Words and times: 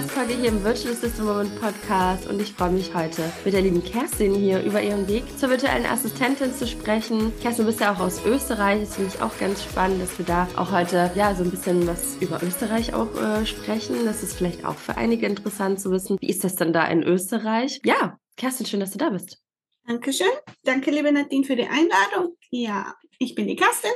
Podcast-Folge 0.00 0.34
hier 0.34 0.48
im 0.48 0.64
Virtual 0.64 0.94
Assistant 0.94 1.28
Moment 1.28 1.60
Podcast 1.60 2.26
und 2.26 2.40
ich 2.40 2.54
freue 2.54 2.70
mich 2.70 2.94
heute 2.94 3.30
mit 3.44 3.52
der 3.52 3.60
lieben 3.60 3.84
Kerstin 3.84 4.34
hier 4.34 4.62
über 4.62 4.80
ihren 4.82 5.06
Weg 5.08 5.24
zur 5.38 5.50
virtuellen 5.50 5.84
Assistentin 5.84 6.54
zu 6.54 6.66
sprechen. 6.66 7.32
Kerstin, 7.42 7.66
du 7.66 7.70
bist 7.70 7.80
ja 7.80 7.92
auch 7.92 8.00
aus 8.00 8.24
Österreich, 8.24 8.80
das 8.80 8.96
finde 8.96 9.12
ich 9.14 9.20
auch 9.20 9.36
ganz 9.38 9.62
spannend, 9.62 10.00
dass 10.00 10.16
wir 10.16 10.24
da 10.24 10.48
auch 10.56 10.72
heute 10.72 11.10
ja 11.16 11.34
so 11.34 11.44
ein 11.44 11.50
bisschen 11.50 11.86
was 11.86 12.16
über 12.18 12.42
Österreich 12.42 12.94
auch 12.94 13.14
äh, 13.20 13.44
sprechen. 13.44 14.06
Das 14.06 14.22
ist 14.22 14.36
vielleicht 14.36 14.64
auch 14.64 14.76
für 14.76 14.96
einige 14.96 15.26
interessant 15.26 15.80
zu 15.80 15.90
wissen. 15.90 16.16
Wie 16.18 16.30
ist 16.30 16.44
das 16.44 16.56
denn 16.56 16.72
da 16.72 16.86
in 16.86 17.02
Österreich? 17.02 17.82
Ja, 17.84 18.18
Kerstin, 18.38 18.64
schön, 18.64 18.80
dass 18.80 18.92
du 18.92 18.98
da 18.98 19.10
bist. 19.10 19.42
Dankeschön. 19.86 20.32
Danke, 20.64 20.92
liebe 20.92 21.12
Nadine, 21.12 21.44
für 21.44 21.56
die 21.56 21.68
Einladung. 21.68 22.38
Ja, 22.48 22.94
ich 23.18 23.34
bin 23.34 23.48
die 23.48 23.56
Kerstin. 23.56 23.92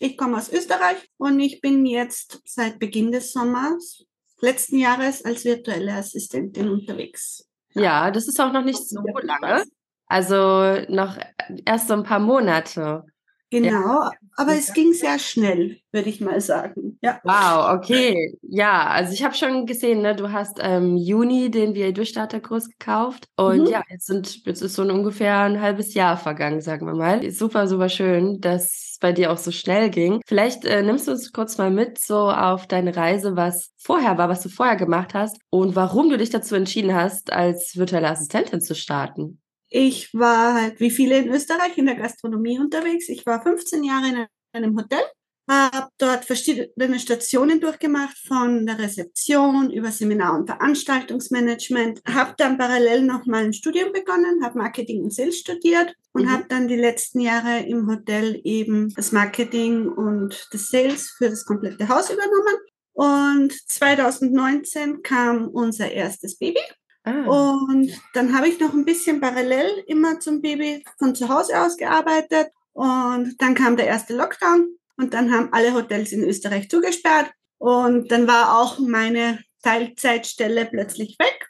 Ich 0.00 0.18
komme 0.18 0.36
aus 0.36 0.52
Österreich 0.52 0.98
und 1.16 1.40
ich 1.40 1.62
bin 1.62 1.86
jetzt 1.86 2.42
seit 2.44 2.78
Beginn 2.78 3.10
des 3.10 3.32
Sommers 3.32 4.04
letzten 4.40 4.78
Jahres 4.78 5.24
als 5.24 5.44
virtuelle 5.44 5.94
Assistentin 5.94 6.68
unterwegs. 6.68 7.48
Ja, 7.74 8.10
das 8.10 8.28
ist 8.28 8.40
auch 8.40 8.52
noch 8.52 8.64
nicht 8.64 8.88
so 8.88 9.00
lange. 9.22 9.64
Also 10.06 10.84
noch 10.88 11.18
erst 11.64 11.88
so 11.88 11.94
ein 11.94 12.04
paar 12.04 12.20
Monate. 12.20 13.04
Genau, 13.50 14.02
ja. 14.02 14.10
aber 14.36 14.54
es 14.54 14.72
ging 14.74 14.92
sehr 14.92 15.20
schnell, 15.20 15.78
würde 15.92 16.08
ich 16.08 16.20
mal 16.20 16.40
sagen. 16.40 16.98
Ja. 17.00 17.20
Wow, 17.22 17.78
okay. 17.78 18.36
Ja, 18.42 18.86
also 18.88 19.12
ich 19.12 19.22
habe 19.22 19.34
schon 19.34 19.66
gesehen, 19.66 20.02
ne, 20.02 20.16
du 20.16 20.32
hast 20.32 20.58
ähm, 20.60 20.96
Juni 20.96 21.50
den 21.50 21.76
VA 21.76 21.92
Durchstarterkurs 21.92 22.68
gekauft 22.68 23.28
und 23.36 23.60
mhm. 23.60 23.66
ja, 23.66 23.82
jetzt 23.88 24.06
sind 24.06 24.44
jetzt 24.44 24.62
ist 24.62 24.74
so 24.74 24.82
ungefähr 24.82 25.38
ein 25.42 25.60
halbes 25.60 25.94
Jahr 25.94 26.16
vergangen, 26.16 26.60
sagen 26.60 26.86
wir 26.86 26.94
mal. 26.94 27.30
Super, 27.30 27.68
super 27.68 27.88
schön, 27.88 28.40
dass 28.40 28.64
es 28.64 28.98
bei 29.00 29.12
dir 29.12 29.30
auch 29.30 29.38
so 29.38 29.52
schnell 29.52 29.90
ging. 29.90 30.22
Vielleicht 30.26 30.64
äh, 30.64 30.82
nimmst 30.82 31.06
du 31.06 31.12
uns 31.12 31.32
kurz 31.32 31.56
mal 31.56 31.70
mit 31.70 31.98
so 31.98 32.30
auf 32.30 32.66
deine 32.66 32.96
Reise, 32.96 33.36
was 33.36 33.70
vorher 33.76 34.18
war, 34.18 34.28
was 34.28 34.42
du 34.42 34.48
vorher 34.48 34.76
gemacht 34.76 35.14
hast 35.14 35.38
und 35.50 35.76
warum 35.76 36.10
du 36.10 36.18
dich 36.18 36.30
dazu 36.30 36.56
entschieden 36.56 36.94
hast, 36.94 37.32
als 37.32 37.76
virtuelle 37.76 38.08
Assistentin 38.08 38.60
zu 38.60 38.74
starten. 38.74 39.40
Ich 39.68 40.14
war 40.14 40.54
halt 40.54 40.80
wie 40.80 40.90
viele 40.90 41.18
in 41.18 41.28
Österreich 41.28 41.76
in 41.76 41.86
der 41.86 41.96
Gastronomie 41.96 42.58
unterwegs. 42.58 43.08
Ich 43.08 43.26
war 43.26 43.42
15 43.42 43.82
Jahre 43.84 44.08
in 44.08 44.26
einem 44.52 44.76
Hotel, 44.76 45.02
habe 45.48 45.88
dort 45.98 46.24
verschiedene 46.24 46.98
Stationen 46.98 47.60
durchgemacht, 47.60 48.16
von 48.26 48.66
der 48.66 48.78
Rezeption 48.78 49.70
über 49.70 49.90
Seminar- 49.90 50.34
und 50.34 50.46
Veranstaltungsmanagement, 50.46 52.02
habe 52.06 52.34
dann 52.36 52.58
parallel 52.58 53.02
noch 53.02 53.26
mal 53.26 53.44
ein 53.44 53.52
Studium 53.52 53.92
begonnen, 53.92 54.44
habe 54.44 54.58
Marketing 54.58 55.04
und 55.04 55.14
Sales 55.14 55.38
studiert 55.38 55.94
und 56.12 56.24
mhm. 56.24 56.32
habe 56.32 56.44
dann 56.48 56.68
die 56.68 56.76
letzten 56.76 57.20
Jahre 57.20 57.60
im 57.60 57.88
Hotel 57.88 58.40
eben 58.44 58.92
das 58.94 59.12
Marketing 59.12 59.88
und 59.88 60.48
das 60.52 60.68
Sales 60.68 61.10
für 61.10 61.30
das 61.30 61.44
komplette 61.44 61.88
Haus 61.88 62.10
übernommen. 62.10 62.56
Und 62.92 63.52
2019 63.52 65.02
kam 65.02 65.48
unser 65.48 65.90
erstes 65.92 66.38
Baby. 66.38 66.60
Ah. 67.06 67.24
Und 67.24 67.92
dann 68.14 68.36
habe 68.36 68.48
ich 68.48 68.58
noch 68.58 68.74
ein 68.74 68.84
bisschen 68.84 69.20
parallel 69.20 69.84
immer 69.86 70.18
zum 70.18 70.42
Baby 70.42 70.84
von 70.98 71.14
zu 71.14 71.28
Hause 71.28 71.60
aus 71.60 71.76
gearbeitet. 71.76 72.48
Und 72.72 73.36
dann 73.38 73.54
kam 73.54 73.76
der 73.76 73.86
erste 73.86 74.16
Lockdown 74.16 74.76
und 74.96 75.14
dann 75.14 75.32
haben 75.32 75.52
alle 75.52 75.72
Hotels 75.72 76.10
in 76.10 76.24
Österreich 76.24 76.68
zugesperrt. 76.68 77.30
Und 77.58 78.10
dann 78.10 78.26
war 78.26 78.60
auch 78.60 78.80
meine 78.80 79.38
Teilzeitstelle 79.62 80.66
plötzlich 80.66 81.16
weg. 81.20 81.48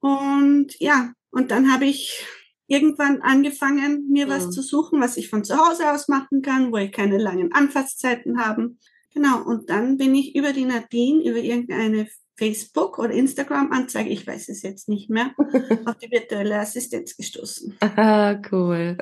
Und 0.00 0.78
ja, 0.80 1.12
und 1.30 1.52
dann 1.52 1.72
habe 1.72 1.84
ich 1.84 2.26
irgendwann 2.66 3.22
angefangen, 3.22 4.08
mir 4.10 4.28
was 4.28 4.46
mhm. 4.46 4.50
zu 4.50 4.62
suchen, 4.62 5.00
was 5.00 5.16
ich 5.16 5.30
von 5.30 5.44
zu 5.44 5.56
Hause 5.56 5.92
aus 5.92 6.08
machen 6.08 6.42
kann, 6.42 6.72
wo 6.72 6.78
ich 6.78 6.90
keine 6.90 7.18
langen 7.18 7.52
Anfahrtszeiten 7.52 8.44
habe. 8.44 8.74
Genau, 9.14 9.42
und 9.44 9.70
dann 9.70 9.98
bin 9.98 10.16
ich 10.16 10.34
über 10.34 10.52
die 10.52 10.64
Nadine, 10.64 11.22
über 11.22 11.38
irgendeine 11.38 12.08
Facebook 12.36 12.98
oder 12.98 13.12
Instagram-Anzeige, 13.12 14.10
ich 14.10 14.26
weiß 14.26 14.48
es 14.48 14.62
jetzt 14.62 14.88
nicht 14.88 15.10
mehr, 15.10 15.32
auf 15.84 15.98
die 15.98 16.10
virtuelle 16.10 16.58
Assistenz 16.58 17.16
gestoßen. 17.16 17.76
Ah, 17.80 18.36
cool. 18.50 18.96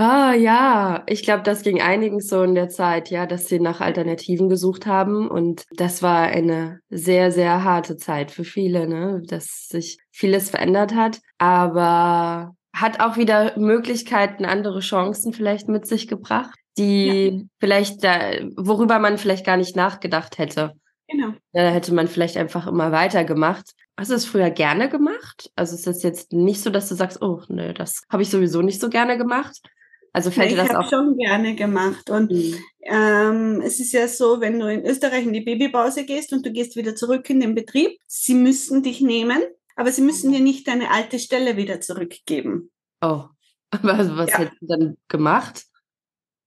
Ah 0.00 0.32
ja, 0.32 1.02
ich 1.08 1.24
glaube, 1.24 1.42
das 1.42 1.62
ging 1.62 1.82
einigen 1.82 2.20
so 2.20 2.44
in 2.44 2.54
der 2.54 2.68
Zeit, 2.68 3.10
ja, 3.10 3.26
dass 3.26 3.48
sie 3.48 3.58
nach 3.58 3.80
Alternativen 3.80 4.48
gesucht 4.48 4.86
haben 4.86 5.28
und 5.28 5.64
das 5.74 6.02
war 6.02 6.22
eine 6.22 6.78
sehr, 6.88 7.32
sehr 7.32 7.64
harte 7.64 7.96
Zeit 7.96 8.30
für 8.30 8.44
viele, 8.44 8.86
ne, 8.86 9.20
dass 9.26 9.66
sich 9.68 9.98
vieles 10.12 10.50
verändert 10.50 10.94
hat, 10.94 11.18
aber 11.38 12.54
hat 12.72 13.00
auch 13.00 13.16
wieder 13.16 13.58
Möglichkeiten, 13.58 14.44
andere 14.44 14.78
Chancen 14.80 15.32
vielleicht 15.32 15.68
mit 15.68 15.88
sich 15.88 16.06
gebracht, 16.06 16.56
die 16.78 17.06
ja. 17.06 17.42
vielleicht 17.58 18.04
da, 18.04 18.20
worüber 18.56 19.00
man 19.00 19.18
vielleicht 19.18 19.44
gar 19.44 19.56
nicht 19.56 19.74
nachgedacht 19.74 20.38
hätte. 20.38 20.74
Da 21.52 21.70
hätte 21.70 21.94
man 21.94 22.08
vielleicht 22.08 22.36
einfach 22.36 22.66
immer 22.66 22.92
weitergemacht. 22.92 23.72
Hast 23.96 24.10
du 24.10 24.14
es 24.14 24.26
früher 24.26 24.50
gerne 24.50 24.88
gemacht? 24.88 25.50
Also 25.56 25.74
ist 25.74 25.86
das 25.86 26.02
jetzt 26.02 26.32
nicht 26.32 26.62
so, 26.62 26.70
dass 26.70 26.88
du 26.88 26.94
sagst, 26.94 27.22
oh, 27.22 27.42
nee, 27.48 27.72
das 27.72 28.02
habe 28.10 28.22
ich 28.22 28.30
sowieso 28.30 28.62
nicht 28.62 28.80
so 28.80 28.90
gerne 28.90 29.16
gemacht? 29.16 29.60
Also 30.12 30.30
fällt 30.30 30.50
ja, 30.50 30.56
dir 30.56 30.62
das 30.62 30.76
auch? 30.76 30.86
Ich 30.86 30.92
habe 30.92 31.06
schon 31.06 31.16
gerne 31.16 31.54
gemacht. 31.54 32.10
Und 32.10 32.30
mhm. 32.30 32.54
ähm, 32.82 33.62
es 33.64 33.80
ist 33.80 33.92
ja 33.92 34.08
so, 34.08 34.40
wenn 34.40 34.58
du 34.58 34.66
in 34.66 34.84
Österreich 34.84 35.24
in 35.24 35.32
die 35.32 35.40
Babypause 35.40 36.04
gehst 36.04 36.32
und 36.32 36.44
du 36.44 36.52
gehst 36.52 36.76
wieder 36.76 36.94
zurück 36.94 37.28
in 37.30 37.40
den 37.40 37.54
Betrieb, 37.54 37.98
sie 38.06 38.34
müssen 38.34 38.82
dich 38.82 39.00
nehmen, 39.00 39.42
aber 39.76 39.92
sie 39.92 40.02
müssen 40.02 40.32
dir 40.32 40.40
nicht 40.40 40.66
deine 40.68 40.90
alte 40.90 41.18
Stelle 41.18 41.56
wieder 41.56 41.80
zurückgeben. 41.80 42.70
Oh, 43.00 43.24
was, 43.82 44.16
was 44.16 44.30
ja. 44.30 44.38
hättest 44.38 44.62
du 44.62 44.66
dann 44.66 44.96
gemacht? 45.08 45.64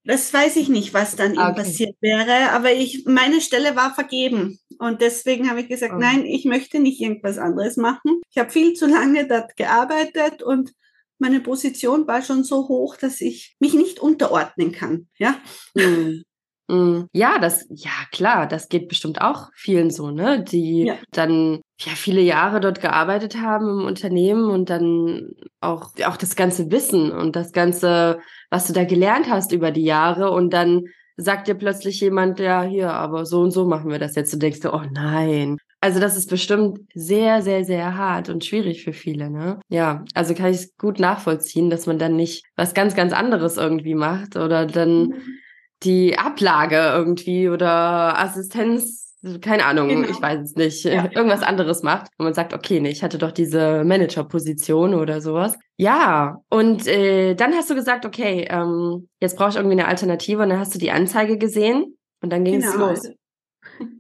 Das 0.04 0.34
weiß 0.34 0.56
ich 0.56 0.68
nicht, 0.68 0.94
was 0.94 1.16
dann 1.16 1.38
okay. 1.38 1.54
passiert 1.54 1.96
wäre, 2.02 2.52
aber 2.52 2.72
ich, 2.72 3.06
meine 3.06 3.40
Stelle 3.40 3.76
war 3.76 3.94
vergeben. 3.94 4.60
Und 4.80 5.02
deswegen 5.02 5.50
habe 5.50 5.62
ich 5.62 5.68
gesagt, 5.68 5.94
oh. 5.96 6.00
nein, 6.00 6.26
ich 6.26 6.46
möchte 6.46 6.80
nicht 6.80 7.00
irgendwas 7.00 7.38
anderes 7.38 7.78
machen. 7.78 8.22
Ich 8.32 8.40
habe 8.40 8.50
viel 8.50 8.74
zu 8.74 8.88
lange 8.88 9.28
dort 9.28 9.56
gearbeitet 9.58 10.42
und 10.42 10.72
meine 11.20 11.40
Position 11.40 12.08
war 12.08 12.24
schon 12.24 12.44
so 12.44 12.68
hoch, 12.68 12.98
dass 12.98 13.22
ich 13.22 13.56
mich 13.60 13.76
nicht 13.76 14.00
unterordnen 14.00 14.72
kann. 14.72 15.08
Ja. 15.20 15.40
Mhm. 15.76 16.24
Mhm. 16.72 17.08
Ja, 17.12 17.38
das, 17.38 17.66
ja 17.70 17.92
klar, 18.12 18.48
das 18.48 18.70
geht 18.70 18.88
bestimmt 18.88 19.22
auch 19.22 19.50
vielen 19.54 19.92
so, 19.92 20.10
ne? 20.10 20.42
Die 20.42 20.86
ja. 20.86 20.96
dann 21.12 21.60
ja 21.80 21.92
viele 21.96 22.22
Jahre 22.22 22.62
dort 22.62 22.80
gearbeitet 22.80 23.38
haben 23.42 23.82
im 23.82 23.86
Unternehmen 23.86 24.50
und 24.50 24.70
dann 24.70 25.34
auch, 25.60 25.92
auch 26.06 26.16
das 26.16 26.36
ganze 26.38 26.72
Wissen 26.72 27.12
und 27.12 27.36
das 27.36 27.52
ganze, 27.52 28.20
was 28.50 28.68
du 28.68 28.74
da 28.74 28.86
gelernt 28.86 29.30
hast 29.30 29.52
über 29.52 29.72
die 29.72 29.84
Jahre 29.84 30.32
und 30.32 30.54
dann 30.54 30.84
sagt 31.18 31.50
dir 31.50 31.56
plötzlich 31.56 32.00
jemand, 32.00 32.40
ja, 32.40 32.64
hier, 32.64 32.94
aber 32.94 33.26
so 33.26 33.42
und 33.42 33.52
so 33.52 33.66
machen 33.66 33.92
wir 33.92 34.00
das 34.00 34.16
jetzt. 34.16 34.34
Du 34.34 34.38
denkst 34.38 34.62
dir, 34.62 34.74
oh 34.74 34.84
nein. 34.92 35.58
Also 35.82 36.00
das 36.00 36.16
ist 36.16 36.30
bestimmt 36.30 36.80
sehr, 36.94 37.42
sehr, 37.42 37.66
sehr 37.66 37.98
hart 37.98 38.30
und 38.30 38.46
schwierig 38.46 38.84
für 38.84 38.94
viele, 38.94 39.30
ne? 39.30 39.60
Ja, 39.68 40.06
also 40.14 40.34
kann 40.36 40.52
ich 40.52 40.58
es 40.58 40.78
gut 40.78 41.00
nachvollziehen, 41.00 41.70
dass 41.70 41.86
man 41.86 42.00
dann 42.00 42.16
nicht 42.16 42.46
was 42.56 42.74
ganz, 42.74 42.96
ganz 42.96 43.14
anderes 43.14 43.58
irgendwie 43.58 43.96
macht 43.96 44.38
oder 44.38 44.66
dann 44.66 45.08
mhm 45.08 45.41
die 45.84 46.18
Ablage 46.18 46.78
irgendwie 46.78 47.50
oder 47.50 48.20
Assistenz, 48.20 49.16
keine 49.42 49.66
Ahnung, 49.66 49.90
genau. 49.90 50.10
ich 50.10 50.22
weiß 50.22 50.42
es 50.42 50.56
nicht, 50.56 50.84
ja. 50.84 51.06
irgendwas 51.14 51.44
anderes 51.44 51.84
macht 51.84 52.08
und 52.18 52.26
man 52.26 52.34
sagt, 52.34 52.54
okay, 52.54 52.80
nee, 52.80 52.90
ich 52.90 53.04
hatte 53.04 53.18
doch 53.18 53.32
diese 53.32 53.84
Managerposition 53.84 54.96
oder 54.96 55.22
sowas. 55.22 55.58
Ja, 55.78 56.38
und 56.50 56.88
äh, 56.88 57.36
dann 57.36 57.54
hast 57.54 57.70
du 57.70 57.76
gesagt, 57.76 58.06
okay, 58.06 58.48
ähm, 58.50 59.10
jetzt 59.20 59.38
brauche 59.38 59.50
ich 59.50 59.56
irgendwie 59.56 59.80
eine 59.80 59.88
Alternative 59.88 60.42
und 60.42 60.50
dann 60.50 60.60
hast 60.60 60.74
du 60.74 60.80
die 60.80 60.92
Anzeige 60.92 61.38
gesehen 61.38 61.98
und 62.22 62.32
dann 62.32 62.44
ging 62.44 62.62
genau. 62.62 62.72
es 62.72 62.76
los. 62.76 62.90
Also, 62.90 63.14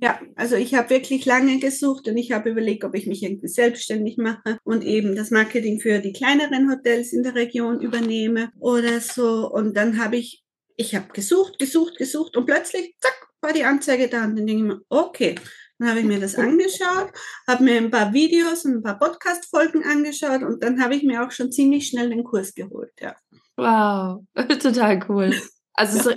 ja, 0.02 0.20
also 0.36 0.56
ich 0.56 0.74
habe 0.74 0.90
wirklich 0.90 1.26
lange 1.26 1.60
gesucht 1.60 2.08
und 2.08 2.18
ich 2.18 2.32
habe 2.32 2.50
überlegt, 2.50 2.84
ob 2.84 2.96
ich 2.96 3.08
mich 3.08 3.24
irgendwie 3.24 3.48
selbstständig 3.48 4.18
mache 4.18 4.58
und 4.64 4.84
eben 4.84 5.16
das 5.16 5.32
Marketing 5.32 5.80
für 5.80 6.00
die 6.00 6.14
kleineren 6.14 6.70
Hotels 6.72 7.14
in 7.14 7.24
der 7.24 7.36
Region 7.36 7.80
übernehme 7.80 8.50
oder 8.60 9.00
so. 9.00 9.50
Und 9.52 9.78
dann 9.78 10.04
habe 10.04 10.18
ich 10.18 10.44
ich 10.82 10.96
habe 10.96 11.08
gesucht, 11.14 11.60
gesucht, 11.60 11.98
gesucht 11.98 12.36
und 12.36 12.46
plötzlich, 12.46 12.96
zack, 13.00 13.30
war 13.42 13.54
die 13.54 13.64
Anzeige 13.64 14.10
da. 14.10 14.26
Und 14.26 14.36
dann 14.36 14.48
denke 14.48 14.64
ich 14.64 14.70
mir, 14.70 14.82
okay. 14.90 15.36
Dann 15.78 15.90
habe 15.90 16.00
ich 16.00 16.06
mir 16.06 16.20
das 16.20 16.36
angeschaut, 16.48 17.12
habe 17.48 17.64
mir 17.64 17.78
ein 17.78 17.90
paar 17.90 18.14
Videos 18.14 18.66
und 18.66 18.78
ein 18.78 18.84
paar 18.84 19.00
Podcast-Folgen 19.00 19.84
angeschaut 19.84 20.44
und 20.44 20.64
dann 20.64 20.82
habe 20.84 20.96
ich 20.96 21.04
mir 21.04 21.26
auch 21.26 21.32
schon 21.32 21.52
ziemlich 21.52 21.88
schnell 21.88 22.10
den 22.10 22.24
Kurs 22.24 22.54
geholt, 22.54 22.92
ja. 23.00 23.16
Wow, 23.58 24.24
total 24.60 25.04
cool. 25.10 25.36
Also 25.74 25.98
ja. 25.98 26.04
so, 26.04 26.12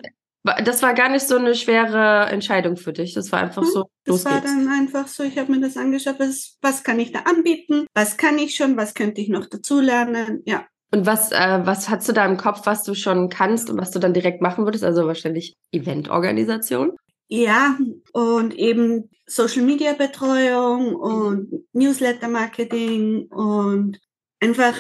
das 0.64 0.82
war 0.82 0.92
gar 0.92 1.08
nicht 1.08 1.26
so 1.26 1.36
eine 1.36 1.54
schwere 1.54 2.26
Entscheidung 2.26 2.76
für 2.76 2.92
dich. 2.92 3.14
Das 3.14 3.32
war 3.32 3.40
einfach 3.40 3.62
hm, 3.62 3.70
so. 3.70 3.84
Das 4.04 4.24
war 4.26 4.40
geht's. 4.40 4.52
dann 4.52 4.68
einfach 4.68 5.08
so. 5.08 5.22
Ich 5.22 5.38
habe 5.38 5.50
mir 5.50 5.60
das 5.60 5.78
angeschaut. 5.78 6.16
Was, 6.18 6.58
was 6.60 6.84
kann 6.84 7.00
ich 7.00 7.12
da 7.12 7.20
anbieten? 7.20 7.86
Was 7.94 8.18
kann 8.18 8.38
ich 8.38 8.54
schon? 8.54 8.76
Was 8.76 8.92
könnte 8.92 9.22
ich 9.22 9.30
noch 9.30 9.46
dazulernen? 9.46 10.42
Ja, 10.44 10.66
und 10.94 11.06
was, 11.06 11.32
äh, 11.32 11.60
was 11.64 11.88
hast 11.88 12.08
du 12.08 12.12
da 12.12 12.24
im 12.24 12.36
Kopf, 12.36 12.66
was 12.66 12.84
du 12.84 12.94
schon 12.94 13.28
kannst 13.28 13.68
und 13.68 13.78
was 13.78 13.90
du 13.90 13.98
dann 13.98 14.14
direkt 14.14 14.40
machen 14.40 14.64
würdest? 14.64 14.84
Also 14.84 15.08
wahrscheinlich 15.08 15.56
Eventorganisation? 15.72 16.92
Ja, 17.26 17.76
und 18.12 18.54
eben 18.54 19.10
Social 19.26 19.62
Media 19.62 19.94
Betreuung 19.94 20.94
und 20.94 21.64
Newsletter 21.72 22.28
Marketing 22.28 23.26
und 23.26 23.98
einfach 24.38 24.76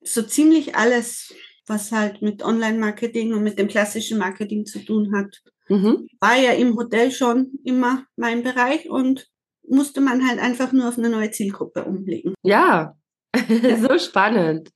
so 0.00 0.22
ziemlich 0.22 0.74
alles, 0.74 1.32
was 1.68 1.92
halt 1.92 2.20
mit 2.20 2.44
Online 2.44 2.78
Marketing 2.78 3.32
und 3.32 3.44
mit 3.44 3.56
dem 3.56 3.68
klassischen 3.68 4.18
Marketing 4.18 4.66
zu 4.66 4.80
tun 4.84 5.14
hat. 5.14 5.40
Mhm. 5.68 6.08
War 6.18 6.36
ja 6.36 6.50
im 6.52 6.74
Hotel 6.76 7.12
schon 7.12 7.52
immer 7.62 8.04
mein 8.16 8.42
Bereich 8.42 8.90
und 8.90 9.28
musste 9.68 10.00
man 10.00 10.26
halt 10.26 10.40
einfach 10.40 10.72
nur 10.72 10.88
auf 10.88 10.98
eine 10.98 11.10
neue 11.10 11.30
Zielgruppe 11.30 11.84
umlegen. 11.84 12.34
Ja, 12.42 12.96
so 13.80 13.98
spannend. 13.98 14.70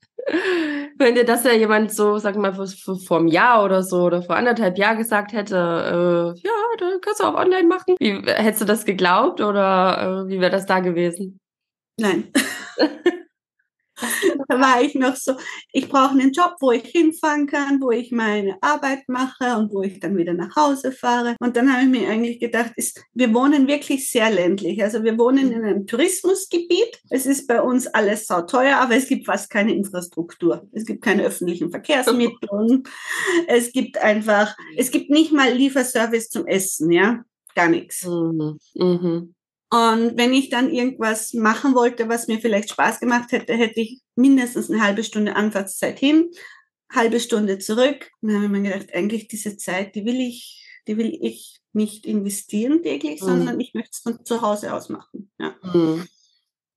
Wenn 0.97 1.15
dir 1.15 1.25
das 1.25 1.43
ja 1.43 1.53
jemand 1.53 1.91
so, 1.91 2.17
sag 2.17 2.35
mal, 2.35 2.53
vor, 2.53 2.67
vor 2.97 3.17
einem 3.17 3.27
Jahr 3.27 3.63
oder 3.63 3.83
so 3.83 4.03
oder 4.03 4.21
vor 4.21 4.35
anderthalb 4.35 4.77
Jahren 4.77 4.97
gesagt 4.97 5.33
hätte, 5.33 5.55
äh, 5.55 6.39
ja, 6.45 6.51
da 6.77 6.97
kannst 7.01 7.21
du 7.21 7.23
auch 7.23 7.35
online 7.35 7.67
machen. 7.67 7.95
Wie, 7.99 8.21
hättest 8.25 8.61
du 8.61 8.65
das 8.65 8.85
geglaubt 8.85 9.41
oder 9.41 10.25
äh, 10.25 10.29
wie 10.29 10.39
wäre 10.39 10.51
das 10.51 10.65
da 10.65 10.79
gewesen? 10.79 11.39
Nein. 11.97 12.31
da 14.47 14.59
war 14.59 14.81
ich 14.81 14.95
noch 14.95 15.15
so, 15.15 15.33
ich 15.71 15.89
brauche 15.89 16.11
einen 16.11 16.31
Job, 16.31 16.55
wo 16.59 16.71
ich 16.71 16.85
hinfahren 16.85 17.47
kann, 17.47 17.81
wo 17.81 17.91
ich 17.91 18.11
meine 18.11 18.57
Arbeit 18.61 19.07
mache 19.07 19.57
und 19.57 19.73
wo 19.73 19.81
ich 19.81 19.99
dann 19.99 20.17
wieder 20.17 20.33
nach 20.33 20.55
Hause 20.55 20.91
fahre. 20.91 21.35
Und 21.39 21.55
dann 21.55 21.71
habe 21.71 21.83
ich 21.83 21.89
mir 21.89 22.09
eigentlich 22.09 22.39
gedacht, 22.39 22.73
ist, 22.75 23.03
wir 23.13 23.33
wohnen 23.33 23.67
wirklich 23.67 24.09
sehr 24.09 24.29
ländlich. 24.29 24.81
Also 24.83 25.03
wir 25.03 25.17
wohnen 25.17 25.51
in 25.51 25.63
einem 25.63 25.87
Tourismusgebiet. 25.87 27.01
Es 27.09 27.25
ist 27.25 27.47
bei 27.47 27.61
uns 27.61 27.87
alles 27.87 28.27
sau 28.27 28.41
teuer, 28.41 28.77
aber 28.77 28.95
es 28.95 29.07
gibt 29.07 29.25
fast 29.25 29.49
keine 29.49 29.73
Infrastruktur. 29.73 30.67
Es 30.71 30.85
gibt 30.85 31.03
keine 31.03 31.23
öffentlichen 31.23 31.71
Verkehrsmittel. 31.71 32.83
es 33.47 33.71
gibt 33.71 33.97
einfach, 33.97 34.55
es 34.77 34.91
gibt 34.91 35.09
nicht 35.09 35.31
mal 35.31 35.53
Lieferservice 35.53 36.29
zum 36.29 36.47
Essen, 36.47 36.91
ja. 36.91 37.23
Gar 37.55 37.69
nichts. 37.69 38.05
Mhm. 38.05 38.57
Mhm. 38.75 39.35
Und 39.71 40.17
wenn 40.17 40.33
ich 40.33 40.49
dann 40.49 40.71
irgendwas 40.71 41.33
machen 41.33 41.75
wollte, 41.75 42.09
was 42.09 42.27
mir 42.27 42.39
vielleicht 42.39 42.71
Spaß 42.71 42.99
gemacht 42.99 43.31
hätte, 43.31 43.53
hätte 43.53 43.81
ich 43.81 44.01
mindestens 44.15 44.69
eine 44.69 44.81
halbe 44.81 45.03
Stunde 45.03 45.35
Anfahrtszeit 45.35 45.99
hin, 45.99 46.31
halbe 46.91 47.19
Stunde 47.19 47.59
zurück. 47.59 48.09
Und 48.21 48.29
dann 48.29 48.37
habe 48.37 48.45
ich 48.45 48.51
mir 48.51 48.69
gedacht, 48.69 48.95
eigentlich 48.95 49.27
diese 49.27 49.57
Zeit, 49.57 49.93
die 49.93 50.05
will 50.05 50.19
ich, 50.19 50.65
die 50.87 50.97
will 50.97 51.15
ich 51.21 51.59
nicht 51.71 52.07
investieren 52.07 52.81
täglich, 52.81 53.21
mhm. 53.21 53.25
sondern 53.25 53.59
ich 53.59 53.75
möchte 53.75 53.91
es 53.93 53.99
von 53.99 54.25
zu 54.25 54.41
Hause 54.41 54.73
aus 54.73 54.89
machen. 54.89 55.31
Ja. 55.39 55.53
Mhm. 55.61 56.07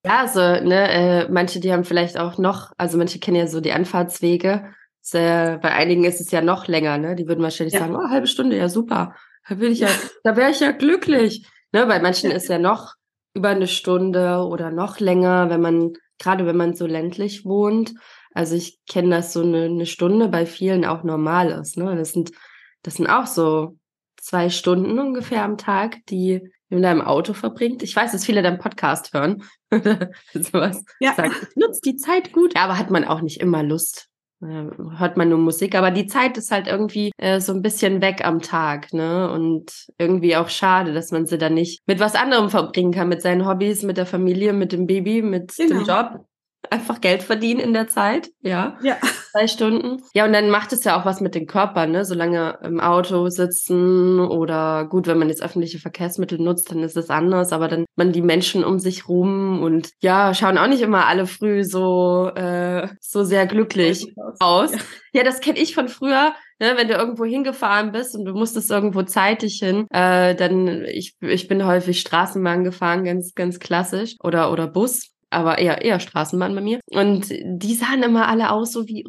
Ja, 0.05 0.21
also, 0.21 0.41
ne, 0.41 0.91
äh, 0.91 1.29
manche, 1.31 1.61
die 1.61 1.73
haben 1.73 1.85
vielleicht 1.85 2.19
auch 2.19 2.37
noch, 2.37 2.73
also 2.77 2.99
manche 2.99 3.21
kennen 3.21 3.37
ja 3.37 3.47
so 3.47 3.61
die 3.61 3.73
Anfahrtswege. 3.73 4.75
Sehr, 5.01 5.59
bei 5.59 5.73
einigen 5.73 6.05
ist 6.05 6.21
es 6.21 6.31
ja 6.31 6.43
noch 6.43 6.67
länger, 6.67 6.99
ne? 6.99 7.15
Die 7.15 7.27
würden 7.27 7.43
wahrscheinlich 7.43 7.75
ja. 7.75 7.81
sagen, 7.81 7.97
oh, 7.97 8.09
halbe 8.09 8.27
Stunde, 8.27 8.57
ja 8.57 8.69
super. 8.69 9.17
Da 9.49 9.59
will 9.59 9.73
ich 9.73 9.81
ja, 9.81 9.89
da 10.25 10.37
wäre 10.37 10.51
ich 10.51 10.61
ja 10.61 10.73
glücklich. 10.73 11.47
Ne, 11.73 11.87
bei 11.87 12.01
manchen 12.01 12.31
ist 12.31 12.49
ja 12.49 12.59
noch 12.59 12.95
über 13.35 13.49
eine 13.49 13.67
Stunde 13.67 14.47
oder 14.47 14.71
noch 14.71 15.01
länger, 15.01 15.49
wenn 15.51 15.61
man, 15.61 15.93
gerade 16.19 16.47
wenn 16.47 16.57
man 16.57 16.75
so 16.75 16.87
ländlich 16.87 17.45
wohnt. 17.45 17.95
Also 18.35 18.55
ich 18.55 18.79
kenne 18.87 19.17
das 19.17 19.33
so 19.33 19.43
eine, 19.43 19.65
eine 19.65 19.87
Stunde 19.87 20.29
bei 20.29 20.47
vielen 20.47 20.85
auch 20.85 21.03
normal 21.03 21.51
ist. 21.51 21.77
Ne? 21.77 21.97
Das 21.97 22.13
sind, 22.13 22.33
das 22.83 22.95
sind 22.95 23.07
auch 23.07 23.27
so 23.27 23.77
zwei 24.17 24.51
Stunden 24.51 24.99
ungefähr 24.99 25.45
am 25.45 25.59
Tag, 25.59 25.99
die 26.09 26.53
in 26.69 26.83
deinem 26.83 27.03
Auto 27.03 27.35
verbringt. 27.35 27.83
Ich 27.83 27.95
weiß, 27.95 28.13
dass 28.13 28.25
viele 28.25 28.43
deinen 28.43 28.59
Podcast 28.59 29.13
hören. 29.13 29.43
sowas. 30.35 30.85
Ja. 31.01 31.15
Sagt, 31.15 31.57
nutzt 31.57 31.85
die 31.85 31.97
Zeit 31.97 32.33
gut. 32.33 32.55
Ja, 32.55 32.65
aber 32.65 32.79
hat 32.79 32.91
man 32.91 33.05
auch 33.05 33.21
nicht 33.21 33.41
immer 33.41 33.63
Lust. 33.63 34.09
Äh, 34.43 34.67
hört 34.99 35.17
man 35.17 35.29
nur 35.29 35.39
Musik, 35.39 35.75
aber 35.75 35.91
die 35.91 36.07
Zeit 36.07 36.37
ist 36.37 36.51
halt 36.51 36.67
irgendwie 36.67 37.13
äh, 37.19 37.41
so 37.41 37.53
ein 37.53 37.63
bisschen 37.63 38.03
weg 38.03 38.25
am 38.25 38.41
Tag, 38.41 38.93
ne? 38.93 39.31
Und 39.31 39.87
irgendwie 39.99 40.37
auch 40.37 40.49
schade, 40.49 40.93
dass 40.93 41.13
man 41.13 41.27
sie 41.27 41.39
dann 41.39 41.55
nicht 41.55 41.81
mit 41.87 42.01
was 42.01 42.15
anderem 42.15 42.51
verbringen 42.51 42.93
kann, 42.93 43.09
mit 43.09 43.23
seinen 43.23 43.47
Hobbys, 43.47 43.83
mit 43.83 43.97
der 43.97 44.07
Familie, 44.07 44.53
mit 44.53 44.73
dem 44.73 44.87
Baby, 44.87 45.23
mit 45.23 45.55
genau. 45.57 45.79
dem 45.79 45.87
Job 45.87 46.27
einfach 46.71 47.01
Geld 47.01 47.23
verdienen 47.23 47.61
in 47.61 47.73
der 47.73 47.89
Zeit, 47.89 48.31
ja. 48.41 48.79
Ja. 48.83 48.97
Zwei 49.33 49.47
Stunden. 49.47 50.03
Ja, 50.15 50.25
und 50.25 50.33
dann 50.33 50.51
macht 50.51 50.73
es 50.73 50.85
ja 50.85 50.99
auch 50.99 51.05
was 51.05 51.21
mit 51.21 51.35
den 51.35 51.47
Körpern, 51.47 51.91
ne? 51.91 52.05
Solange 52.05 52.59
im 52.63 52.81
Auto 52.81 53.29
sitzen 53.29 54.21
oder 54.21 54.87
gut, 54.87 55.07
wenn 55.07 55.19
man 55.19 55.29
jetzt 55.29 55.43
öffentliche 55.43 55.79
Verkehrsmittel 55.79 56.39
nutzt, 56.39 56.71
dann 56.71 56.83
ist 56.83 56.97
es 56.97 57.11
anders, 57.11 57.53
aber 57.53 57.69
dann 57.69 57.85
man 57.97 58.13
die 58.13 58.23
Menschen 58.23 58.65
um 58.65 58.79
sich 58.79 59.09
rum 59.09 59.63
und 59.63 59.91
ja, 60.01 60.35
schauen 60.35 60.59
auch 60.59 60.67
nicht 60.67 60.83
immer 60.83 61.07
alle 61.07 61.27
früh 61.27 61.65
so, 61.65 62.31
äh, 62.35 62.89
so 63.01 63.25
sehr 63.25 63.47
glücklich 63.47 64.15
aus. 64.39 64.73
Ja. 64.73 64.79
ja, 65.15 65.25
das 65.25 65.41
kenne 65.41 65.59
ich 65.59 65.75
von 65.75 65.89
früher. 65.89 66.33
Ne, 66.61 66.75
wenn 66.77 66.87
du 66.87 66.95
irgendwo 66.95 67.25
hingefahren 67.25 67.91
bist 67.91 68.15
und 68.15 68.25
du 68.25 68.35
musstest 68.35 68.71
irgendwo 68.71 69.03
zeitig 69.03 69.59
hin, 69.59 69.89
äh, 69.91 70.37
dann 70.37 70.85
ich, 70.85 71.17
ich 71.21 71.49
bin 71.49 71.67
häufig 71.67 72.01
Straßenbahn 72.01 72.63
gefahren, 72.63 73.03
ganz 73.03 73.35
ganz 73.35 73.59
klassisch 73.59 74.15
oder 74.21 74.53
oder 74.53 74.69
Bus 74.69 75.12
aber 75.33 75.59
eher, 75.59 75.83
eher 75.83 76.01
Straßenbahn 76.01 76.55
bei 76.55 76.61
mir. 76.61 76.81
Und 76.91 77.29
die 77.31 77.75
sahen 77.75 78.03
immer 78.03 78.29
alle 78.29 78.51
aus 78.51 78.73
so 78.73 78.87
wie, 78.87 79.05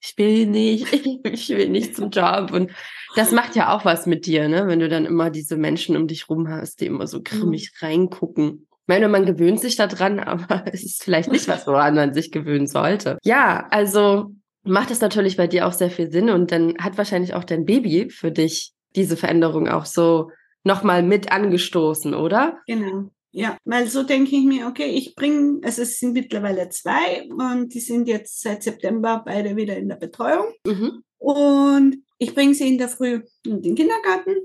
ich 0.00 0.18
will 0.18 0.46
nicht, 0.46 0.92
ich 1.24 1.48
will 1.48 1.68
nicht 1.68 1.96
zum 1.96 2.10
Job. 2.10 2.50
Und 2.52 2.70
das 3.14 3.32
macht 3.32 3.56
ja 3.56 3.74
auch 3.74 3.84
was 3.84 4.06
mit 4.06 4.26
dir, 4.26 4.48
ne? 4.48 4.66
Wenn 4.66 4.80
du 4.80 4.88
dann 4.88 5.06
immer 5.06 5.30
diese 5.30 5.56
Menschen 5.56 5.96
um 5.96 6.06
dich 6.06 6.28
rum 6.28 6.48
hast, 6.48 6.80
die 6.80 6.86
immer 6.86 7.06
so 7.06 7.18
mhm. 7.18 7.24
grimmig 7.24 7.72
reingucken. 7.80 8.66
Ich 8.70 8.88
meine, 8.88 9.08
man 9.08 9.26
gewöhnt 9.26 9.60
sich 9.60 9.76
daran, 9.76 10.18
aber 10.20 10.64
es 10.72 10.82
ist 10.84 11.04
vielleicht 11.04 11.30
nicht 11.30 11.48
was, 11.48 11.66
woran 11.66 11.94
man 11.94 12.14
sich 12.14 12.32
gewöhnen 12.32 12.66
sollte. 12.66 13.18
Ja, 13.22 13.66
also 13.70 14.32
macht 14.64 14.90
es 14.90 15.00
natürlich 15.00 15.36
bei 15.36 15.46
dir 15.46 15.66
auch 15.66 15.72
sehr 15.72 15.90
viel 15.90 16.10
Sinn 16.10 16.30
und 16.30 16.52
dann 16.52 16.74
hat 16.78 16.98
wahrscheinlich 16.98 17.34
auch 17.34 17.44
dein 17.44 17.64
Baby 17.64 18.10
für 18.10 18.30
dich 18.30 18.72
diese 18.94 19.16
Veränderung 19.16 19.68
auch 19.68 19.86
so 19.86 20.30
nochmal 20.64 21.02
mit 21.02 21.32
angestoßen, 21.32 22.14
oder? 22.14 22.58
Genau. 22.66 23.10
Ja, 23.34 23.56
weil 23.64 23.88
so 23.88 24.02
denke 24.02 24.36
ich 24.36 24.44
mir, 24.44 24.66
okay, 24.66 24.90
ich 24.90 25.14
bringe, 25.14 25.60
also 25.64 25.82
es 25.82 25.98
sind 25.98 26.12
mittlerweile 26.12 26.68
zwei 26.68 27.26
und 27.30 27.72
die 27.72 27.80
sind 27.80 28.06
jetzt 28.06 28.42
seit 28.42 28.62
September 28.62 29.22
beide 29.24 29.56
wieder 29.56 29.76
in 29.76 29.88
der 29.88 29.96
Betreuung. 29.96 30.52
Mhm. 30.66 31.02
Und 31.16 32.04
ich 32.18 32.34
bringe 32.34 32.54
sie 32.54 32.68
in 32.68 32.76
der 32.76 32.90
Früh 32.90 33.22
in 33.46 33.62
den 33.62 33.74
Kindergarten, 33.74 34.36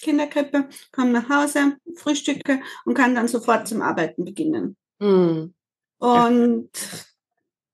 Kinderkrippe, 0.00 0.68
komme 0.90 1.12
nach 1.12 1.28
Hause, 1.28 1.76
frühstücke 1.96 2.60
und 2.86 2.94
kann 2.94 3.14
dann 3.14 3.28
sofort 3.28 3.68
zum 3.68 3.82
Arbeiten 3.82 4.24
beginnen. 4.24 4.76
Mhm. 5.00 5.52
Und 5.98 6.70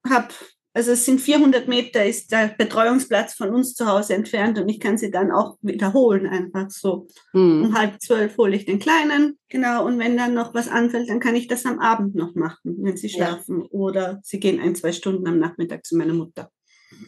habe 0.09 0.29
also 0.76 0.93
es 0.93 1.06
sind 1.06 1.23
400 1.23 1.69
Meter 1.69 2.05
ist 2.05 2.31
der 2.32 2.49
Betreuungsplatz 2.49 3.32
von 3.32 3.49
uns 3.55 3.75
zu 3.75 3.87
Hause 3.87 4.14
entfernt 4.14 4.58
und 4.58 4.69
ich 4.69 4.78
kann 4.78 4.99
sie 4.99 5.11
dann 5.11 5.32
auch 5.32 5.56
wiederholen 5.62 6.26
einfach 6.26 6.69
so. 6.69 7.06
Mhm. 7.32 7.64
Um 7.64 7.78
halb 7.78 8.02
zwölf 8.02 8.37
hole 8.37 8.55
ich 8.55 8.67
den 8.67 8.78
Kleinen, 8.78 9.38
genau. 9.49 9.87
Und 9.87 9.99
wenn 9.99 10.19
dann 10.19 10.34
noch 10.34 10.52
was 10.52 10.69
anfällt, 10.69 11.08
dann 11.08 11.19
kann 11.19 11.34
ich 11.34 11.49
das 11.49 11.64
am 11.64 11.78
Abend 11.78 12.14
noch 12.14 12.34
machen, 12.34 12.76
wenn 12.82 12.94
sie 12.94 13.08
schlafen. 13.08 13.62
Ja. 13.62 13.69
Oder 13.70 14.20
sie 14.22 14.39
gehen 14.39 14.60
ein, 14.60 14.74
zwei 14.74 14.93
Stunden 14.93 15.27
am 15.27 15.39
Nachmittag 15.39 15.86
zu 15.86 15.96
meiner 15.96 16.12
Mutter. 16.12 16.51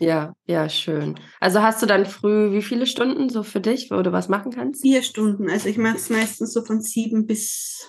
Ja, 0.00 0.34
ja, 0.46 0.70
schön. 0.70 1.20
Also 1.38 1.60
hast 1.60 1.82
du 1.82 1.86
dann 1.86 2.06
früh 2.06 2.52
wie 2.52 2.62
viele 2.62 2.86
Stunden 2.86 3.28
so 3.28 3.42
für 3.42 3.60
dich, 3.60 3.90
wo 3.90 4.00
du 4.00 4.12
was 4.12 4.30
machen 4.30 4.50
kannst? 4.50 4.80
Vier 4.80 5.02
Stunden. 5.02 5.50
Also 5.50 5.68
ich 5.68 5.76
mache 5.76 5.96
es 5.96 6.08
meistens 6.08 6.54
so 6.54 6.64
von 6.64 6.80
sieben 6.80 7.26
bis 7.26 7.86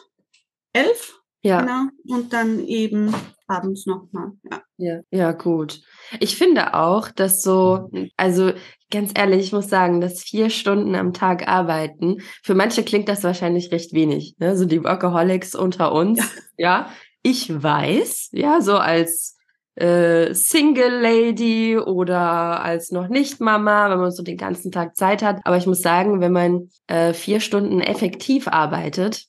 elf. 0.73 1.18
Ja. 1.41 1.61
Genau. 1.61 2.17
Und 2.17 2.33
dann 2.33 2.59
eben 2.65 3.13
abends 3.47 3.85
nochmal. 3.85 4.31
Ja. 4.43 4.61
ja. 4.77 4.99
Ja, 5.11 5.31
gut. 5.31 5.81
Ich 6.19 6.37
finde 6.37 6.73
auch, 6.73 7.09
dass 7.09 7.41
so, 7.41 7.89
also 8.17 8.51
ganz 8.91 9.11
ehrlich, 9.15 9.45
ich 9.45 9.53
muss 9.53 9.69
sagen, 9.69 10.01
dass 10.01 10.21
vier 10.21 10.49
Stunden 10.49 10.95
am 10.95 11.13
Tag 11.13 11.47
arbeiten, 11.47 12.17
für 12.43 12.55
manche 12.55 12.83
klingt 12.83 13.09
das 13.09 13.23
wahrscheinlich 13.23 13.71
recht 13.71 13.93
wenig, 13.93 14.35
ne? 14.39 14.57
So 14.57 14.65
die 14.65 14.83
Workaholics 14.83 15.55
unter 15.55 15.91
uns. 15.93 16.19
Ja. 16.19 16.25
ja. 16.57 16.89
Ich 17.21 17.51
weiß, 17.51 18.29
ja, 18.31 18.61
so 18.61 18.77
als 18.77 19.37
äh, 19.75 20.33
Single 20.33 21.01
Lady 21.01 21.77
oder 21.77 22.63
als 22.63 22.91
noch 22.91 23.07
nicht 23.07 23.41
Mama, 23.41 23.89
wenn 23.89 23.99
man 23.99 24.11
so 24.11 24.23
den 24.23 24.37
ganzen 24.37 24.71
Tag 24.71 24.95
Zeit 24.95 25.21
hat. 25.21 25.41
Aber 25.43 25.57
ich 25.57 25.65
muss 25.65 25.81
sagen, 25.81 26.21
wenn 26.21 26.31
man 26.31 26.69
äh, 26.87 27.13
vier 27.13 27.39
Stunden 27.39 27.81
effektiv 27.81 28.47
arbeitet, 28.47 29.28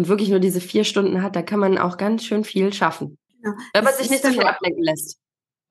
und 0.00 0.08
wirklich 0.08 0.30
nur 0.30 0.40
diese 0.40 0.62
vier 0.62 0.84
Stunden 0.84 1.22
hat, 1.22 1.36
da 1.36 1.42
kann 1.42 1.60
man 1.60 1.76
auch 1.76 1.98
ganz 1.98 2.24
schön 2.24 2.42
viel 2.42 2.72
schaffen. 2.72 3.18
Ja, 3.44 3.52
wenn 3.74 3.84
man 3.84 3.92
sich 3.92 4.08
nicht 4.08 4.22
so 4.22 4.30
viel 4.30 4.42
ablenken 4.42 4.82
lässt. 4.82 5.18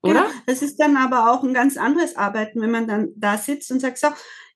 Oder? 0.02 0.20
Ja, 0.20 0.30
das 0.46 0.62
ist 0.62 0.76
dann 0.76 0.96
aber 0.96 1.32
auch 1.32 1.42
ein 1.42 1.52
ganz 1.52 1.76
anderes 1.76 2.14
Arbeiten, 2.14 2.60
wenn 2.60 2.70
man 2.70 2.86
dann 2.86 3.08
da 3.16 3.36
sitzt 3.36 3.72
und 3.72 3.80
sagt, 3.80 3.98
so, 3.98 4.06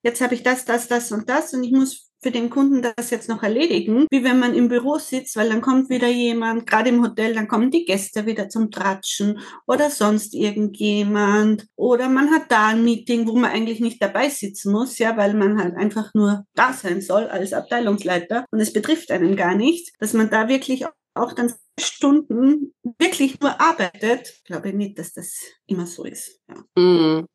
jetzt 0.05 0.21
habe 0.21 0.37
ich 0.37 0.45
das, 0.45 0.65
das, 0.65 0.87
das 0.87 1.11
und 1.11 1.29
das 1.29 1.53
und 1.55 1.65
ich 1.65 1.73
muss 1.73 2.04
für 2.25 2.31
den 2.31 2.49
Kunden 2.49 2.81
das 2.81 3.11
jetzt 3.11 3.29
noch 3.29 3.43
erledigen, 3.43 4.07
wie 4.11 4.25
wenn 4.25 4.39
man 4.39 4.55
im 4.55 4.69
Büro 4.69 4.97
sitzt, 4.97 5.37
weil 5.37 5.51
dann 5.51 5.61
kommt 5.61 5.91
wieder 5.91 6.09
jemand, 6.09 6.67
gerade 6.67 6.89
im 6.89 7.03
Hotel, 7.03 7.35
dann 7.35 7.49
kommen 7.49 7.71
die 7.71 7.85
Gäste 7.85 8.25
wieder 8.25 8.49
zum 8.49 8.71
Tratschen 8.71 9.41
oder 9.67 9.91
sonst 9.91 10.33
irgendjemand 10.33 11.67
oder 11.77 12.09
man 12.09 12.31
hat 12.31 12.45
da 12.51 12.69
ein 12.69 12.83
Meeting, 12.83 13.29
wo 13.29 13.37
man 13.37 13.51
eigentlich 13.51 13.81
nicht 13.81 14.03
dabei 14.03 14.31
sitzen 14.31 14.73
muss, 14.73 14.97
ja, 14.97 15.19
weil 15.19 15.35
man 15.35 15.59
halt 15.59 15.77
einfach 15.77 16.15
nur 16.15 16.47
da 16.55 16.73
sein 16.73 17.03
soll 17.03 17.27
als 17.27 17.53
Abteilungsleiter 17.53 18.47
und 18.51 18.59
es 18.59 18.73
betrifft 18.73 19.11
einen 19.11 19.37
gar 19.37 19.55
nicht, 19.55 19.93
dass 19.99 20.15
man 20.15 20.31
da 20.31 20.49
wirklich 20.49 20.87
auch 21.13 21.35
dann 21.35 21.53
Stunden 21.79 22.73
wirklich 22.99 23.39
nur 23.41 23.61
arbeitet, 23.61 24.33
ich 24.35 24.45
glaube 24.45 24.73
nicht, 24.73 24.99
dass 24.99 25.13
das 25.13 25.35
immer 25.67 25.87
so 25.87 26.05
ist. 26.05 26.41
Ja. 26.49 26.83
Mhm. 26.83 27.27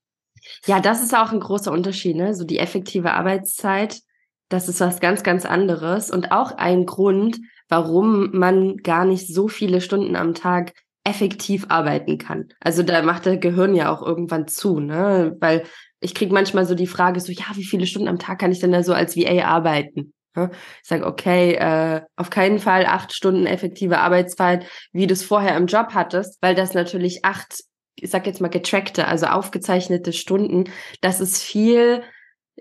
Ja, 0.66 0.80
das 0.80 1.04
ist 1.04 1.14
auch 1.14 1.32
ein 1.32 1.42
großer 1.42 1.72
Unterschied, 1.72 2.16
ne? 2.16 2.34
So 2.34 2.44
die 2.44 2.58
effektive 2.58 3.12
Arbeitszeit 3.12 4.02
das 4.50 4.68
ist 4.68 4.82
was 4.82 5.00
ganz, 5.00 5.24
ganz 5.24 5.46
anderes 5.46 6.12
und 6.12 6.32
auch 6.32 6.58
ein 6.58 6.86
Grund, 6.86 7.40
warum 7.70 8.32
man 8.32 8.78
gar 8.78 9.06
nicht 9.06 9.34
so 9.34 9.48
viele 9.48 9.80
Stunden 9.80 10.16
am 10.16 10.34
Tag 10.34 10.74
effektiv 11.04 11.66
arbeiten 11.70 12.18
kann. 12.18 12.50
Also 12.60 12.84
da 12.84 13.02
macht 13.02 13.26
der 13.26 13.38
Gehirn 13.38 13.76
ja 13.76 13.94
auch 13.94 14.02
irgendwann 14.02 14.48
zu, 14.48 14.80
ne? 14.80 15.36
Weil 15.40 15.64
ich 16.02 16.14
kriege 16.14 16.34
manchmal 16.34 16.66
so 16.66 16.76
die 16.76 16.88
Frage 16.88 17.20
so, 17.20 17.32
ja, 17.32 17.46
wie 17.54 17.64
viele 17.64 17.86
Stunden 17.86 18.08
am 18.08 18.20
Tag 18.20 18.40
kann 18.40 18.52
ich 18.52 18.60
denn 18.60 18.72
da 18.72 18.84
so 18.84 18.94
als 18.94 19.16
VA 19.16 19.46
arbeiten? 19.46 20.14
Ich 20.36 20.88
sage, 20.88 21.06
okay, 21.06 21.54
äh, 21.56 22.02
auf 22.16 22.30
keinen 22.30 22.60
Fall 22.60 22.86
acht 22.86 23.14
Stunden 23.14 23.46
effektive 23.46 24.00
Arbeitszeit, 24.00 24.66
wie 24.94 25.08
du 25.08 25.14
es 25.14 25.24
vorher 25.24 25.58
im 25.58 25.66
Job 25.66 25.90
hattest, 25.94 26.38
weil 26.42 26.56
das 26.56 26.74
natürlich 26.74 27.26
acht, 27.26 27.64
ich 27.96 28.10
sag 28.10 28.26
jetzt 28.26 28.40
mal 28.40 28.48
getrackte, 28.48 29.08
also 29.08 29.26
aufgezeichnete 29.26 30.14
Stunden, 30.14 30.66
das 31.02 31.20
ist 31.20 31.42
viel 31.42 32.04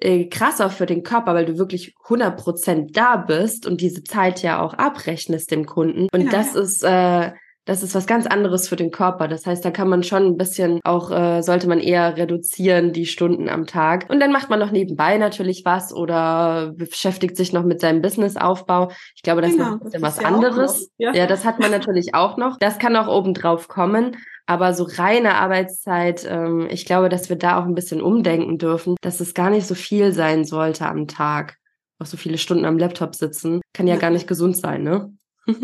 äh, 0.00 0.26
krasser 0.26 0.70
für 0.70 0.86
den 0.86 1.02
Körper, 1.02 1.34
weil 1.34 1.46
du 1.46 1.58
wirklich 1.58 1.94
100% 2.06 2.92
da 2.92 3.16
bist 3.16 3.66
und 3.66 3.80
diese 3.80 4.02
Zeit 4.02 4.42
ja 4.42 4.60
auch 4.62 4.74
abrechnest 4.74 5.50
dem 5.50 5.66
Kunden. 5.66 6.08
Und 6.12 6.20
genau, 6.20 6.32
das 6.32 6.54
ja. 6.54 6.60
ist 6.60 6.82
äh, 6.84 7.32
das 7.68 7.82
ist 7.82 7.94
was 7.94 8.06
ganz 8.06 8.26
anderes 8.26 8.66
für 8.66 8.76
den 8.76 8.90
Körper. 8.90 9.28
Das 9.28 9.44
heißt, 9.44 9.62
da 9.62 9.70
kann 9.70 9.90
man 9.90 10.02
schon 10.02 10.24
ein 10.24 10.36
bisschen 10.38 10.80
auch, 10.84 11.10
äh, 11.10 11.42
sollte 11.42 11.68
man 11.68 11.80
eher 11.80 12.16
reduzieren, 12.16 12.94
die 12.94 13.04
Stunden 13.04 13.50
am 13.50 13.66
Tag. 13.66 14.06
Und 14.08 14.20
dann 14.20 14.32
macht 14.32 14.48
man 14.48 14.58
noch 14.58 14.70
nebenbei 14.70 15.18
natürlich 15.18 15.66
was 15.66 15.92
oder 15.92 16.72
beschäftigt 16.74 17.36
sich 17.36 17.52
noch 17.52 17.64
mit 17.64 17.82
seinem 17.82 18.00
Businessaufbau. 18.00 18.90
Ich 19.14 19.22
glaube, 19.22 19.42
das 19.42 19.50
genau, 19.50 19.66
ist 19.66 19.72
ein 19.72 19.80
bisschen 19.80 20.02
was 20.02 20.18
ja 20.18 20.28
anderes. 20.28 20.90
Ja. 20.96 21.12
ja, 21.12 21.26
das 21.26 21.44
hat 21.44 21.60
man 21.60 21.70
natürlich 21.70 22.14
auch 22.14 22.38
noch. 22.38 22.56
Das 22.58 22.78
kann 22.78 22.96
auch 22.96 23.06
obendrauf 23.06 23.68
kommen. 23.68 24.16
Aber 24.48 24.72
so 24.72 24.84
reine 24.84 25.34
Arbeitszeit, 25.34 26.26
ähm, 26.26 26.68
ich 26.70 26.86
glaube, 26.86 27.10
dass 27.10 27.28
wir 27.28 27.36
da 27.36 27.60
auch 27.60 27.66
ein 27.66 27.74
bisschen 27.74 28.00
umdenken 28.00 28.56
dürfen, 28.56 28.96
dass 29.02 29.20
es 29.20 29.34
gar 29.34 29.50
nicht 29.50 29.66
so 29.66 29.74
viel 29.74 30.12
sein 30.12 30.46
sollte 30.46 30.86
am 30.86 31.06
Tag. 31.06 31.58
Auch 31.98 32.06
so 32.06 32.16
viele 32.16 32.38
Stunden 32.38 32.64
am 32.64 32.78
Laptop 32.78 33.14
sitzen, 33.14 33.60
kann 33.74 33.86
ja, 33.86 33.96
gar 33.96 34.08
nicht 34.08 34.26
gesund 34.26 34.56
sein, 34.56 34.82
ne? 34.82 35.12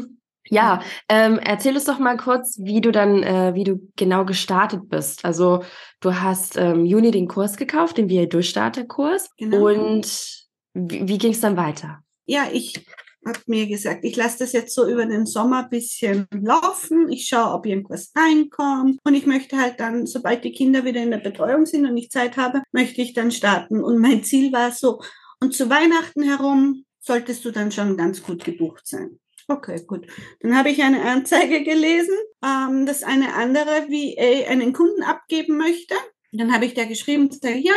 Ja, 0.50 0.82
ähm, 1.08 1.40
erzähl 1.42 1.74
uns 1.74 1.86
doch 1.86 1.98
mal 1.98 2.18
kurz, 2.18 2.58
wie 2.62 2.82
du 2.82 2.92
dann, 2.92 3.22
äh, 3.22 3.54
wie 3.54 3.64
du 3.64 3.80
genau 3.96 4.26
gestartet 4.26 4.90
bist. 4.90 5.24
Also 5.24 5.64
du 6.00 6.20
hast 6.20 6.58
ähm, 6.58 6.84
Juni 6.84 7.10
den 7.10 7.28
Kurs 7.28 7.56
gekauft, 7.56 7.96
den 7.96 8.10
VA 8.10 8.26
Durchstarter-Kurs. 8.26 9.30
Genau. 9.38 9.70
Und 9.70 10.46
wie, 10.74 11.08
wie 11.08 11.16
ging 11.16 11.32
es 11.32 11.40
dann 11.40 11.56
weiter? 11.56 12.00
Ja, 12.26 12.42
ich 12.52 12.84
habe 13.26 13.40
mir 13.46 13.66
gesagt, 13.66 14.04
ich 14.04 14.16
lasse 14.16 14.38
das 14.40 14.52
jetzt 14.52 14.74
so 14.74 14.88
über 14.88 15.06
den 15.06 15.26
Sommer 15.26 15.64
ein 15.64 15.70
bisschen 15.70 16.26
laufen. 16.30 17.10
Ich 17.10 17.26
schaue, 17.26 17.54
ob 17.54 17.66
irgendwas 17.66 18.12
reinkommt. 18.16 18.98
Und 19.04 19.14
ich 19.14 19.26
möchte 19.26 19.58
halt 19.58 19.80
dann, 19.80 20.06
sobald 20.06 20.44
die 20.44 20.52
Kinder 20.52 20.84
wieder 20.84 21.02
in 21.02 21.10
der 21.10 21.18
Betreuung 21.18 21.66
sind 21.66 21.86
und 21.86 21.96
ich 21.96 22.10
Zeit 22.10 22.36
habe, 22.36 22.62
möchte 22.72 23.02
ich 23.02 23.14
dann 23.14 23.30
starten. 23.30 23.82
Und 23.82 23.98
mein 23.98 24.24
Ziel 24.24 24.52
war 24.52 24.72
so, 24.72 25.00
und 25.40 25.54
zu 25.54 25.68
Weihnachten 25.68 26.22
herum 26.22 26.84
solltest 27.00 27.44
du 27.44 27.50
dann 27.50 27.70
schon 27.70 27.96
ganz 27.96 28.22
gut 28.22 28.44
gebucht 28.44 28.86
sein. 28.86 29.20
Okay, 29.46 29.82
gut. 29.86 30.06
Dann 30.40 30.56
habe 30.56 30.70
ich 30.70 30.82
eine 30.82 31.02
Anzeige 31.02 31.62
gelesen, 31.62 32.14
ähm, 32.42 32.86
dass 32.86 33.02
eine 33.02 33.34
andere 33.34 33.88
VA 33.88 34.50
einen 34.50 34.72
Kunden 34.72 35.02
abgeben 35.02 35.58
möchte. 35.58 35.94
Dann 36.32 36.52
habe 36.52 36.64
ich 36.64 36.74
der 36.74 36.86
geschrieben, 36.86 37.28
ja, 37.42 37.74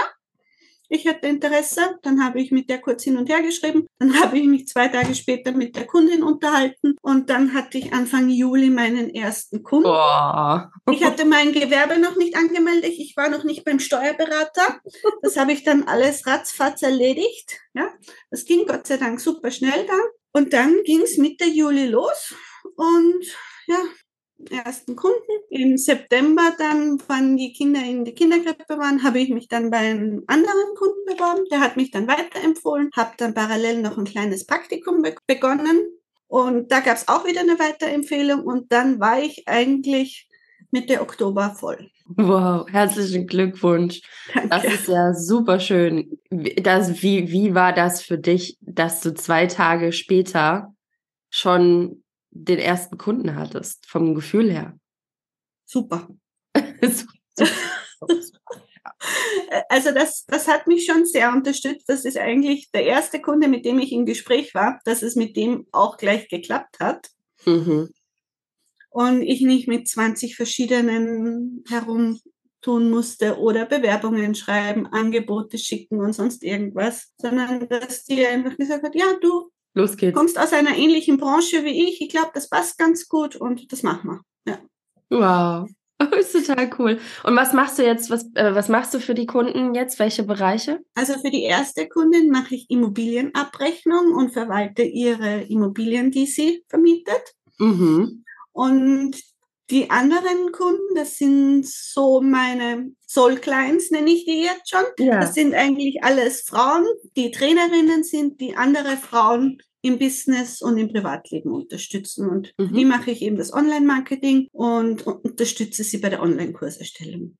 ich 0.89 1.05
hätte 1.05 1.27
Interesse. 1.27 1.97
Dann 2.03 2.23
habe 2.23 2.39
ich 2.39 2.51
mit 2.51 2.69
der 2.69 2.79
kurz 2.79 3.03
hin 3.03 3.17
und 3.17 3.29
her 3.29 3.41
geschrieben. 3.41 3.87
Dann 3.99 4.13
habe 4.21 4.37
ich 4.37 4.45
mich 4.45 4.67
zwei 4.67 4.87
Tage 4.87 5.13
später 5.15 5.51
mit 5.51 5.75
der 5.75 5.85
Kundin 5.85 6.23
unterhalten 6.23 6.95
und 7.01 7.29
dann 7.29 7.53
hatte 7.53 7.77
ich 7.77 7.93
Anfang 7.93 8.29
Juli 8.29 8.69
meinen 8.69 9.13
ersten 9.13 9.63
Kunden. 9.63 9.85
Boah. 9.85 10.71
Ich 10.91 11.03
hatte 11.03 11.25
mein 11.25 11.51
Gewerbe 11.51 11.99
noch 11.99 12.15
nicht 12.15 12.35
angemeldet. 12.35 12.93
Ich 12.97 13.15
war 13.17 13.29
noch 13.29 13.43
nicht 13.43 13.63
beim 13.63 13.79
Steuerberater. 13.79 14.79
Das 15.21 15.37
habe 15.37 15.53
ich 15.53 15.63
dann 15.63 15.83
alles 15.83 16.25
ratzfatz 16.27 16.81
erledigt. 16.81 17.59
Ja, 17.73 17.89
das 18.31 18.45
ging 18.45 18.65
Gott 18.65 18.87
sei 18.87 18.97
Dank 18.97 19.19
super 19.19 19.51
schnell 19.51 19.85
dann. 19.85 19.99
Und 20.33 20.53
dann 20.53 20.83
ging 20.83 21.01
es 21.01 21.17
Mitte 21.17 21.45
Juli 21.45 21.87
los 21.87 22.35
und 22.75 23.25
ja, 23.65 23.79
ersten 24.49 24.95
Kunden. 24.95 25.17
Im 25.49 25.77
September 25.77 26.53
dann, 26.57 27.01
wann 27.07 27.37
die 27.37 27.53
Kinder 27.53 27.81
in 27.83 28.05
die 28.05 28.13
Kinderkrippe 28.13 28.77
waren, 28.77 29.03
habe 29.03 29.19
ich 29.19 29.29
mich 29.29 29.47
dann 29.47 29.69
bei 29.69 29.77
einem 29.77 30.23
anderen 30.27 30.75
Kunden 30.75 31.05
beworben. 31.05 31.45
Der 31.51 31.59
hat 31.59 31.77
mich 31.77 31.91
dann 31.91 32.07
weiterempfohlen, 32.07 32.89
habe 32.95 33.11
dann 33.17 33.33
parallel 33.33 33.81
noch 33.81 33.97
ein 33.97 34.05
kleines 34.05 34.45
Praktikum 34.45 35.01
be 35.01 35.15
begonnen. 35.25 35.87
Und 36.27 36.71
da 36.71 36.81
gab 36.81 36.97
es 36.97 37.07
auch 37.07 37.25
wieder 37.25 37.41
eine 37.41 37.57
Weiterempfehlung 37.57 38.43
und 38.43 38.71
dann 38.71 38.99
war 38.99 39.21
ich 39.21 39.47
eigentlich 39.47 40.27
Mitte 40.71 40.99
Oktober 41.01 41.55
voll. 41.57 41.89
Wow, 42.15 42.67
herzlichen 42.69 43.27
Glückwunsch. 43.27 44.01
Danke. 44.33 44.49
Das 44.49 44.63
ist 44.65 44.87
ja 44.87 45.13
super 45.13 45.59
schön. 45.59 46.19
Das, 46.29 47.01
wie, 47.01 47.31
wie 47.31 47.53
war 47.55 47.73
das 47.73 48.01
für 48.01 48.17
dich, 48.17 48.57
dass 48.61 49.01
du 49.01 49.13
zwei 49.13 49.47
Tage 49.47 49.91
später 49.91 50.73
schon 51.29 52.03
den 52.45 52.59
ersten 52.59 52.97
Kunden 52.97 53.35
hattest, 53.35 53.85
vom 53.87 54.15
Gefühl 54.15 54.51
her? 54.51 54.77
Super. 55.65 56.07
also 59.69 59.91
das, 59.91 60.25
das 60.25 60.47
hat 60.47 60.67
mich 60.67 60.85
schon 60.85 61.05
sehr 61.05 61.31
unterstützt. 61.31 61.89
Das 61.89 62.05
ist 62.05 62.17
eigentlich 62.17 62.71
der 62.71 62.85
erste 62.85 63.21
Kunde, 63.21 63.47
mit 63.47 63.65
dem 63.65 63.79
ich 63.79 63.91
im 63.91 64.05
Gespräch 64.05 64.53
war, 64.55 64.79
dass 64.85 65.01
es 65.01 65.15
mit 65.15 65.35
dem 65.35 65.67
auch 65.71 65.97
gleich 65.97 66.29
geklappt 66.29 66.79
hat. 66.79 67.09
Mhm 67.45 67.89
und 68.97 69.21
ich 69.21 69.41
nicht 69.41 69.67
mit 69.67 69.87
20 69.87 70.35
verschiedenen 70.35 71.63
herumtun 71.69 72.89
musste 72.89 73.37
oder 73.37 73.67
Bewerbungen 73.67 74.33
schreiben, 74.33 74.87
Angebote 74.87 75.59
schicken 75.59 75.99
und 75.99 76.13
sonst 76.13 76.43
irgendwas, 76.43 77.13
sondern 77.21 77.69
dass 77.69 78.05
die 78.05 78.25
einfach 78.25 78.57
gesagt 78.57 78.83
hat, 78.83 78.95
ja, 78.95 79.05
du 79.21 79.51
Los 79.77 79.95
geht's. 79.95 80.17
kommst 80.17 80.39
aus 80.39 80.53
einer 80.53 80.75
ähnlichen 80.75 81.17
Branche 81.17 81.63
wie 81.63 81.87
ich, 81.87 82.01
ich 82.01 82.09
glaube, 82.09 82.31
das 82.33 82.49
passt 82.49 82.77
ganz 82.77 83.07
gut 83.07 83.35
und 83.35 83.71
das 83.71 83.83
machen 83.83 84.21
wir. 84.45 84.51
Ja. 84.51 84.59
Wow. 85.09 85.69
Oh, 85.99 86.15
ist 86.15 86.31
total 86.31 86.69
cool. 86.77 86.99
Und 87.23 87.35
was 87.35 87.53
machst 87.53 87.79
du 87.79 87.83
jetzt, 87.83 88.11
was, 88.11 88.25
äh, 88.35 88.53
was 88.53 88.69
machst 88.69 88.93
du 88.93 88.99
für 88.99 89.15
die 89.15 89.25
Kunden 89.25 89.73
jetzt? 89.73 89.97
Welche 89.97 90.21
Bereiche? 90.21 90.79
Also 90.93 91.13
für 91.13 91.31
die 91.31 91.41
erste 91.41 91.87
Kundin 91.87 92.29
mache 92.29 92.53
ich 92.53 92.69
Immobilienabrechnung 92.69 94.13
und 94.13 94.31
verwalte 94.31 94.83
ihre 94.83 95.41
Immobilien, 95.41 96.11
die 96.11 96.27
sie 96.27 96.63
vermietet. 96.69 97.33
Mhm. 97.57 98.23
Und 98.51 99.17
die 99.69 99.89
anderen 99.89 100.51
Kunden, 100.51 100.95
das 100.95 101.17
sind 101.17 101.65
so 101.65 102.21
meine 102.21 102.91
Soul 103.05 103.35
Clients, 103.37 103.91
nenne 103.91 104.11
ich 104.11 104.25
die 104.25 104.43
jetzt 104.43 104.69
schon. 104.69 104.83
Ja. 104.99 105.19
Das 105.19 105.33
sind 105.33 105.53
eigentlich 105.53 106.03
alles 106.03 106.41
Frauen, 106.41 106.85
die 107.17 107.31
Trainerinnen 107.31 108.03
sind, 108.03 108.39
die 108.39 108.55
andere 108.55 108.97
Frauen 108.97 109.57
im 109.87 109.99
Business 109.99 110.61
und 110.61 110.77
im 110.77 110.89
Privatleben 110.89 111.51
unterstützen. 111.51 112.29
Und 112.29 112.53
mhm. 112.57 112.75
wie 112.75 112.85
mache 112.85 113.11
ich 113.11 113.21
eben 113.21 113.37
das 113.37 113.53
Online-Marketing 113.53 114.47
und 114.51 115.05
unterstütze 115.07 115.83
sie 115.83 115.97
bei 115.97 116.09
der 116.09 116.21
Online-Kurserstellung. 116.21 117.37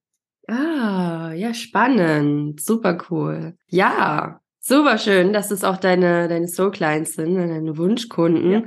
Ah, 0.47 1.33
ja, 1.33 1.53
spannend. 1.53 2.61
Super 2.61 2.97
cool. 3.09 3.55
Ja, 3.67 4.39
super 4.59 4.97
schön, 4.97 5.33
dass 5.33 5.51
es 5.51 5.63
auch 5.63 5.77
deine, 5.77 6.27
deine 6.27 6.47
Soul 6.47 6.71
Clients 6.71 7.15
sind, 7.15 7.35
deine 7.35 7.77
Wunschkunden. 7.77 8.51
Ja. 8.51 8.63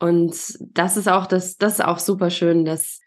Und 0.00 0.34
das 0.72 0.96
ist 0.96 1.08
auch 1.08 1.26
das, 1.26 1.56
das 1.56 1.74
ist 1.74 1.84
auch 1.84 1.98
super 1.98 2.30
schön, 2.30 2.64
dass 2.64 3.00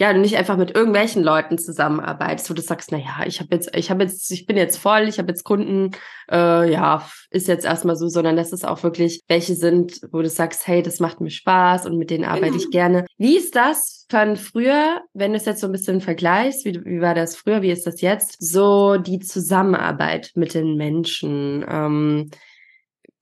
ja 0.00 0.12
du 0.12 0.18
nicht 0.18 0.36
einfach 0.36 0.56
mit 0.56 0.74
irgendwelchen 0.74 1.22
Leuten 1.22 1.56
zusammenarbeitest, 1.56 2.50
wo 2.50 2.54
du 2.54 2.62
sagst, 2.62 2.90
na 2.90 2.98
ja, 2.98 3.24
ich 3.26 3.40
habe 3.40 3.54
jetzt, 3.54 3.74
ich 3.76 3.90
habe 3.90 4.02
jetzt, 4.02 4.30
ich 4.32 4.46
bin 4.46 4.56
jetzt 4.56 4.78
voll, 4.78 5.08
ich 5.08 5.18
habe 5.18 5.28
jetzt 5.28 5.44
Kunden, 5.44 5.92
äh, 6.30 6.70
ja, 6.70 7.08
ist 7.30 7.46
jetzt 7.46 7.64
erstmal 7.64 7.96
so, 7.96 8.08
sondern 8.08 8.36
dass 8.36 8.52
es 8.52 8.64
auch 8.64 8.82
wirklich 8.82 9.22
welche 9.28 9.54
sind, 9.54 10.00
wo 10.10 10.20
du 10.20 10.28
sagst, 10.28 10.66
hey, 10.66 10.82
das 10.82 10.98
macht 10.98 11.20
mir 11.20 11.30
Spaß 11.30 11.86
und 11.86 11.96
mit 11.96 12.10
denen 12.10 12.24
arbeite 12.24 12.52
genau. 12.52 12.56
ich 12.56 12.70
gerne. 12.70 13.06
Wie 13.18 13.36
ist 13.36 13.54
das 13.54 14.06
von 14.10 14.36
früher, 14.36 15.02
wenn 15.12 15.32
du 15.32 15.36
es 15.36 15.44
jetzt 15.44 15.60
so 15.60 15.66
ein 15.66 15.72
bisschen 15.72 16.00
vergleichst, 16.00 16.64
wie, 16.64 16.84
wie 16.84 17.00
war 17.00 17.14
das 17.14 17.36
früher, 17.36 17.62
wie 17.62 17.70
ist 17.70 17.86
das 17.86 18.00
jetzt? 18.00 18.36
So 18.40 18.96
die 18.96 19.20
Zusammenarbeit 19.20 20.32
mit 20.34 20.54
den 20.54 20.76
Menschen. 20.76 21.64
Ähm, 21.68 22.30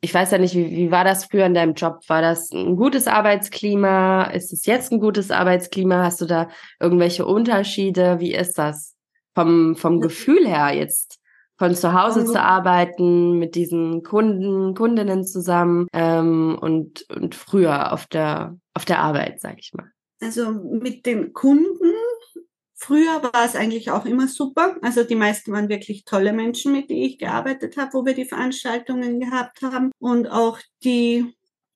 ich 0.05 0.13
weiß 0.13 0.33
ja 0.33 0.39
nicht, 0.39 0.57
wie, 0.57 0.71
wie 0.73 0.91
war 0.91 1.05
das 1.05 1.27
früher 1.27 1.47
in 1.47 1.55
deinem 1.55 1.75
Job? 1.75 2.01
War 2.09 2.21
das 2.21 2.51
ein 2.51 2.77
gutes 2.77 3.07
Arbeitsklima? 3.07 4.25
Ist 4.25 4.53
es 4.53 4.67
jetzt 4.67 4.91
ein 4.91 4.99
gutes 4.99 5.31
Arbeitsklima? 5.31 6.03
Hast 6.03 6.21
du 6.21 6.27
da 6.27 6.49
irgendwelche 6.81 7.25
Unterschiede? 7.25 8.19
Wie 8.19 8.35
ist 8.35 8.59
das 8.59 8.97
vom, 9.35 9.77
vom 9.77 10.01
Gefühl 10.01 10.47
her 10.47 10.75
jetzt? 10.75 11.21
Von 11.57 11.77
zu 11.77 11.93
Hause 11.93 12.21
also, 12.21 12.33
zu 12.33 12.43
arbeiten, 12.43 13.39
mit 13.39 13.55
diesen 13.55 14.03
Kunden, 14.03 14.75
Kundinnen 14.75 15.25
zusammen 15.25 15.87
ähm, 15.93 16.59
und, 16.61 17.09
und 17.09 17.37
früher 17.37 17.93
auf 17.93 18.07
der, 18.07 18.59
auf 18.75 18.85
der 18.85 18.99
Arbeit, 18.99 19.41
sag 19.41 19.61
ich 19.61 19.73
mal. 19.73 19.87
Also 20.21 20.51
mit 20.51 21.07
den 21.07 21.33
Kunden 21.33 21.92
Früher 22.85 23.23
war 23.23 23.45
es 23.45 23.55
eigentlich 23.55 23.93
auch 23.93 24.07
immer 24.07 24.27
super. 24.27 24.77
Also 24.83 25.05
die 25.05 25.15
meisten 25.15 25.53
waren 25.53 25.69
wirklich 25.69 26.05
tolle 26.05 26.33
Menschen, 26.33 26.73
mit 26.73 26.91
denen 26.91 27.03
ich 27.03 27.17
gearbeitet 27.17 27.77
habe, 27.77 27.93
wo 27.93 28.05
wir 28.05 28.13
die 28.13 28.25
Veranstaltungen 28.25 29.21
gehabt 29.21 29.63
haben 29.63 29.93
und 30.01 30.27
auch 30.27 30.59
die 30.83 31.33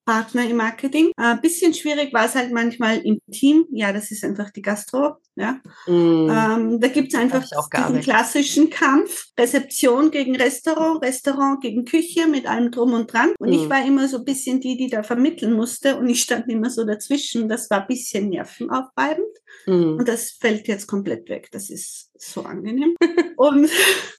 Partner 0.07 0.49
im 0.49 0.57
Marketing. 0.57 1.11
Ein 1.17 1.41
bisschen 1.41 1.75
schwierig 1.75 2.15
war 2.15 2.25
es 2.27 2.35
halt 2.35 2.53
manchmal 2.53 2.99
im 2.99 3.21
Team. 3.31 3.67
Ja, 3.73 3.93
das 3.93 4.11
ist 4.11 4.25
einfach 4.25 4.51
die 4.51 4.63
Gastro. 4.63 5.17
Ja? 5.35 5.61
Mm. 5.87 6.31
Ähm, 6.31 6.81
da 6.81 6.89
gibt's 6.89 7.15
einfach 7.15 7.45
diesen 7.45 8.01
klassischen 8.01 8.71
Kampf, 8.71 9.27
Rezeption 9.39 10.11
gegen 10.11 10.37
Restaurant, 10.37 11.03
Restaurant 11.03 11.61
gegen 11.61 11.85
Küche 11.85 12.27
mit 12.29 12.47
allem 12.47 12.71
drum 12.71 12.95
und 12.95 13.13
dran. 13.13 13.35
Und 13.39 13.51
mm. 13.51 13.53
ich 13.53 13.69
war 13.69 13.85
immer 13.85 14.09
so 14.09 14.19
ein 14.19 14.25
bisschen 14.25 14.61
die, 14.61 14.77
die 14.77 14.89
da 14.89 15.03
vermitteln 15.03 15.53
musste 15.53 15.99
und 15.99 16.09
ich 16.09 16.23
stand 16.23 16.49
immer 16.49 16.71
so 16.71 16.85
dazwischen. 16.85 17.49
Das 17.49 17.69
war 17.69 17.83
ein 17.83 17.87
bisschen 17.89 18.31
nervenaufreibend. 18.31 19.27
Mm. 19.67 19.99
Und 19.99 20.09
das 20.09 20.31
fällt 20.31 20.69
jetzt 20.69 20.87
komplett 20.87 21.29
weg. 21.29 21.49
Das 21.51 21.69
ist 21.69 22.06
so 22.21 22.43
angenehm. 22.43 22.95
und 23.37 23.71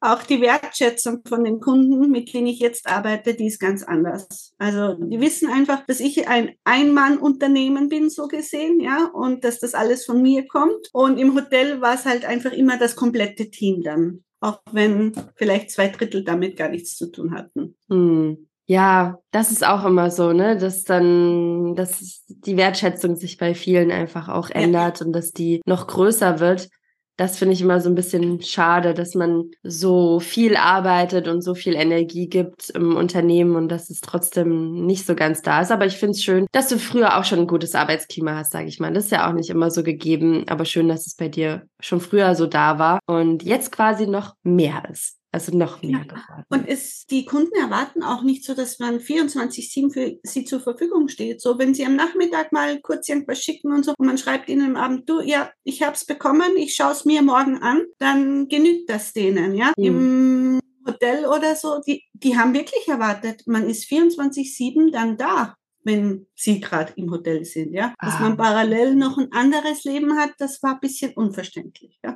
auch 0.01 0.23
die 0.23 0.41
Wertschätzung 0.41 1.21
von 1.27 1.43
den 1.43 1.59
Kunden, 1.59 2.09
mit 2.11 2.33
denen 2.33 2.47
ich 2.47 2.59
jetzt 2.59 2.87
arbeite, 2.87 3.33
die 3.33 3.47
ist 3.47 3.59
ganz 3.59 3.83
anders. 3.83 4.53
Also 4.57 4.93
die 4.93 5.19
wissen 5.19 5.49
einfach, 5.49 5.85
dass 5.85 5.99
ich 5.99 6.27
ein 6.27 6.55
Ein-Mann-Unternehmen 6.63 7.89
bin, 7.89 8.09
so 8.09 8.27
gesehen, 8.27 8.79
ja, 8.79 9.09
und 9.13 9.43
dass 9.43 9.59
das 9.59 9.73
alles 9.73 10.05
von 10.05 10.21
mir 10.21 10.47
kommt. 10.47 10.87
Und 10.93 11.17
im 11.17 11.35
Hotel 11.35 11.81
war 11.81 11.95
es 11.95 12.05
halt 12.05 12.25
einfach 12.25 12.51
immer 12.51 12.77
das 12.77 12.95
komplette 12.95 13.49
Team 13.49 13.83
dann. 13.83 14.23
Auch 14.39 14.59
wenn 14.71 15.13
vielleicht 15.35 15.71
zwei 15.71 15.87
Drittel 15.87 16.23
damit 16.23 16.57
gar 16.57 16.69
nichts 16.69 16.95
zu 16.95 17.11
tun 17.11 17.33
hatten. 17.33 17.75
Hm. 17.89 18.47
Ja, 18.69 19.19
das 19.31 19.49
ist 19.49 19.65
auch 19.65 19.85
immer 19.85 20.11
so, 20.11 20.33
ne, 20.33 20.57
dass 20.57 20.83
dann, 20.83 21.73
dass 21.75 22.25
die 22.27 22.57
Wertschätzung 22.57 23.15
sich 23.15 23.37
bei 23.37 23.55
vielen 23.55 23.91
einfach 23.91 24.27
auch 24.27 24.49
ändert 24.49 24.99
ja. 24.99 25.05
und 25.05 25.13
dass 25.13 25.31
die 25.31 25.61
noch 25.65 25.87
größer 25.87 26.41
wird 26.41 26.67
das 27.17 27.37
finde 27.37 27.53
ich 27.53 27.61
immer 27.61 27.81
so 27.81 27.89
ein 27.89 27.95
bisschen 27.95 28.41
schade, 28.41 28.93
dass 28.93 29.15
man 29.15 29.51
so 29.63 30.19
viel 30.19 30.55
arbeitet 30.55 31.27
und 31.27 31.41
so 31.41 31.55
viel 31.55 31.75
Energie 31.75 32.29
gibt 32.29 32.69
im 32.69 32.95
Unternehmen 32.95 33.55
und 33.55 33.69
dass 33.69 33.89
es 33.89 34.01
trotzdem 34.01 34.85
nicht 34.85 35.05
so 35.05 35.15
ganz 35.15 35.41
da 35.41 35.61
ist. 35.61 35.71
Aber 35.71 35.85
ich 35.85 35.97
finde 35.97 36.11
es 36.11 36.23
schön, 36.23 36.45
dass 36.51 36.69
du 36.69 36.77
früher 36.77 37.17
auch 37.17 37.23
schon 37.23 37.39
ein 37.39 37.47
gutes 37.47 37.75
Arbeitsklima 37.75 38.35
hast, 38.35 38.51
sage 38.51 38.67
ich 38.67 38.79
mal. 38.79 38.93
Das 38.93 39.05
ist 39.05 39.11
ja 39.11 39.27
auch 39.27 39.33
nicht 39.33 39.49
immer 39.49 39.71
so 39.71 39.83
gegeben, 39.83 40.45
aber 40.47 40.65
schön, 40.65 40.87
dass 40.87 41.07
es 41.07 41.15
bei 41.15 41.27
dir 41.27 41.67
schon 41.79 41.99
früher 41.99 42.35
so 42.35 42.45
da 42.45 42.79
war 42.79 42.99
und 43.07 43.43
jetzt 43.43 43.71
quasi 43.71 44.07
noch 44.07 44.35
mehr 44.43 44.83
ist. 44.91 45.17
Also 45.37 45.55
noch 45.55 45.83
mehr 45.83 45.91
ja. 45.91 46.03
geworden. 46.03 46.45
Und 46.49 46.67
es, 46.67 47.05
die 47.05 47.23
Kunden 47.23 47.53
erwarten 47.55 48.01
auch 48.01 48.23
nicht 48.23 48.43
so, 48.43 48.55
dass 48.55 48.79
man 48.79 48.97
24-7 48.97 49.93
für 49.93 50.17
sie 50.23 50.45
zur 50.45 50.59
Verfügung 50.59 51.09
steht. 51.09 51.41
So, 51.41 51.59
wenn 51.59 51.75
sie 51.75 51.85
am 51.85 51.95
Nachmittag 51.95 52.51
mal 52.51 52.81
kurz 52.81 53.07
irgendwas 53.07 53.39
schicken 53.39 53.71
und 53.71 53.85
so 53.85 53.93
und 53.95 54.07
man 54.07 54.17
schreibt 54.17 54.49
ihnen 54.49 54.75
am 54.75 54.83
Abend, 54.83 55.07
du, 55.07 55.21
ja, 55.21 55.51
ich 55.63 55.83
habe 55.83 55.93
es 55.93 56.05
bekommen, 56.05 56.57
ich 56.57 56.73
schaue 56.73 56.93
es 56.93 57.05
mir 57.05 57.21
morgen 57.21 57.59
an, 57.61 57.85
dann 57.99 58.47
genügt 58.47 58.89
das 58.89 59.13
denen, 59.13 59.53
ja. 59.53 59.73
Mhm. 59.77 59.83
Im 59.85 60.59
Hotel 60.87 61.27
oder 61.27 61.55
so, 61.55 61.81
die, 61.85 62.03
die 62.13 62.35
haben 62.35 62.55
wirklich 62.55 62.87
erwartet, 62.87 63.43
man 63.45 63.69
ist 63.69 63.87
24-7 63.91 64.91
dann 64.91 65.17
da 65.17 65.53
wenn 65.87 66.27
sie 66.35 66.59
gerade 66.59 66.93
im 66.97 67.09
Hotel 67.09 67.43
sind, 67.45 67.73
ja. 67.73 67.93
Dass 67.99 68.15
ah. 68.15 68.19
man 68.19 68.37
parallel 68.37 68.93
noch 68.93 69.17
ein 69.17 69.31
anderes 69.31 69.85
Leben 69.85 70.15
hat, 70.17 70.31
das 70.37 70.61
war 70.61 70.73
ein 70.73 70.79
bisschen 70.79 71.13
unverständlich, 71.13 71.97
ja. 72.03 72.15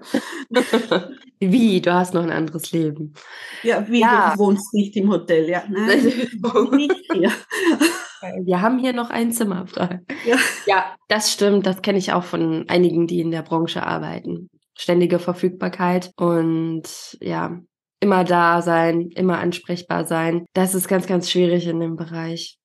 wie, 1.39 1.81
du 1.81 1.93
hast 1.93 2.13
noch 2.13 2.21
ein 2.21 2.31
anderes 2.31 2.71
Leben? 2.71 3.13
Ja, 3.63 3.87
wie, 3.89 4.01
ja. 4.01 4.33
du 4.33 4.39
wohnst 4.39 4.73
nicht 4.73 4.95
im 4.97 5.09
Hotel, 5.09 5.49
ja. 5.49 5.63
Nein, 5.69 6.03
nicht 6.73 6.95
hier. 7.13 7.31
Wir 8.43 8.61
haben 8.61 8.77
hier 8.77 8.93
noch 8.93 9.09
ein 9.09 9.31
Zimmer 9.31 9.65
frei. 9.65 10.01
Ja. 10.27 10.35
ja, 10.67 10.95
das 11.07 11.31
stimmt. 11.31 11.65
Das 11.65 11.81
kenne 11.81 11.97
ich 11.97 12.13
auch 12.13 12.23
von 12.23 12.65
einigen, 12.67 13.07
die 13.07 13.19
in 13.19 13.31
der 13.31 13.41
Branche 13.41 13.81
arbeiten. 13.81 14.49
Ständige 14.77 15.17
Verfügbarkeit 15.17 16.11
und 16.17 16.83
ja, 17.19 17.59
immer 17.99 18.23
da 18.23 18.61
sein, 18.61 19.09
immer 19.15 19.39
ansprechbar 19.39 20.05
sein. 20.05 20.45
Das 20.53 20.75
ist 20.75 20.87
ganz, 20.87 21.07
ganz 21.07 21.31
schwierig 21.31 21.65
in 21.67 21.79
dem 21.79 21.95
Bereich 21.95 22.59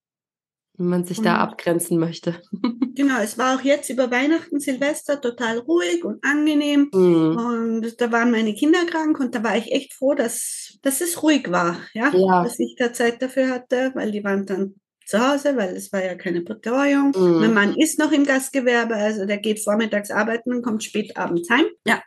wenn 0.79 0.89
man 0.89 1.05
sich 1.05 1.19
und 1.19 1.25
da 1.25 1.39
abgrenzen 1.39 1.99
möchte. 1.99 2.41
Genau, 2.97 3.21
es 3.21 3.37
war 3.37 3.55
auch 3.55 3.61
jetzt 3.61 3.91
über 3.91 4.11
Weihnachten, 4.11 4.59
Silvester 4.59 5.21
total 5.21 5.59
ruhig 5.59 6.03
und 6.03 6.25
angenehm. 6.25 6.89
Mhm. 6.95 7.37
Und 7.37 8.01
da 8.01 8.11
waren 8.11 8.31
meine 8.31 8.55
Kinder 8.55 8.87
krank 8.87 9.21
und 9.21 9.35
da 9.35 9.45
war 9.45 9.55
ich 9.55 9.71
echt 9.71 9.93
froh, 9.93 10.15
dass, 10.15 10.79
dass 10.81 11.03
es 11.03 11.23
ruhig 11.23 11.51
war, 11.51 11.77
ja? 11.93 12.11
ja. 12.15 12.43
dass 12.43 12.59
ich 12.59 12.75
da 12.79 12.95
Zeit 12.95 13.21
dafür 13.21 13.51
hatte, 13.51 13.91
weil 13.93 14.13
die 14.13 14.25
waren 14.25 14.47
dann 14.47 14.77
zu 15.05 15.21
Hause, 15.21 15.57
weil 15.57 15.77
es 15.77 15.93
war 15.93 16.03
ja 16.03 16.15
keine 16.15 16.41
Betreuung. 16.41 17.13
Mhm. 17.15 17.41
Mein 17.41 17.55
Mann 17.55 17.77
ist 17.77 17.99
noch 17.99 18.13
im 18.13 18.25
Gastgewerbe, 18.25 18.95
also 18.95 19.27
der 19.27 19.39
geht 19.39 19.63
vormittags 19.63 20.11
arbeiten 20.11 20.55
und 20.55 20.63
kommt 20.63 20.83
spät 20.83 21.19
abends 21.19 21.51
heim. 21.51 21.67
Ja. 21.87 22.03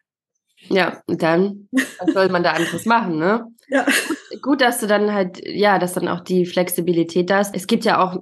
Ja, 0.68 1.02
und 1.06 1.22
dann, 1.22 1.70
was 1.72 2.14
soll 2.14 2.30
man 2.30 2.44
da 2.44 2.52
anderes 2.52 2.86
machen, 2.86 3.18
ne? 3.18 3.46
Ja. 3.70 3.86
Gut, 3.86 4.42
gut, 4.42 4.62
dass 4.62 4.80
du 4.80 4.88
dann 4.88 5.14
halt, 5.14 5.40
ja, 5.46 5.80
dass 5.80 5.94
dann 5.94 6.08
auch 6.08 6.20
die 6.20 6.46
Flexibilität 6.46 7.30
da 7.30 7.40
ist. 7.40 7.56
Es 7.56 7.68
gibt 7.68 7.86
ja 7.86 8.04
auch 8.04 8.20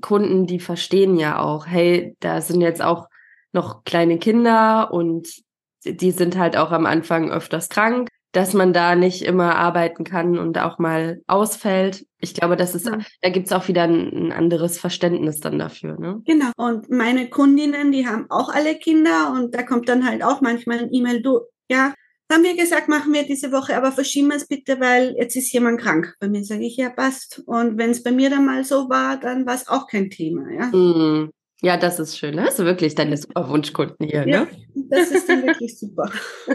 Kunden, 0.00 0.46
die 0.46 0.60
verstehen 0.60 1.16
ja 1.16 1.40
auch, 1.40 1.66
hey, 1.66 2.16
da 2.20 2.40
sind 2.40 2.60
jetzt 2.60 2.82
auch 2.82 3.06
noch 3.52 3.84
kleine 3.84 4.18
Kinder 4.18 4.92
und 4.92 5.28
die 5.84 6.10
sind 6.10 6.36
halt 6.36 6.56
auch 6.56 6.72
am 6.72 6.86
Anfang 6.86 7.30
öfters 7.30 7.68
krank, 7.68 8.08
dass 8.32 8.52
man 8.52 8.72
da 8.72 8.96
nicht 8.96 9.22
immer 9.22 9.56
arbeiten 9.56 10.04
kann 10.04 10.38
und 10.38 10.58
auch 10.58 10.78
mal 10.78 11.22
ausfällt. 11.26 12.06
Ich 12.20 12.34
glaube, 12.34 12.56
das 12.56 12.74
ist, 12.74 12.86
ja. 12.86 12.98
da 13.22 13.30
gibt's 13.30 13.52
auch 13.52 13.68
wieder 13.68 13.84
ein, 13.84 14.12
ein, 14.12 14.32
anderes 14.32 14.78
Verständnis 14.78 15.40
dann 15.40 15.58
dafür. 15.58 15.98
Ne? 15.98 16.20
Genau. 16.26 16.50
Und 16.56 16.90
meine 16.90 17.30
Kundinnen, 17.30 17.92
die 17.92 18.06
haben 18.06 18.26
auch 18.28 18.50
alle 18.50 18.74
Kinder 18.74 19.32
und 19.32 19.54
da 19.54 19.62
kommt 19.62 19.88
dann 19.88 20.06
halt 20.06 20.22
auch 20.22 20.40
manchmal 20.42 20.80
ein 20.80 20.92
E-Mail, 20.92 21.22
du, 21.22 21.40
ja, 21.70 21.94
haben 22.30 22.42
wir 22.42 22.56
gesagt, 22.56 22.88
machen 22.88 23.12
wir 23.12 23.24
diese 23.24 23.52
Woche, 23.52 23.76
aber 23.76 23.92
verschieben 23.92 24.28
wir 24.28 24.36
es 24.36 24.46
bitte, 24.46 24.80
weil 24.80 25.14
jetzt 25.16 25.36
ist 25.36 25.52
jemand 25.52 25.80
krank. 25.80 26.14
Bei 26.18 26.28
mir 26.28 26.44
sage 26.44 26.66
ich, 26.66 26.76
ja, 26.76 26.90
passt. 26.90 27.42
Und 27.46 27.78
wenn 27.78 27.90
es 27.90 28.02
bei 28.02 28.10
mir 28.10 28.30
dann 28.30 28.44
mal 28.44 28.64
so 28.64 28.88
war, 28.88 29.18
dann 29.18 29.46
war 29.46 29.54
es 29.54 29.68
auch 29.68 29.86
kein 29.86 30.10
Thema. 30.10 30.50
Ja, 30.50 30.66
mm. 30.66 31.30
ja 31.62 31.76
das 31.76 32.00
ist 32.00 32.18
schön. 32.18 32.40
Hast 32.40 32.58
du 32.58 32.64
wirklich 32.64 32.94
deine 32.94 33.16
super 33.16 33.48
Wunschkunden 33.48 34.06
hier, 34.06 34.26
ja, 34.26 34.40
ne? 34.40 34.48
Das 34.74 35.10
ist 35.10 35.28
dann 35.28 35.46
wirklich 35.46 35.78
super. 35.78 36.10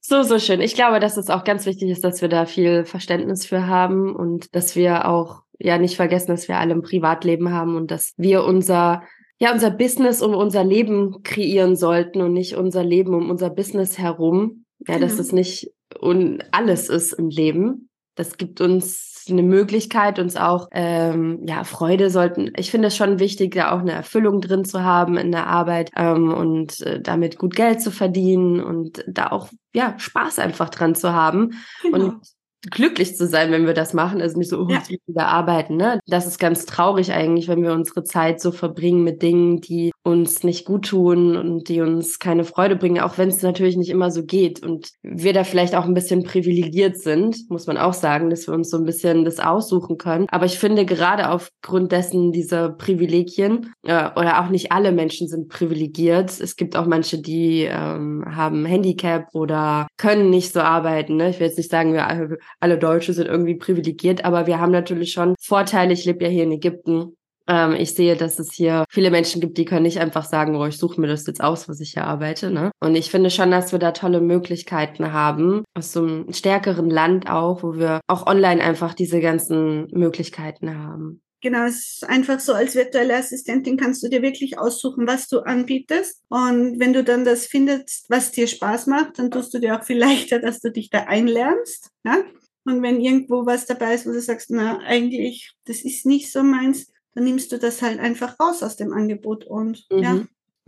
So, 0.00 0.22
so 0.22 0.38
schön. 0.38 0.62
Ich 0.62 0.74
glaube, 0.74 1.00
dass 1.00 1.18
es 1.18 1.28
auch 1.28 1.44
ganz 1.44 1.66
wichtig 1.66 1.90
ist, 1.90 2.02
dass 2.02 2.22
wir 2.22 2.30
da 2.30 2.46
viel 2.46 2.86
Verständnis 2.86 3.44
für 3.44 3.66
haben 3.66 4.16
und 4.16 4.54
dass 4.54 4.74
wir 4.74 5.06
auch 5.06 5.42
ja 5.58 5.76
nicht 5.76 5.96
vergessen, 5.96 6.28
dass 6.28 6.48
wir 6.48 6.56
alle 6.56 6.72
ein 6.72 6.80
Privatleben 6.80 7.52
haben 7.52 7.76
und 7.76 7.90
dass 7.90 8.14
wir 8.16 8.44
unser 8.44 9.02
ja 9.38 9.52
unser 9.52 9.70
Business 9.70 10.22
um 10.22 10.34
unser 10.34 10.64
Leben 10.64 11.22
kreieren 11.22 11.76
sollten 11.76 12.20
und 12.20 12.32
nicht 12.32 12.56
unser 12.56 12.84
Leben 12.84 13.14
um 13.14 13.30
unser 13.30 13.50
Business 13.50 13.98
herum. 13.98 14.64
Ja, 14.86 14.94
genau. 14.94 15.06
dass 15.06 15.18
es 15.18 15.32
nicht 15.32 15.72
und 16.00 16.42
alles 16.52 16.88
ist 16.88 17.12
im 17.12 17.28
Leben. 17.28 17.90
Das 18.14 18.36
gibt 18.36 18.60
uns 18.60 19.26
eine 19.30 19.42
Möglichkeit, 19.42 20.18
uns 20.18 20.36
auch 20.36 20.68
ähm, 20.72 21.44
ja 21.46 21.64
Freude 21.64 22.10
sollten. 22.10 22.52
Ich 22.56 22.70
finde 22.70 22.88
es 22.88 22.96
schon 22.96 23.18
wichtig, 23.18 23.54
da 23.54 23.72
auch 23.72 23.80
eine 23.80 23.92
Erfüllung 23.92 24.40
drin 24.40 24.64
zu 24.64 24.82
haben 24.82 25.16
in 25.16 25.32
der 25.32 25.46
Arbeit 25.46 25.90
ähm, 25.96 26.32
und 26.32 26.80
äh, 26.80 27.00
damit 27.00 27.38
gut 27.38 27.54
Geld 27.54 27.80
zu 27.80 27.90
verdienen 27.90 28.60
und 28.60 29.04
da 29.06 29.28
auch 29.28 29.48
ja 29.74 29.94
Spaß 29.98 30.38
einfach 30.38 30.70
dran 30.70 30.94
zu 30.94 31.12
haben. 31.12 31.52
Genau. 31.82 31.96
Und 31.96 32.20
glücklich 32.62 33.16
zu 33.16 33.26
sein, 33.26 33.50
wenn 33.50 33.66
wir 33.66 33.74
das 33.74 33.94
machen. 33.94 34.20
Also 34.20 34.38
nicht 34.38 34.50
so, 34.50 34.60
oh, 34.60 34.68
ja. 34.68 34.82
wieder 35.06 35.28
arbeiten. 35.28 35.76
Ne? 35.76 36.00
Das 36.06 36.26
ist 36.26 36.38
ganz 36.38 36.66
traurig 36.66 37.12
eigentlich, 37.12 37.48
wenn 37.48 37.62
wir 37.62 37.72
unsere 37.72 38.04
Zeit 38.04 38.40
so 38.40 38.52
verbringen 38.52 39.04
mit 39.04 39.22
Dingen, 39.22 39.60
die 39.60 39.92
uns 40.02 40.42
nicht 40.42 40.64
gut 40.64 40.86
tun 40.86 41.36
und 41.36 41.68
die 41.68 41.80
uns 41.80 42.18
keine 42.18 42.44
Freude 42.44 42.76
bringen, 42.76 43.00
auch 43.00 43.18
wenn 43.18 43.28
es 43.28 43.42
natürlich 43.42 43.76
nicht 43.76 43.90
immer 43.90 44.10
so 44.10 44.24
geht. 44.24 44.62
Und 44.62 44.90
wir 45.02 45.32
da 45.32 45.44
vielleicht 45.44 45.74
auch 45.74 45.84
ein 45.84 45.94
bisschen 45.94 46.22
privilegiert 46.22 46.98
sind, 46.98 47.50
muss 47.50 47.66
man 47.66 47.76
auch 47.76 47.92
sagen, 47.92 48.30
dass 48.30 48.46
wir 48.46 48.54
uns 48.54 48.70
so 48.70 48.78
ein 48.78 48.84
bisschen 48.84 49.24
das 49.24 49.38
aussuchen 49.38 49.98
können. 49.98 50.26
Aber 50.30 50.46
ich 50.46 50.58
finde 50.58 50.86
gerade 50.86 51.30
aufgrund 51.30 51.92
dessen 51.92 52.32
dieser 52.32 52.70
Privilegien, 52.70 53.72
äh, 53.84 54.10
oder 54.16 54.42
auch 54.42 54.48
nicht 54.48 54.72
alle 54.72 54.92
Menschen 54.92 55.28
sind 55.28 55.48
privilegiert. 55.48 56.40
Es 56.40 56.56
gibt 56.56 56.76
auch 56.76 56.86
manche, 56.86 57.20
die 57.20 57.64
ähm, 57.64 58.24
haben 58.26 58.64
Handicap 58.64 59.26
oder 59.34 59.88
können 59.96 60.30
nicht 60.30 60.52
so 60.52 60.60
arbeiten. 60.60 61.16
Ne? 61.16 61.30
Ich 61.30 61.40
will 61.40 61.46
jetzt 61.46 61.58
nicht 61.58 61.70
sagen, 61.70 61.92
wir 61.92 62.38
alle 62.60 62.78
Deutsche 62.78 63.12
sind 63.12 63.26
irgendwie 63.26 63.56
privilegiert, 63.56 64.24
aber 64.24 64.46
wir 64.46 64.58
haben 64.58 64.72
natürlich 64.72 65.12
schon 65.12 65.34
Vorteile. 65.40 65.92
Ich 65.92 66.04
lebe 66.04 66.24
ja 66.24 66.30
hier 66.30 66.44
in 66.44 66.52
Ägypten. 66.52 67.17
Ähm, 67.48 67.74
ich 67.74 67.94
sehe, 67.94 68.16
dass 68.16 68.38
es 68.38 68.52
hier 68.52 68.84
viele 68.90 69.10
Menschen 69.10 69.40
gibt, 69.40 69.56
die 69.58 69.64
können 69.64 69.84
nicht 69.84 70.00
einfach 70.00 70.24
sagen, 70.24 70.54
oh, 70.56 70.66
ich 70.66 70.76
suche 70.76 71.00
mir 71.00 71.06
das 71.06 71.26
jetzt 71.26 71.42
aus, 71.42 71.68
was 71.68 71.80
ich 71.80 71.92
hier 71.92 72.04
arbeite. 72.04 72.50
Ne? 72.50 72.70
Und 72.80 72.94
ich 72.94 73.10
finde 73.10 73.30
schon, 73.30 73.50
dass 73.50 73.72
wir 73.72 73.78
da 73.78 73.92
tolle 73.92 74.20
Möglichkeiten 74.20 75.12
haben, 75.12 75.64
aus 75.74 75.92
so 75.92 76.02
einem 76.02 76.32
stärkeren 76.32 76.90
Land 76.90 77.30
auch, 77.30 77.62
wo 77.62 77.76
wir 77.76 78.00
auch 78.06 78.26
online 78.26 78.62
einfach 78.62 78.94
diese 78.94 79.20
ganzen 79.20 79.88
Möglichkeiten 79.92 80.78
haben. 80.78 81.22
Genau, 81.40 81.66
es 81.66 81.94
ist 81.94 82.08
einfach 82.08 82.40
so, 82.40 82.52
als 82.52 82.74
virtuelle 82.74 83.14
Assistentin 83.14 83.76
kannst 83.76 84.02
du 84.02 84.08
dir 84.08 84.22
wirklich 84.22 84.58
aussuchen, 84.58 85.06
was 85.06 85.28
du 85.28 85.38
anbietest. 85.38 86.24
Und 86.28 86.80
wenn 86.80 86.92
du 86.92 87.04
dann 87.04 87.24
das 87.24 87.46
findest, 87.46 88.06
was 88.08 88.32
dir 88.32 88.48
Spaß 88.48 88.88
macht, 88.88 89.20
dann 89.20 89.30
tust 89.30 89.54
du 89.54 89.60
dir 89.60 89.78
auch 89.78 89.84
viel 89.84 89.98
leichter, 90.00 90.40
dass 90.40 90.60
du 90.60 90.72
dich 90.72 90.90
da 90.90 91.04
einlernst. 91.04 91.90
Ja? 92.04 92.16
Und 92.64 92.82
wenn 92.82 93.00
irgendwo 93.00 93.46
was 93.46 93.66
dabei 93.66 93.94
ist, 93.94 94.04
wo 94.04 94.10
du 94.10 94.20
sagst, 94.20 94.50
na, 94.50 94.80
eigentlich, 94.80 95.52
das 95.64 95.84
ist 95.84 96.04
nicht 96.04 96.32
so 96.32 96.42
meins, 96.42 96.88
dann 97.18 97.24
nimmst 97.24 97.50
du 97.50 97.58
das 97.58 97.82
halt 97.82 97.98
einfach 97.98 98.38
raus 98.38 98.62
aus 98.62 98.76
dem 98.76 98.92
Angebot 98.92 99.44
und 99.44 99.84
mhm. 99.90 99.98
ja. 99.98 100.20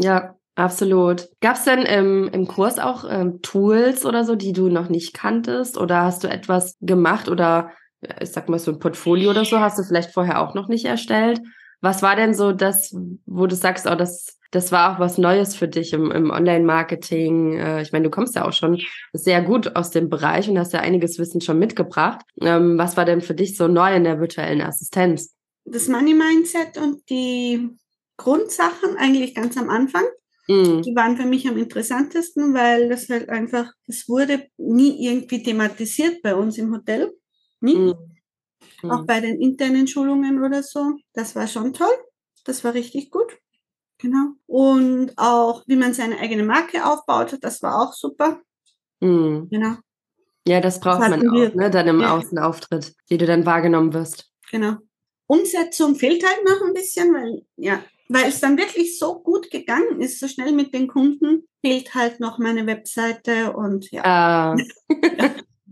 Ja, 0.03 0.35
absolut. 0.57 1.29
Gab 1.41 1.57
es 1.57 1.65
denn 1.65 1.83
im, 1.83 2.29
im 2.33 2.49
Kurs 2.49 2.81
auch 2.81 3.05
ähm, 3.09 3.41
Tools 3.41 4.05
oder 4.05 4.25
so, 4.25 4.35
die 4.35 4.53
du 4.53 4.69
noch 4.69 4.89
nicht 4.89 5.15
kanntest? 5.15 5.79
Oder 5.79 6.03
hast 6.03 6.25
du 6.25 6.29
etwas 6.29 6.77
gemacht 6.81 7.29
oder 7.29 7.71
ich 8.19 8.33
sag 8.33 8.49
mal 8.49 8.59
so 8.59 8.73
ein 8.73 8.79
Portfolio 8.81 9.31
oder 9.31 9.45
so, 9.45 9.61
hast 9.61 9.79
du 9.79 9.85
vielleicht 9.85 10.13
vorher 10.13 10.41
auch 10.41 10.55
noch 10.55 10.69
nicht 10.69 10.87
erstellt? 10.87 11.41
Was 11.83 12.03
war 12.03 12.17
denn 12.17 12.35
so 12.35 12.53
das, 12.53 12.97
wo 13.27 13.47
du 13.47 13.55
sagst, 13.55 13.87
oh, 13.87 13.95
das 13.95 14.41
das 14.51 14.73
war 14.73 14.93
auch 14.93 14.99
was 14.99 15.17
Neues 15.17 15.55
für 15.55 15.69
dich 15.69 15.93
im, 15.93 16.11
im 16.11 16.31
Online-Marketing. 16.31 17.57
Äh, 17.57 17.83
ich 17.83 17.93
meine, 17.93 18.07
du 18.07 18.11
kommst 18.11 18.35
ja 18.35 18.45
auch 18.45 18.53
schon 18.53 18.81
sehr 19.13 19.43
gut 19.43 19.77
aus 19.77 19.91
dem 19.91 20.09
Bereich 20.09 20.49
und 20.49 20.59
hast 20.59 20.73
ja 20.73 20.81
einiges 20.81 21.21
Wissen 21.21 21.41
schon 21.41 21.61
mitgebracht. 21.61 22.23
Ähm, 22.41 22.77
was 22.77 22.97
war 22.97 23.05
denn 23.05 23.21
für 23.21 23.35
dich 23.35 23.57
so 23.57 23.69
neu 23.69 23.95
in 23.95 24.03
der 24.03 24.19
virtuellen 24.19 24.61
Assistenz? 24.61 25.37
Das 25.65 25.89
Money 25.89 26.15
Mindset 26.15 26.79
und 26.79 27.09
die 27.11 27.71
Grundsachen 28.17 28.97
eigentlich 28.97 29.35
ganz 29.35 29.57
am 29.57 29.71
Anfang. 29.71 30.05
Mhm. 30.49 30.83
Die 30.83 30.95
waren 30.97 31.17
für 31.17 31.27
mich 31.27 31.47
am 31.49 31.57
interessantesten, 31.57 32.55
weil 32.55 32.89
das 32.89 33.09
halt 33.09 33.29
einfach, 33.29 33.73
es 33.87 34.09
wurde 34.09 34.49
nie 34.57 35.07
irgendwie 35.07 35.43
thematisiert 35.43 36.23
bei 36.23 36.35
uns 36.35 36.59
im 36.59 36.73
Hotel. 36.73 37.13
Nie. 37.61 37.77
Mhm. 37.77 37.95
Auch 38.83 39.03
mhm. 39.03 39.07
bei 39.07 39.21
den 39.21 39.41
internen 39.41 39.87
Schulungen 39.87 40.43
oder 40.43 40.63
so. 40.63 40.97
Das 41.13 41.37
war 41.37 41.47
schon 41.47 41.73
toll. 41.73 41.95
Das 42.45 42.65
war 42.65 42.75
richtig 42.75 43.11
gut. 43.11 43.39
Genau. 43.99 44.33
Und 44.47 45.13
auch, 45.17 45.63
wie 45.67 45.77
man 45.77 45.93
seine 45.93 46.19
eigene 46.19 46.43
Marke 46.43 46.85
aufbaut, 46.85 47.37
das 47.43 47.63
war 47.63 47.83
auch 47.83 47.93
super. 47.93 48.41
Mhm. 49.01 49.49
Genau. 49.51 49.77
Ja, 50.49 50.61
das 50.61 50.81
braucht 50.81 51.03
das 51.03 51.11
man 51.11 51.29
auch, 51.29 51.33
wir, 51.33 51.55
ne, 51.55 51.71
dann 51.71 51.87
im 51.87 52.01
ja. 52.01 52.17
Außenauftritt, 52.17 52.95
wie 53.09 53.19
du 53.19 53.27
dann 53.27 53.45
wahrgenommen 53.47 53.93
wirst. 53.93 54.33
Genau. 54.51 54.79
Umsetzung 55.31 55.95
fehlt 55.95 56.25
halt 56.27 56.45
noch 56.45 56.67
ein 56.67 56.75
bisschen, 56.75 57.15
weil, 57.15 57.43
ja, 57.57 57.85
weil 58.09 58.27
es 58.27 58.41
dann 58.41 58.59
wirklich 58.59 58.99
so 58.99 59.21
gut 59.21 59.49
gegangen 59.53 60.01
ist, 60.01 60.19
so 60.19 60.27
schnell 60.27 60.51
mit 60.53 60.75
den 60.75 60.89
Kunden, 60.89 61.45
fehlt 61.65 61.95
halt 61.95 62.19
noch 62.19 62.39
meine 62.39 62.67
Webseite 62.67 63.53
und 63.53 63.89
ja. 63.93 64.57
Äh. 64.57 64.65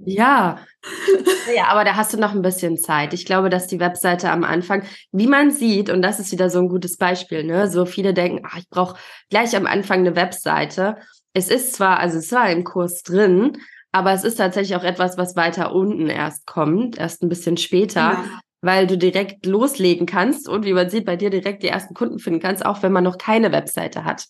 ja. 0.05 0.61
ja, 1.57 1.67
aber 1.67 1.83
da 1.83 1.97
hast 1.97 2.13
du 2.13 2.19
noch 2.19 2.37
ein 2.37 2.43
bisschen 2.43 2.79
Zeit. 2.79 3.13
Ich 3.15 3.27
glaube, 3.27 3.51
dass 3.51 3.67
die 3.67 3.81
Webseite 3.81 4.31
am 4.31 4.45
Anfang, 4.45 4.85
wie 5.11 5.27
man 5.27 5.51
sieht, 5.51 5.91
und 5.91 6.03
das 6.03 6.21
ist 6.21 6.31
wieder 6.31 6.51
so 6.51 6.61
ein 6.61 6.69
gutes 6.69 6.97
Beispiel, 6.97 7.43
ne? 7.43 7.69
So 7.69 7.85
viele 7.85 8.15
denken, 8.15 8.47
ach, 8.49 8.59
ich 8.59 8.71
brauche 8.71 8.97
gleich 9.29 9.57
am 9.57 9.67
Anfang 9.67 10.01
eine 10.01 10.15
Webseite. 10.15 10.99
Es 11.33 11.49
ist 11.49 11.75
zwar, 11.75 11.99
also 11.99 12.19
es 12.19 12.31
war 12.31 12.49
im 12.49 12.63
Kurs 12.63 13.03
drin, 13.03 13.59
aber 13.91 14.13
es 14.13 14.23
ist 14.23 14.37
tatsächlich 14.37 14.77
auch 14.77 14.85
etwas, 14.85 15.19
was 15.19 15.35
weiter 15.35 15.75
unten 15.75 16.09
erst 16.09 16.47
kommt, 16.47 16.97
erst 16.97 17.25
ein 17.25 17.29
bisschen 17.29 17.57
später. 17.57 18.01
Ja 18.01 18.41
weil 18.61 18.87
du 18.87 18.99
direkt 18.99 19.47
loslegen 19.47 20.07
kannst 20.07 20.49
und 20.49 20.65
wie 20.65 20.73
man 20.73 20.91
sieht, 20.91 21.05
bei 21.05 21.17
dir 21.17 21.31
direkt 21.31 21.63
die 21.63 21.69
ersten 21.69 21.95
Kunden 21.95 22.19
finden 22.19 22.41
kannst, 22.41 22.65
auch 22.65 22.83
wenn 22.83 22.93
man 22.93 23.05
noch 23.05 23.19
keine 23.19 23.53
Webseite 23.53 24.05
hat. 24.05 24.27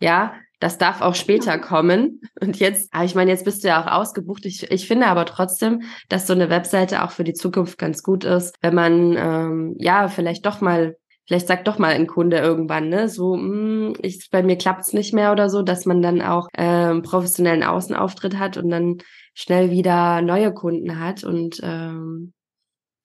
Ja, 0.00 0.34
das 0.60 0.78
darf 0.78 1.02
auch 1.02 1.14
später 1.14 1.58
kommen. 1.58 2.20
Und 2.40 2.58
jetzt, 2.58 2.88
ah, 2.92 3.04
ich 3.04 3.14
meine, 3.14 3.30
jetzt 3.30 3.44
bist 3.44 3.62
du 3.62 3.68
ja 3.68 3.82
auch 3.82 3.92
ausgebucht. 3.92 4.46
Ich, 4.46 4.70
ich 4.70 4.86
finde 4.86 5.06
aber 5.06 5.26
trotzdem, 5.26 5.82
dass 6.08 6.26
so 6.26 6.32
eine 6.32 6.50
Webseite 6.50 7.02
auch 7.02 7.10
für 7.10 7.24
die 7.24 7.34
Zukunft 7.34 7.78
ganz 7.78 8.02
gut 8.02 8.24
ist, 8.24 8.56
wenn 8.62 8.74
man 8.74 9.16
ähm, 9.18 9.76
ja 9.78 10.08
vielleicht 10.08 10.46
doch 10.46 10.60
mal, 10.60 10.96
vielleicht 11.26 11.46
sagt 11.46 11.68
doch 11.68 11.78
mal 11.78 11.92
ein 11.92 12.06
Kunde 12.06 12.38
irgendwann, 12.38 12.88
ne, 12.88 13.08
so, 13.08 13.36
mh, 13.36 13.42
hm, 13.42 13.96
ich, 14.02 14.28
bei 14.30 14.42
mir 14.42 14.56
klappt's 14.56 14.92
nicht 14.92 15.12
mehr 15.12 15.32
oder 15.32 15.50
so, 15.50 15.62
dass 15.62 15.84
man 15.84 16.00
dann 16.00 16.22
auch 16.22 16.48
ähm, 16.56 17.02
professionellen 17.02 17.62
Außenauftritt 17.62 18.38
hat 18.38 18.56
und 18.56 18.70
dann 18.70 18.98
schnell 19.34 19.70
wieder 19.70 20.22
neue 20.22 20.54
Kunden 20.54 20.98
hat 20.98 21.22
und 21.22 21.60
ähm, 21.62 22.32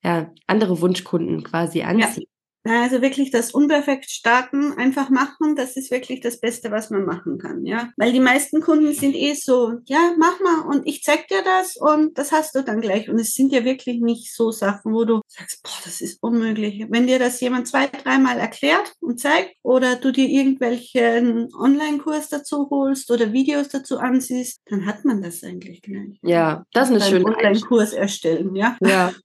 ja, 0.04 0.32
andere 0.48 0.82
Wunschkunden 0.82 1.44
quasi 1.44 1.82
anziehen. 1.82 2.24
Ja. 2.24 2.32
Also 2.64 3.02
wirklich 3.02 3.32
das 3.32 3.52
unperfekt 3.52 4.12
starten, 4.12 4.74
einfach 4.74 5.10
machen, 5.10 5.56
das 5.56 5.76
ist 5.78 5.90
wirklich 5.90 6.22
das 6.22 6.40
Beste, 6.40 6.70
was 6.70 6.92
man 6.92 7.06
machen 7.06 7.40
kann, 7.40 7.66
ja. 7.66 7.90
Weil 7.98 8.14
die 8.14 8.20
meisten 8.20 8.62
Kunden 8.62 8.94
sind 8.94 9.16
eh 9.16 9.34
so, 9.34 9.80
ja, 9.86 10.12
mach 10.20 10.40
mal 10.42 10.68
und 10.70 10.86
ich 10.86 11.02
zeig 11.02 11.28
dir 11.28 11.42
das 11.44 11.76
und 11.76 12.20
das 12.20 12.32
hast 12.32 12.54
du 12.54 12.64
dann 12.64 12.80
gleich. 12.80 13.10
Und 13.10 13.20
es 13.20 13.34
sind 13.34 13.52
ja 13.52 13.66
wirklich 13.66 14.00
nicht 14.00 14.32
so 14.32 14.52
Sachen, 14.52 14.94
wo 14.94 15.06
du 15.06 15.22
sagst, 15.28 15.64
boah, 15.64 15.72
das 15.84 16.02
ist 16.02 16.22
unmöglich. 16.22 16.86
Wenn 16.90 17.08
dir 17.08 17.18
das 17.18 17.42
jemand 17.42 17.68
zwei, 17.68 17.88
dreimal 17.88 18.38
erklärt 18.38 18.94
und 19.00 19.20
zeigt 19.20 19.56
oder 19.64 19.96
du 19.96 20.12
dir 20.12 20.28
irgendwelchen 20.28 21.50
Online-Kurs 21.56 22.30
dazu 22.30 22.70
holst 22.70 23.10
oder 23.10 23.34
Videos 23.34 23.70
dazu 23.70 23.98
ansiehst, 23.98 24.62
dann 24.68 24.86
hat 24.86 25.04
man 25.04 25.24
das 25.24 25.44
eigentlich 25.44 25.82
gleich. 25.82 26.20
Ja, 26.22 26.64
das 26.74 26.92
ist 26.92 27.02
eine 27.02 27.10
schöne 27.10 27.26
Online-Kurs 27.26 27.94
erstellen, 27.94 28.56
ja. 28.56 28.78
Ja. 28.82 29.12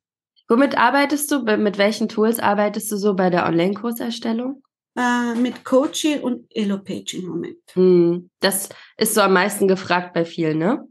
Womit 0.49 0.79
arbeitest 0.79 1.31
du? 1.33 1.43
Mit 1.43 1.79
welchen 1.79 2.09
Tools 2.09 2.39
arbeitest 2.39 2.91
du 2.93 2.97
so 2.97 3.15
bei 3.15 3.31
der 3.31 3.47
Online-Kurserstellung? 3.47 4.63
Äh, 4.97 5.35
mit 5.35 5.65
Coaching 5.65 6.21
und 6.21 6.47
Elopage 6.51 7.19
im 7.19 7.27
Moment. 7.27 7.59
Hm, 7.73 8.31
das 8.41 8.71
ist 8.97 9.15
so 9.15 9.21
am 9.21 9.35
meisten 9.35 9.69
gefragt 9.69 10.15
bei 10.15 10.25
vielen, 10.25 10.59
ne? 10.59 10.89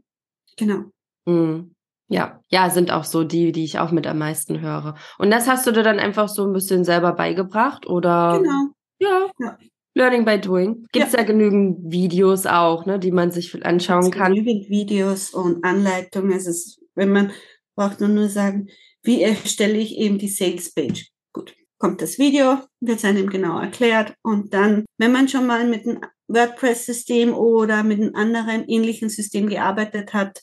Genau. 0.56 0.84
Hm. 1.26 1.74
Ja, 2.08 2.40
ja, 2.48 2.70
sind 2.70 2.92
auch 2.92 3.02
so 3.02 3.24
die, 3.24 3.50
die 3.50 3.64
ich 3.64 3.80
auch 3.80 3.90
mit 3.90 4.06
am 4.06 4.18
meisten 4.18 4.60
höre. 4.60 4.94
Und 5.18 5.30
das 5.32 5.48
hast 5.48 5.66
du 5.66 5.72
dir 5.72 5.82
dann 5.82 5.98
einfach 5.98 6.28
so 6.28 6.44
ein 6.46 6.52
bisschen 6.52 6.84
selber 6.84 7.12
beigebracht, 7.14 7.86
oder? 7.88 8.38
Genau. 8.40 8.68
Ja. 9.00 9.30
ja. 9.40 9.58
Learning 9.94 10.24
by 10.24 10.38
doing. 10.38 10.86
Gibt 10.92 11.06
es 11.06 11.12
ja. 11.12 11.20
ja. 11.20 11.24
genügend 11.24 11.90
Videos 11.90 12.46
auch, 12.46 12.86
ne, 12.86 13.00
die 13.00 13.10
man 13.10 13.32
sich 13.32 13.64
anschauen 13.64 14.12
kann. 14.12 14.34
Genügend 14.34 14.68
Videos 14.68 15.30
und 15.30 15.64
Anleitungen. 15.64 16.32
Es 16.32 16.46
ist, 16.46 16.80
wenn 16.94 17.10
man 17.10 17.32
braucht 17.74 18.00
man 18.00 18.14
nur 18.14 18.28
sagen, 18.28 18.68
wie 19.06 19.22
erstelle 19.22 19.78
ich 19.78 19.96
eben 19.96 20.18
die 20.18 20.28
Sales 20.28 20.72
Page? 20.72 21.10
Gut, 21.32 21.54
kommt 21.78 22.02
das 22.02 22.18
Video, 22.18 22.58
wird 22.80 23.04
einem 23.04 23.28
genau 23.30 23.60
erklärt 23.60 24.14
und 24.22 24.52
dann, 24.52 24.84
wenn 24.98 25.12
man 25.12 25.28
schon 25.28 25.46
mal 25.46 25.66
mit 25.66 25.86
einem 25.86 26.00
WordPress-System 26.28 27.34
oder 27.34 27.82
mit 27.82 28.00
einem 28.00 28.14
anderen 28.14 28.68
ähnlichen 28.68 29.08
System 29.08 29.48
gearbeitet 29.48 30.12
hat, 30.12 30.42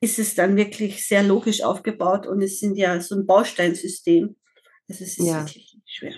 ist 0.00 0.18
es 0.18 0.34
dann 0.34 0.56
wirklich 0.56 1.06
sehr 1.06 1.22
logisch 1.22 1.62
aufgebaut 1.62 2.26
und 2.26 2.42
es 2.42 2.60
sind 2.60 2.76
ja 2.76 3.00
so 3.00 3.14
ein 3.14 3.26
Bausteinsystem. 3.26 4.36
Also 4.88 5.04
es 5.04 5.18
ist 5.18 5.26
ja. 5.26 5.40
wirklich 5.40 5.78
schwer. 5.86 6.14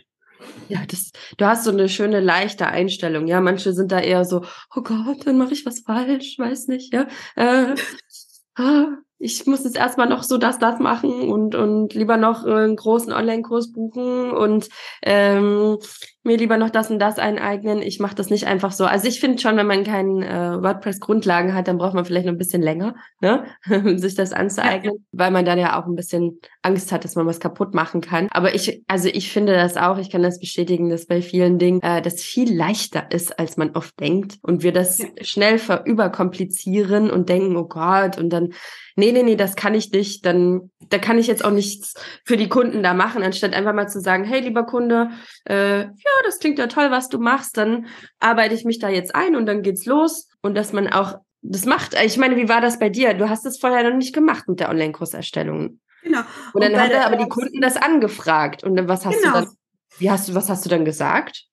Ja, 0.69 0.85
das, 0.87 1.13
du 1.37 1.45
hast 1.45 1.65
so 1.65 1.71
eine 1.71 1.89
schöne, 1.89 2.21
leichte 2.21 2.67
Einstellung. 2.67 3.27
Ja, 3.27 3.41
manche 3.41 3.73
sind 3.73 3.93
da 3.93 4.01
eher 4.01 4.25
so, 4.25 4.45
oh 4.75 4.83
Gott, 4.83 5.27
dann 5.27 5.39
mache 5.39 5.53
ich 5.53 5.65
was 5.65 5.81
falsch, 5.81 6.39
weiß 6.39 6.69
nicht, 6.69 6.93
ja. 6.93 7.07
Äh, 7.37 7.75
ah, 8.57 8.89
ich 9.19 9.47
muss 9.47 9.65
jetzt 9.65 9.77
erstmal 9.77 10.09
noch 10.09 10.23
so 10.23 10.37
das, 10.37 10.59
das 10.59 10.79
machen 10.79 11.31
und, 11.31 11.55
und 11.55 11.95
lieber 11.95 12.17
noch 12.17 12.45
einen 12.45 12.77
großen 12.77 13.13
Online-Kurs 13.13 13.73
buchen 13.73 14.31
und 14.31 14.69
ähm, 15.03 15.79
mir 16.27 16.37
lieber 16.37 16.59
noch 16.59 16.71
das 16.71 16.91
und 16.91 16.99
das 16.99 17.19
eineignen. 17.19 17.81
Ich 17.81 18.01
mache 18.01 18.15
das 18.15 18.29
nicht 18.29 18.47
einfach 18.47 18.73
so. 18.73 18.85
Also 18.85 19.09
ich 19.09 19.21
finde 19.21 19.41
schon, 19.41 19.57
wenn 19.57 19.67
man 19.67 19.85
keinen 19.85 20.23
äh, 20.23 20.63
WordPress-Grundlagen 20.63 21.55
hat, 21.55 21.69
dann 21.69 21.79
braucht 21.79 21.95
man 21.95 22.05
vielleicht 22.05 22.27
noch 22.27 22.33
ein 22.33 22.39
bisschen 22.39 22.63
länger, 22.63 22.95
ne? 23.21 23.45
sich 23.99 24.15
das 24.15 24.33
anzueignen, 24.33 25.07
weil 25.13 25.31
man 25.31 25.45
dann 25.45 25.59
ja 25.59 25.81
auch 25.81 25.87
ein 25.87 25.95
bisschen 25.95 26.41
Angst 26.63 26.93
hat, 26.93 27.05
dass 27.05 27.15
man 27.15 27.27
was 27.27 27.41
kaputt 27.41 27.75
machen 27.75 28.01
kann. 28.01 28.29
Aber 28.31 28.55
ich, 28.55 28.83
also 28.89 29.09
ich 29.09 29.33
finde 29.33 29.55
das 29.55 29.77
auch, 29.77 29.99
ich 29.99 30.11
kann 30.11 30.23
das 30.23 30.41
bestätigen, 30.41 30.91
dass 30.91 31.07
bei 31.07 31.23
vielen 31.23 31.59
Dingen 31.59 31.81
äh, 31.83 32.03
das 32.03 32.21
viel 32.21 32.55
leichter 32.55 33.11
ist, 33.11 33.39
als 33.39 33.57
man 33.57 33.71
oft 33.71 33.99
denkt 34.01 34.39
und 34.43 34.63
wir 34.63 34.73
das 34.73 34.99
ja. 34.99 35.07
schnell 35.23 35.59
verüberkomplizieren 35.59 37.11
und 37.11 37.29
denken, 37.29 37.57
oh 37.57 37.65
Gott, 37.65 38.19
und 38.19 38.31
dann 38.31 38.53
nee, 38.97 39.13
nee, 39.13 39.23
nee, 39.23 39.37
das 39.37 39.57
kann 39.57 39.75
ich 39.75 39.93
nicht, 39.93 40.25
dann 40.27 40.71
da 40.89 40.99
kann 40.99 41.19
ich 41.19 41.27
jetzt 41.27 41.45
auch 41.45 41.51
nichts 41.51 41.95
für 42.25 42.37
die 42.37 42.49
Kunden 42.49 42.83
da 42.83 42.95
machen, 42.95 43.23
anstatt 43.23 43.55
einfach 43.55 43.75
mal 43.75 43.89
zu 43.89 44.01
sagen, 44.01 44.25
hey, 44.25 44.41
lieber 44.41 44.65
Kunde, 44.65 45.11
äh, 45.49 45.81
ja, 45.81 46.13
das 46.25 46.39
klingt 46.39 46.59
ja 46.59 46.67
toll, 46.67 46.91
was 46.91 47.09
du 47.09 47.19
machst, 47.19 47.57
dann 47.57 47.87
arbeite 48.21 48.55
ich 48.55 48.65
mich 48.65 48.79
da 48.79 48.89
jetzt 48.89 49.15
ein 49.15 49.37
und 49.37 49.47
dann 49.47 49.63
geht's 49.63 49.87
los 49.87 50.29
und 50.43 50.55
dass 50.55 50.73
man 50.73 50.89
auch 50.89 51.19
das 51.43 51.65
macht. 51.65 51.95
Ich 52.05 52.17
meine, 52.17 52.37
wie 52.37 52.49
war 52.49 52.61
das 52.61 52.79
bei 52.79 52.89
dir? 52.89 53.15
Du 53.15 53.29
hast 53.29 53.45
das 53.45 53.59
vorher 53.59 53.89
noch 53.89 53.97
nicht 53.97 54.15
gemacht 54.15 54.49
mit 54.49 54.61
der 54.61 54.69
Online-Kurserstellung. 54.71 55.81
Genau. 56.03 56.21
Und, 56.53 56.65
und 56.65 56.73
dann 56.73 56.81
haben 56.81 56.93
aber 56.93 57.17
die 57.17 57.29
Kunden 57.29 57.61
das 57.61 57.77
angefragt. 57.77 58.65
Und 58.65 58.77
dann 58.77 58.89
was 58.89 59.05
hast 59.05 59.21
genau. 59.21 59.41
du 59.41 59.45
dann, 59.47 59.55
wie 59.99 60.11
hast 60.11 60.29
du, 60.29 60.35
was 60.35 60.49
hast 60.49 60.65
du 60.65 60.69
dann 60.69 60.85
gesagt? 60.85 61.45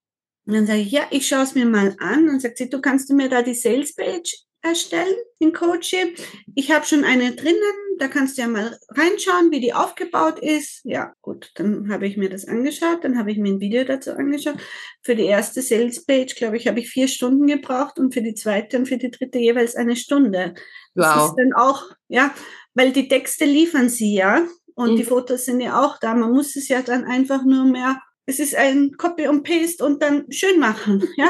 Und 0.46 0.54
dann 0.54 0.66
sage 0.66 0.80
ich, 0.80 0.92
ja, 0.92 1.04
ich 1.10 1.28
schaue 1.28 1.44
es 1.44 1.56
mir 1.56 1.66
mal 1.66 1.96
an. 2.00 2.30
Und 2.30 2.42
sagt 2.42 2.58
sie, 2.58 2.70
du 2.70 2.82
kannst 2.82 3.10
du 3.10 3.16
mir 3.16 3.30
da 3.30 3.42
die 3.42 3.56
Sales 3.56 3.96
Page 3.96 4.44
erstellen 4.64 5.16
in 5.40 5.54
Coaching. 5.54 6.16
Ich 6.56 6.72
habe 6.72 6.86
schon 6.86 7.04
eine 7.04 7.36
drinnen, 7.36 7.60
da 8.00 8.08
kannst 8.08 8.38
du 8.38 8.42
ja 8.42 8.48
mal 8.48 8.78
reinschauen, 8.90 9.52
wie 9.52 9.60
die 9.60 9.74
aufgebaut 9.74 10.40
ist. 10.40 10.82
Ja, 10.84 11.14
gut, 11.22 11.52
dann 11.56 11.92
habe 11.92 12.08
ich 12.08 12.18
mir 12.18 12.30
das 12.30 12.48
angeschaut, 12.48 13.04
dann 13.04 13.18
habe 13.18 13.32
ich 13.32 13.38
mir 13.38 13.54
ein 13.54 13.60
Video 13.60 13.84
dazu 13.84 14.12
angeschaut. 14.12 14.58
Für 15.02 15.16
die 15.16 15.26
erste 15.26 15.62
Sales 15.62 16.06
Page, 16.06 16.34
glaube 16.36 16.58
ich, 16.58 16.68
habe 16.68 16.80
ich 16.80 16.90
vier 16.90 17.08
Stunden 17.08 17.46
gebraucht 17.46 18.00
und 18.00 18.14
für 18.14 18.22
die 18.22 18.36
zweite 18.36 18.78
und 18.78 18.88
für 18.88 18.98
die 18.98 19.12
dritte 19.12 19.38
jeweils 19.38 19.76
eine 19.76 19.96
Stunde. 19.96 20.56
Wow. 20.96 21.06
Das 21.06 21.26
ist 21.26 21.36
dann 21.38 21.54
auch, 21.54 21.92
ja, 22.08 22.34
weil 22.74 22.92
die 22.92 23.08
Texte 23.08 23.46
liefern 23.46 23.90
sie 23.90 24.16
ja 24.16 24.48
und 24.76 24.94
mhm. 24.94 24.98
die 24.98 25.04
Fotos 25.04 25.46
sind 25.46 25.60
ja 25.60 25.84
auch 25.84 26.00
da. 26.00 26.16
Man 26.16 26.32
muss 26.32 26.56
es 26.56 26.70
ja 26.70 26.82
dann 26.82 27.04
einfach 27.04 27.44
nur 27.44 27.66
mehr, 27.66 28.02
es 28.26 28.40
ist 28.40 28.56
ein 28.56 28.94
Copy 28.98 29.28
und 29.28 29.44
Paste 29.44 29.84
und 29.84 30.02
dann 30.02 30.32
schön 30.32 30.60
machen, 30.60 31.06
ja. 31.18 31.30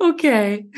Okay. 0.00 0.70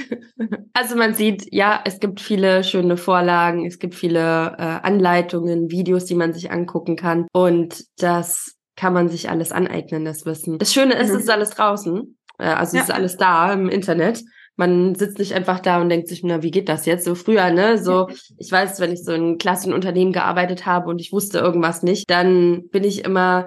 Also 0.73 0.97
man 0.97 1.15
sieht, 1.15 1.47
ja, 1.53 1.81
es 1.85 2.01
gibt 2.01 2.21
viele 2.21 2.65
schöne 2.65 2.97
Vorlagen, 2.97 3.65
es 3.65 3.79
gibt 3.79 3.95
viele 3.95 4.57
äh, 4.59 4.81
Anleitungen, 4.83 5.71
Videos, 5.71 6.07
die 6.07 6.17
man 6.17 6.33
sich 6.33 6.51
angucken 6.51 6.97
kann. 6.97 7.29
Und 7.33 7.85
das 7.99 8.57
kann 8.75 8.93
man 8.93 9.09
sich 9.09 9.31
alles 9.31 9.53
aneignen, 9.53 10.05
das 10.05 10.27
Wissen. 10.27 10.59
Das 10.59 10.75
Schöne 10.75 10.95
ist, 10.95 11.11
mhm. 11.11 11.17
es 11.17 11.23
ist 11.23 11.31
alles 11.31 11.51
draußen. 11.51 12.19
Äh, 12.39 12.47
also 12.47 12.77
ja. 12.77 12.83
es 12.83 12.89
ist 12.89 12.95
alles 12.95 13.17
da 13.17 13.53
im 13.53 13.69
Internet. 13.69 14.25
Man 14.57 14.97
sitzt 14.97 15.21
nicht 15.21 15.35
einfach 15.35 15.61
da 15.61 15.81
und 15.81 15.89
denkt 15.89 16.09
sich, 16.09 16.23
na, 16.25 16.43
wie 16.43 16.51
geht 16.51 16.69
das 16.69 16.85
jetzt? 16.85 17.05
So 17.05 17.15
früher, 17.15 17.51
ne? 17.51 17.79
So, 17.79 18.09
ich 18.39 18.51
weiß, 18.51 18.81
wenn 18.81 18.93
ich 18.93 19.05
so 19.05 19.13
in 19.13 19.39
klassischen 19.39 19.73
Unternehmen 19.73 20.13
gearbeitet 20.13 20.67
habe 20.67 20.91
und 20.91 21.01
ich 21.01 21.13
wusste 21.13 21.39
irgendwas 21.39 21.85
nicht, 21.85 22.11
dann 22.11 22.69
bin 22.71 22.83
ich 22.83 23.05
immer, 23.05 23.47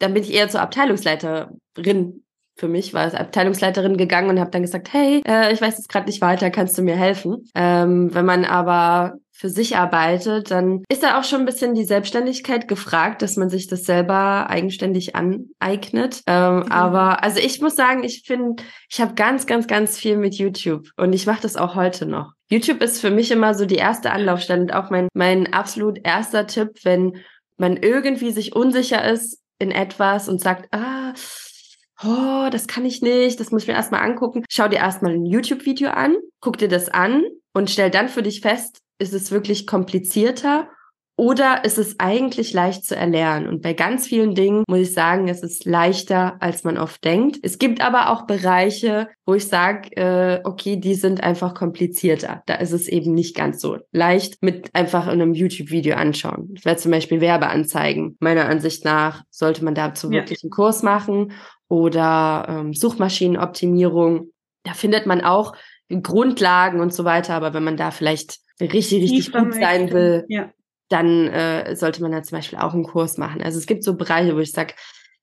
dann 0.00 0.12
bin 0.12 0.24
ich 0.24 0.34
eher 0.34 0.48
zur 0.48 0.60
Abteilungsleiterin 0.60 2.24
für 2.58 2.68
mich, 2.68 2.92
war 2.92 3.02
als 3.02 3.14
Abteilungsleiterin 3.14 3.96
gegangen 3.96 4.30
und 4.30 4.40
habe 4.40 4.50
dann 4.50 4.62
gesagt, 4.62 4.92
hey, 4.92 5.22
äh, 5.26 5.52
ich 5.52 5.60
weiß 5.60 5.78
jetzt 5.78 5.88
gerade 5.88 6.06
nicht 6.06 6.20
weiter, 6.20 6.50
kannst 6.50 6.76
du 6.76 6.82
mir 6.82 6.96
helfen? 6.96 7.48
Ähm, 7.54 8.12
wenn 8.12 8.26
man 8.26 8.44
aber 8.44 9.14
für 9.30 9.48
sich 9.48 9.76
arbeitet, 9.76 10.50
dann 10.50 10.82
ist 10.88 11.04
da 11.04 11.16
auch 11.16 11.22
schon 11.22 11.40
ein 11.40 11.46
bisschen 11.46 11.74
die 11.74 11.84
Selbstständigkeit 11.84 12.66
gefragt, 12.66 13.22
dass 13.22 13.36
man 13.36 13.48
sich 13.48 13.68
das 13.68 13.84
selber 13.84 14.50
eigenständig 14.50 15.14
aneignet. 15.14 16.22
Ähm, 16.26 16.56
mhm. 16.56 16.72
Aber 16.72 17.22
also 17.22 17.38
ich 17.38 17.60
muss 17.60 17.76
sagen, 17.76 18.02
ich 18.02 18.24
finde, 18.26 18.64
ich 18.90 19.00
habe 19.00 19.14
ganz, 19.14 19.46
ganz, 19.46 19.68
ganz 19.68 19.96
viel 19.96 20.16
mit 20.16 20.34
YouTube 20.34 20.88
und 20.96 21.12
ich 21.12 21.26
mache 21.26 21.42
das 21.42 21.54
auch 21.54 21.76
heute 21.76 22.06
noch. 22.06 22.32
YouTube 22.50 22.82
ist 22.82 23.00
für 23.00 23.12
mich 23.12 23.30
immer 23.30 23.54
so 23.54 23.64
die 23.64 23.76
erste 23.76 24.10
Anlaufstelle 24.10 24.62
und 24.62 24.74
auch 24.74 24.90
mein, 24.90 25.06
mein 25.14 25.52
absolut 25.52 26.00
erster 26.02 26.48
Tipp, 26.48 26.70
wenn 26.82 27.18
man 27.56 27.76
irgendwie 27.76 28.32
sich 28.32 28.56
unsicher 28.56 29.08
ist 29.08 29.38
in 29.60 29.70
etwas 29.70 30.28
und 30.28 30.40
sagt, 30.40 30.66
ah, 30.74 31.12
oh, 32.04 32.48
das 32.50 32.66
kann 32.66 32.84
ich 32.84 33.02
nicht, 33.02 33.40
das 33.40 33.50
muss 33.50 33.62
ich 33.62 33.68
mir 33.68 33.74
erstmal 33.74 34.02
angucken. 34.02 34.44
Schau 34.48 34.68
dir 34.68 34.78
erstmal 34.78 35.12
ein 35.12 35.26
YouTube-Video 35.26 35.90
an, 35.90 36.16
guck 36.40 36.58
dir 36.58 36.68
das 36.68 36.88
an 36.88 37.24
und 37.52 37.70
stell 37.70 37.90
dann 37.90 38.08
für 38.08 38.22
dich 38.22 38.40
fest, 38.40 38.80
ist 38.98 39.14
es 39.14 39.30
wirklich 39.30 39.66
komplizierter 39.66 40.68
oder 41.18 41.64
ist 41.64 41.78
es 41.78 41.98
eigentlich 41.98 42.52
leicht 42.52 42.84
zu 42.84 42.94
erlernen? 42.94 43.48
Und 43.48 43.60
bei 43.60 43.72
ganz 43.72 44.06
vielen 44.06 44.36
Dingen 44.36 44.62
muss 44.68 44.78
ich 44.78 44.92
sagen, 44.92 45.26
es 45.26 45.42
ist 45.42 45.64
leichter, 45.64 46.36
als 46.40 46.62
man 46.62 46.78
oft 46.78 47.04
denkt. 47.04 47.40
Es 47.42 47.58
gibt 47.58 47.80
aber 47.80 48.10
auch 48.10 48.28
Bereiche, 48.28 49.08
wo 49.26 49.34
ich 49.34 49.48
sage, 49.48 49.96
äh, 49.96 50.40
okay, 50.44 50.76
die 50.76 50.94
sind 50.94 51.24
einfach 51.24 51.54
komplizierter. 51.54 52.44
Da 52.46 52.54
ist 52.54 52.70
es 52.70 52.86
eben 52.86 53.14
nicht 53.14 53.34
ganz 53.34 53.60
so 53.60 53.78
leicht 53.90 54.40
mit 54.44 54.72
einfach 54.76 55.06
in 55.06 55.20
einem 55.20 55.34
YouTube-Video 55.34 55.96
anschauen. 55.96 56.54
Das 56.54 56.64
wäre 56.64 56.76
zum 56.76 56.92
Beispiel 56.92 57.20
Werbeanzeigen. 57.20 58.16
Meiner 58.20 58.48
Ansicht 58.48 58.84
nach 58.84 59.24
sollte 59.28 59.64
man 59.64 59.74
dazu 59.74 60.12
ja. 60.12 60.20
wirklich 60.20 60.44
einen 60.44 60.50
Kurs 60.50 60.84
machen 60.84 61.32
oder 61.68 62.46
ähm, 62.48 62.74
Suchmaschinenoptimierung. 62.74 64.32
Da 64.64 64.74
findet 64.74 65.06
man 65.06 65.20
auch 65.20 65.54
Grundlagen 65.88 66.80
und 66.80 66.92
so 66.92 67.04
weiter. 67.04 67.34
Aber 67.34 67.54
wenn 67.54 67.64
man 67.64 67.76
da 67.76 67.90
vielleicht 67.90 68.38
richtig, 68.60 69.02
richtig 69.02 69.32
gut 69.32 69.54
sein 69.54 69.92
will, 69.92 70.24
ja. 70.28 70.50
dann 70.88 71.28
äh, 71.28 71.76
sollte 71.76 72.02
man 72.02 72.12
da 72.12 72.22
zum 72.22 72.38
Beispiel 72.38 72.58
auch 72.58 72.74
einen 72.74 72.84
Kurs 72.84 73.18
machen. 73.18 73.42
Also 73.42 73.58
es 73.58 73.66
gibt 73.66 73.84
so 73.84 73.96
Bereiche, 73.96 74.34
wo 74.34 74.40
ich 74.40 74.52
sage, 74.52 74.74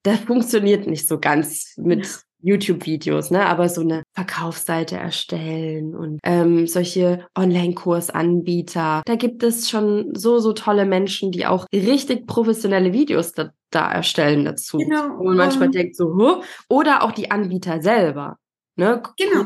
das 0.04 0.20
funktioniert 0.20 0.88
nicht 0.88 1.08
so 1.08 1.20
ganz 1.20 1.74
mit 1.78 2.06
ja. 2.06 2.12
YouTube-Videos, 2.42 3.32
ne? 3.32 3.46
Aber 3.48 3.68
so 3.70 3.82
eine 3.82 4.04
Verkaufsseite 4.14 4.98
erstellen 4.98 5.96
und 5.96 6.20
ähm, 6.24 6.68
solche 6.68 7.26
Online-Kursanbieter, 7.36 9.02
da 9.04 9.16
gibt 9.16 9.42
es 9.42 9.68
schon 9.68 10.14
so, 10.14 10.38
so 10.38 10.54
tolle 10.54 10.86
Menschen, 10.86 11.32
die 11.32 11.48
auch 11.48 11.66
richtig 11.74 12.28
professionelle 12.28 12.94
Videos 12.94 13.32
da, 13.32 13.50
da 13.76 13.92
erstellen 13.92 14.46
dazu. 14.46 14.78
Genau. 14.78 15.24
Man 15.24 15.38
manchmal 15.38 15.68
um, 15.68 15.72
denkt 15.74 15.96
so, 15.96 16.16
huh? 16.16 16.42
oder 16.70 17.04
auch 17.04 17.12
die 17.12 17.32
Anbieter 17.32 17.82
selber. 17.82 18.38
Ne? 18.76 19.04
Genau. 19.18 19.46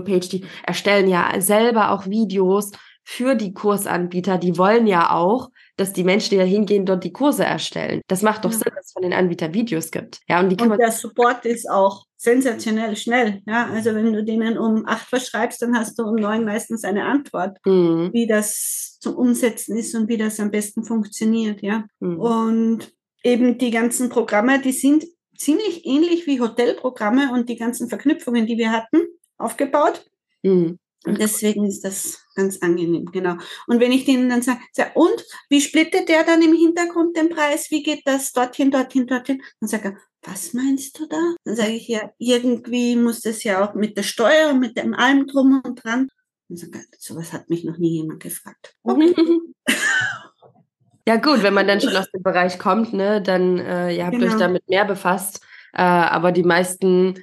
Page, 0.00 0.28
die 0.28 0.44
erstellen 0.64 1.08
ja 1.08 1.40
selber 1.40 1.90
auch 1.90 2.06
Videos 2.06 2.70
für 3.04 3.34
die 3.34 3.52
Kursanbieter, 3.52 4.38
die 4.38 4.56
wollen 4.56 4.86
ja 4.86 5.10
auch, 5.10 5.50
dass 5.76 5.92
die 5.92 6.04
Menschen, 6.04 6.30
die 6.30 6.36
da 6.38 6.44
hingehen, 6.44 6.86
dort 6.86 7.04
die 7.04 7.12
Kurse 7.12 7.44
erstellen. 7.44 8.00
Das 8.08 8.22
macht 8.22 8.44
doch 8.44 8.50
ja. 8.50 8.58
Sinn, 8.58 8.72
dass 8.74 8.86
es 8.86 8.92
von 8.92 9.02
den 9.02 9.12
Anbietern 9.12 9.52
Videos 9.52 9.90
gibt. 9.90 10.20
Ja, 10.26 10.40
und, 10.40 10.48
die 10.48 10.62
und 10.62 10.78
der 10.78 10.90
Support 10.90 11.44
ist 11.44 11.68
auch 11.70 12.06
sensationell 12.16 12.96
schnell. 12.96 13.42
Ja, 13.46 13.66
also 13.66 13.94
wenn 13.94 14.12
du 14.12 14.24
denen 14.24 14.56
um 14.56 14.86
acht 14.86 15.06
verschreibst, 15.06 15.60
dann 15.60 15.76
hast 15.76 15.98
du 15.98 16.04
um 16.04 16.16
neun 16.16 16.44
meistens 16.44 16.84
eine 16.84 17.04
Antwort, 17.04 17.58
mhm. 17.66 18.10
wie 18.12 18.26
das 18.26 18.96
zum 19.00 19.16
Umsetzen 19.16 19.76
ist 19.76 19.94
und 19.94 20.08
wie 20.08 20.16
das 20.16 20.40
am 20.40 20.50
besten 20.50 20.84
funktioniert. 20.84 21.60
Ja, 21.60 21.84
mhm. 22.00 22.18
und 22.18 22.92
eben 23.24 23.58
die 23.58 23.70
ganzen 23.70 24.08
Programme, 24.10 24.60
die 24.60 24.72
sind 24.72 25.04
ziemlich 25.36 25.84
ähnlich 25.84 26.26
wie 26.26 26.40
Hotelprogramme 26.40 27.32
und 27.32 27.48
die 27.48 27.56
ganzen 27.56 27.88
Verknüpfungen, 27.88 28.46
die 28.46 28.58
wir 28.58 28.70
hatten, 28.70 28.98
aufgebaut. 29.38 30.08
Mhm. 30.42 30.78
Und 31.06 31.20
deswegen 31.20 31.66
ist 31.66 31.84
das 31.84 32.18
ganz 32.34 32.58
angenehm, 32.62 33.06
genau. 33.06 33.36
Und 33.66 33.78
wenn 33.78 33.92
ich 33.92 34.06
denen 34.06 34.30
dann 34.30 34.40
sage, 34.40 34.60
sag, 34.72 34.96
und 34.96 35.24
wie 35.50 35.60
splittet 35.60 36.08
der 36.08 36.24
dann 36.24 36.40
im 36.40 36.54
Hintergrund 36.54 37.16
den 37.16 37.28
Preis? 37.28 37.70
Wie 37.70 37.82
geht 37.82 38.02
das 38.06 38.32
dorthin, 38.32 38.70
dorthin, 38.70 39.06
dorthin? 39.06 39.42
Dann 39.60 39.68
sage 39.68 39.88
er, 39.88 39.98
was 40.22 40.54
meinst 40.54 40.98
du 40.98 41.06
da? 41.06 41.34
Dann 41.44 41.56
sage 41.56 41.72
ich 41.72 41.88
ja, 41.88 42.10
irgendwie 42.16 42.96
muss 42.96 43.20
das 43.20 43.44
ja 43.44 43.62
auch 43.62 43.74
mit 43.74 43.98
der 43.98 44.02
Steuer 44.02 44.50
und 44.50 44.60
mit 44.60 44.78
dem 44.78 44.94
allem 44.94 45.26
drum 45.26 45.60
und 45.62 45.84
dran. 45.84 46.08
Dann 46.48 46.56
sage 46.56 46.78
ich, 46.90 47.00
sowas 47.00 47.34
hat 47.34 47.50
mich 47.50 47.64
noch 47.64 47.76
nie 47.76 48.00
jemand 48.00 48.20
gefragt. 48.20 48.74
Okay. 48.84 49.14
Ja 51.06 51.16
gut, 51.16 51.42
wenn 51.42 51.54
man 51.54 51.66
dann 51.66 51.80
schon 51.80 51.96
aus 51.96 52.10
dem 52.10 52.22
Bereich 52.22 52.58
kommt, 52.58 52.92
ne, 52.92 53.20
dann 53.20 53.58
äh, 53.58 53.94
ihr 53.94 54.06
habt 54.06 54.16
genau. 54.18 54.32
euch 54.32 54.38
damit 54.38 54.68
mehr 54.68 54.84
befasst. 54.84 55.44
Äh, 55.72 55.82
aber 55.82 56.32
die 56.32 56.44
meisten 56.44 57.16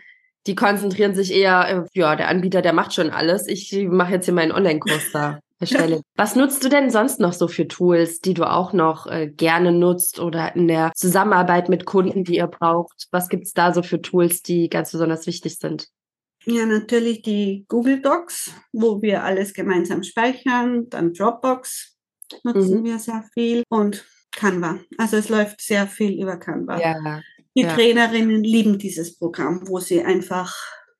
die 0.47 0.55
konzentrieren 0.55 1.13
sich 1.13 1.33
eher, 1.33 1.67
äh, 1.69 1.99
ja, 1.99 2.15
der 2.15 2.27
Anbieter, 2.27 2.61
der 2.61 2.73
macht 2.73 2.93
schon 2.93 3.11
alles. 3.11 3.47
Ich 3.47 3.71
mache 3.89 4.13
jetzt 4.13 4.25
hier 4.25 4.33
meinen 4.33 4.51
Online-Kurs 4.51 5.11
da. 5.13 5.39
Erstelle. 5.59 6.01
Was 6.15 6.35
nutzt 6.35 6.63
du 6.63 6.69
denn 6.69 6.89
sonst 6.89 7.19
noch 7.19 7.33
so 7.33 7.47
für 7.47 7.67
Tools, 7.67 8.19
die 8.19 8.33
du 8.33 8.49
auch 8.49 8.73
noch 8.73 9.05
äh, 9.05 9.27
gerne 9.27 9.71
nutzt 9.71 10.19
oder 10.19 10.55
in 10.55 10.67
der 10.67 10.91
Zusammenarbeit 10.95 11.69
mit 11.69 11.85
Kunden, 11.85 12.23
die 12.23 12.37
ihr 12.37 12.47
braucht? 12.47 13.07
Was 13.11 13.29
gibt's 13.29 13.53
da 13.53 13.71
so 13.71 13.83
für 13.83 14.01
Tools, 14.01 14.41
die 14.41 14.69
ganz 14.69 14.91
besonders 14.91 15.27
wichtig 15.27 15.59
sind? 15.59 15.87
Ja, 16.45 16.65
natürlich 16.65 17.21
die 17.21 17.65
Google 17.67 18.01
Docs, 18.01 18.51
wo 18.71 19.03
wir 19.03 19.23
alles 19.23 19.53
gemeinsam 19.53 20.01
speichern. 20.01 20.89
Dann 20.89 21.13
Dropbox 21.13 21.90
nutzen 22.43 22.81
mhm. 22.81 22.83
wir 22.83 22.99
sehr 22.99 23.23
viel 23.33 23.63
und 23.69 24.05
Canva. 24.31 24.79
Also 24.97 25.17
es 25.17 25.29
läuft 25.29 25.61
sehr 25.61 25.87
viel 25.87 26.21
über 26.21 26.37
Canva. 26.37 26.79
Ja. 26.79 27.21
Die 27.55 27.63
ja. 27.63 27.73
Trainerinnen 27.73 28.43
lieben 28.43 28.77
dieses 28.77 29.17
Programm, 29.17 29.67
wo 29.67 29.79
sie 29.79 30.03
einfach 30.03 30.55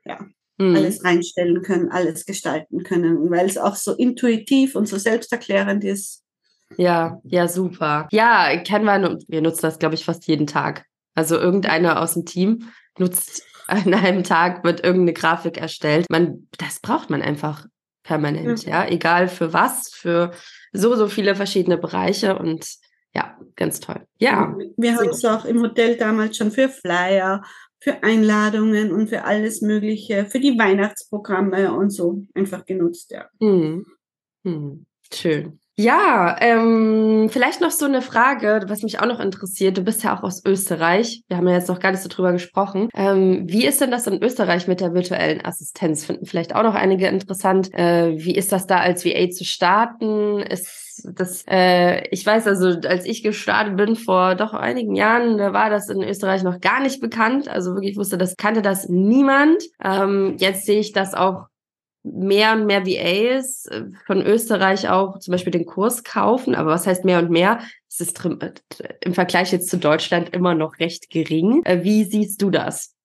ja, 0.06 0.20
mhm. 0.58 0.76
alles 0.76 1.04
reinstellen 1.04 1.62
können, 1.62 1.90
alles 1.90 2.26
gestalten 2.26 2.84
können, 2.84 3.30
weil 3.30 3.46
es 3.46 3.58
auch 3.58 3.76
so 3.76 3.94
intuitiv 3.94 4.76
und 4.76 4.88
so 4.88 4.98
selbsterklärend 4.98 5.84
ist. 5.84 6.24
Ja, 6.78 7.20
ja, 7.24 7.48
super. 7.48 8.08
Ja, 8.12 8.50
wir, 8.50 9.20
wir 9.28 9.42
nutzen 9.42 9.62
das, 9.62 9.80
glaube 9.80 9.96
ich, 9.96 10.06
fast 10.06 10.28
jeden 10.28 10.48
Tag. 10.48 10.86
Also 11.16 11.38
irgendeiner 11.38 12.02
aus 12.02 12.14
dem 12.14 12.26
Team 12.26 12.70
nutzt 12.98 13.44
an 13.68 13.94
einem 13.94 14.24
Tag, 14.24 14.64
wird 14.64 14.84
irgendeine 14.84 15.14
Grafik 15.14 15.58
erstellt. 15.58 16.06
Man, 16.10 16.48
das 16.58 16.80
braucht 16.80 17.10
man 17.10 17.22
einfach 17.22 17.66
permanent, 18.04 18.66
mhm. 18.66 18.72
ja. 18.72 18.88
Egal 18.88 19.28
für 19.28 19.54
was, 19.54 19.90
für 19.94 20.32
so, 20.72 20.96
so 20.96 21.08
viele 21.08 21.36
verschiedene 21.36 21.78
Bereiche 21.78 22.38
und 22.38 22.66
ja, 23.14 23.38
ganz 23.56 23.80
toll. 23.80 24.06
Ja. 24.20 24.56
Wir 24.78 24.96
haben 24.96 25.10
es 25.10 25.26
auch 25.26 25.46
im 25.46 25.62
Hotel 25.62 25.98
damals 25.98 26.38
schon 26.38 26.52
für 26.52 26.70
Flyer, 26.70 27.44
für 27.80 28.04
Einladungen 28.04 28.92
und 28.92 29.10
für 29.10 29.24
alles 29.26 29.62
Mögliche, 29.62 30.26
für 30.26 30.40
die 30.40 30.58
Weihnachtsprogramme 30.58 31.74
und 31.74 31.90
so 31.90 32.24
einfach 32.34 32.66
genutzt, 32.66 33.12
ja. 33.12 33.28
Hm. 33.40 33.86
Hm. 34.46 34.86
Schön. 35.14 35.61
Ja, 35.82 36.36
ähm, 36.40 37.28
vielleicht 37.32 37.60
noch 37.60 37.72
so 37.72 37.86
eine 37.86 38.04
Frage, 38.04 38.66
was 38.68 38.84
mich 38.84 39.00
auch 39.00 39.08
noch 39.08 39.20
interessiert. 39.20 39.80
Du 39.80 39.82
bist 39.82 40.04
ja 40.04 40.16
auch 40.16 40.22
aus 40.22 40.46
Österreich. 40.46 41.24
Wir 41.28 41.38
haben 41.38 41.48
ja 41.48 41.56
jetzt 41.56 41.70
noch 41.70 41.80
gar 41.80 41.90
nicht 41.90 42.04
so 42.04 42.10
drüber 42.10 42.32
gesprochen. 42.32 42.88
Ähm, 42.94 43.46
wie 43.48 43.66
ist 43.66 43.82
denn 43.82 43.90
das 43.90 44.06
in 44.06 44.22
Österreich 44.22 44.68
mit 44.68 44.80
der 44.80 44.94
virtuellen 44.94 45.44
Assistenz? 45.44 46.06
Finden 46.06 46.28
vielleicht 46.28 46.54
auch 46.54 46.62
noch 46.62 46.76
einige 46.76 47.08
interessant. 47.08 47.74
Äh, 47.74 48.16
wie 48.16 48.36
ist 48.36 48.52
das 48.52 48.68
da 48.68 48.78
als 48.78 49.04
VA 49.04 49.32
zu 49.32 49.44
starten? 49.44 50.42
Ist 50.42 51.04
das, 51.04 51.46
äh, 51.48 52.08
ich 52.10 52.24
weiß 52.24 52.46
also, 52.46 52.88
als 52.88 53.06
ich 53.06 53.24
gestartet 53.24 53.76
bin 53.76 53.96
vor 53.96 54.36
doch 54.36 54.54
einigen 54.54 54.94
Jahren, 54.94 55.40
da 55.40 55.52
war 55.52 55.72
das 55.72 55.90
in 55.90 56.04
Österreich 56.04 56.44
noch 56.44 56.60
gar 56.60 56.80
nicht 56.80 57.02
bekannt. 57.02 57.48
Also 57.48 57.74
wirklich 57.74 57.98
wusste 57.98 58.20
das, 58.20 58.38
kannte 58.38 58.62
das 58.62 58.88
niemand. 58.88 59.64
Ähm, 59.84 60.36
jetzt 60.38 60.68
sehe 60.68 60.80
ich 60.80 60.92
das 60.92 61.16
auch 61.16 61.48
mehr 62.04 62.54
und 62.54 62.66
mehr 62.66 62.86
VAs 62.86 63.66
äh, 63.68 63.86
von 64.06 64.22
Österreich 64.22 64.90
auch 64.90 65.20
zum 65.20 65.32
Beispiel 65.34 65.52
den 65.52 65.66
Kurs 65.66 66.04
kaufen. 66.04 66.56
Aber 66.56 66.72
was 66.72 66.88
heißt 66.88 67.06
mehr 67.06 67.20
und 67.20 67.30
mehr? 67.30 67.62
Es 67.90 68.00
ist 68.00 68.24
äh, 68.26 68.54
im 69.02 69.14
Vergleich 69.14 69.52
jetzt 69.52 69.70
zu 69.70 69.78
Deutschland 69.78 70.34
immer 70.34 70.56
noch 70.56 70.80
recht 70.80 71.10
gering. 71.10 71.64
Äh, 71.64 71.84
wie 71.84 72.04
siehst 72.06 72.42
du 72.42 72.50
das? 72.50 72.96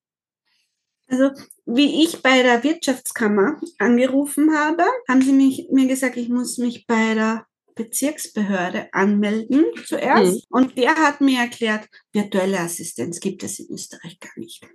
Also, 1.09 1.31
wie 1.67 2.03
ich 2.05 2.23
bei 2.23 2.43
der 2.43 2.65
Wirtschaftskammer 2.65 3.61
angerufen 3.79 4.57
habe, 4.57 4.85
haben 5.09 5.23
sie 5.23 5.33
mich, 5.33 5.69
mir 5.71 5.87
gesagt, 5.87 6.17
ich 6.17 6.29
muss 6.29 6.59
mich 6.59 6.87
bei 6.87 7.15
der 7.15 7.47
Bezirksbehörde 7.77 8.89
anmelden 8.93 9.67
zuerst. 9.85 10.35
Mhm. 10.35 10.57
Und 10.57 10.79
der 10.79 10.97
hat 10.97 11.21
mir 11.21 11.41
erklärt, 11.41 11.89
virtuelle 12.13 12.59
Assistenz 12.59 13.21
gibt 13.21 13.45
es 13.45 13.61
in 13.61 13.73
Österreich 13.73 14.19
gar 14.19 14.33
nicht. 14.37 14.67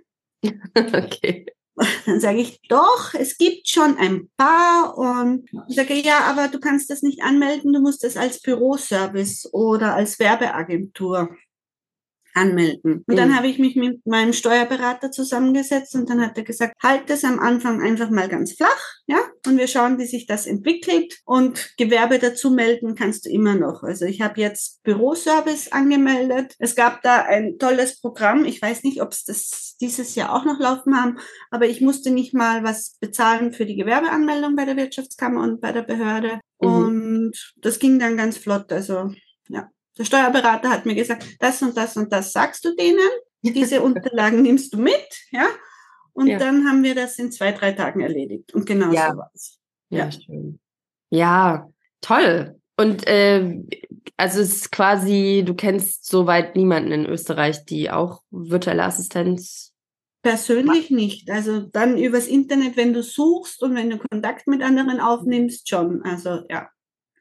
okay. 0.76 1.46
Dann 2.06 2.20
sage 2.20 2.38
ich, 2.38 2.60
doch, 2.68 3.14
es 3.14 3.38
gibt 3.38 3.68
schon 3.68 3.96
ein 3.96 4.28
paar. 4.36 4.96
Und 4.96 5.48
ich 5.68 5.76
sage, 5.76 5.94
ja, 5.94 6.20
aber 6.20 6.48
du 6.48 6.60
kannst 6.60 6.90
das 6.90 7.02
nicht 7.02 7.22
anmelden, 7.22 7.72
du 7.72 7.80
musst 7.80 8.04
das 8.04 8.16
als 8.16 8.40
Büroservice 8.40 9.48
oder 9.52 9.94
als 9.94 10.18
Werbeagentur 10.18 11.30
anmelden. 12.34 13.04
Und 13.06 13.08
mhm. 13.08 13.16
dann 13.16 13.36
habe 13.36 13.48
ich 13.48 13.58
mich 13.58 13.76
mit 13.76 14.06
meinem 14.06 14.32
Steuerberater 14.32 15.10
zusammengesetzt 15.10 15.94
und 15.94 16.08
dann 16.08 16.20
hat 16.20 16.36
er 16.36 16.44
gesagt, 16.44 16.74
halt 16.82 17.10
es 17.10 17.24
am 17.24 17.38
Anfang 17.38 17.82
einfach 17.82 18.10
mal 18.10 18.28
ganz 18.28 18.52
flach, 18.52 18.92
ja, 19.06 19.18
und 19.46 19.58
wir 19.58 19.66
schauen, 19.66 19.98
wie 19.98 20.06
sich 20.06 20.26
das 20.26 20.46
entwickelt 20.46 21.20
und 21.24 21.74
Gewerbe 21.76 22.18
dazu 22.18 22.50
melden 22.50 22.94
kannst 22.94 23.26
du 23.26 23.30
immer 23.30 23.54
noch. 23.54 23.82
Also 23.82 24.04
ich 24.04 24.20
habe 24.20 24.40
jetzt 24.40 24.82
Büroservice 24.84 25.72
angemeldet. 25.72 26.54
Es 26.58 26.76
gab 26.76 27.02
da 27.02 27.22
ein 27.22 27.58
tolles 27.58 28.00
Programm. 28.00 28.44
Ich 28.44 28.62
weiß 28.62 28.84
nicht, 28.84 29.02
ob 29.02 29.12
es 29.12 29.24
das 29.24 29.76
dieses 29.80 30.14
Jahr 30.14 30.32
auch 30.32 30.44
noch 30.44 30.60
laufen 30.60 30.96
haben, 30.96 31.18
aber 31.50 31.66
ich 31.66 31.80
musste 31.80 32.10
nicht 32.10 32.34
mal 32.34 32.62
was 32.62 32.96
bezahlen 33.00 33.52
für 33.52 33.66
die 33.66 33.76
Gewerbeanmeldung 33.76 34.54
bei 34.54 34.64
der 34.64 34.76
Wirtschaftskammer 34.76 35.42
und 35.42 35.60
bei 35.60 35.72
der 35.72 35.82
Behörde. 35.82 36.40
Mhm. 36.60 36.68
Und 36.68 37.52
das 37.56 37.78
ging 37.78 37.98
dann 37.98 38.16
ganz 38.16 38.38
flott. 38.38 38.72
Also 38.72 39.12
ja. 39.48 39.68
Der 39.98 40.04
Steuerberater 40.04 40.70
hat 40.70 40.86
mir 40.86 40.94
gesagt, 40.94 41.26
das 41.38 41.60
und 41.62 41.76
das 41.76 41.96
und 41.96 42.12
das 42.12 42.32
sagst 42.32 42.64
du 42.64 42.74
denen, 42.74 43.08
diese 43.42 43.82
Unterlagen 43.82 44.42
nimmst 44.42 44.72
du 44.74 44.78
mit, 44.78 45.08
ja. 45.30 45.46
Und 46.14 46.26
ja. 46.26 46.38
dann 46.38 46.66
haben 46.68 46.82
wir 46.82 46.94
das 46.94 47.18
in 47.18 47.32
zwei, 47.32 47.52
drei 47.52 47.72
Tagen 47.72 48.00
erledigt. 48.00 48.52
Und 48.54 48.66
genau 48.66 48.92
ja. 48.92 49.10
so 49.10 49.16
war 49.16 49.30
es. 49.34 49.58
Ja. 49.88 50.04
ja, 50.04 50.12
schön. 50.12 50.60
Ja, 51.10 51.70
toll. 52.00 52.60
Und 52.76 53.06
äh, 53.06 53.62
also 54.16 54.40
es 54.40 54.52
ist 54.52 54.72
quasi, 54.72 55.42
du 55.46 55.54
kennst 55.54 56.06
soweit 56.06 56.54
niemanden 56.56 56.92
in 56.92 57.06
Österreich, 57.06 57.64
die 57.64 57.90
auch 57.90 58.22
virtuelle 58.30 58.84
Assistenz. 58.84 59.72
Persönlich 60.22 60.90
macht. 60.90 60.90
nicht. 60.90 61.30
Also 61.30 61.60
dann 61.60 61.98
übers 61.98 62.28
Internet, 62.28 62.76
wenn 62.76 62.92
du 62.92 63.02
suchst 63.02 63.62
und 63.62 63.74
wenn 63.74 63.90
du 63.90 63.98
Kontakt 63.98 64.46
mit 64.46 64.62
anderen 64.62 65.00
aufnimmst, 65.00 65.68
schon. 65.68 66.02
Also 66.02 66.40
ja 66.48 66.68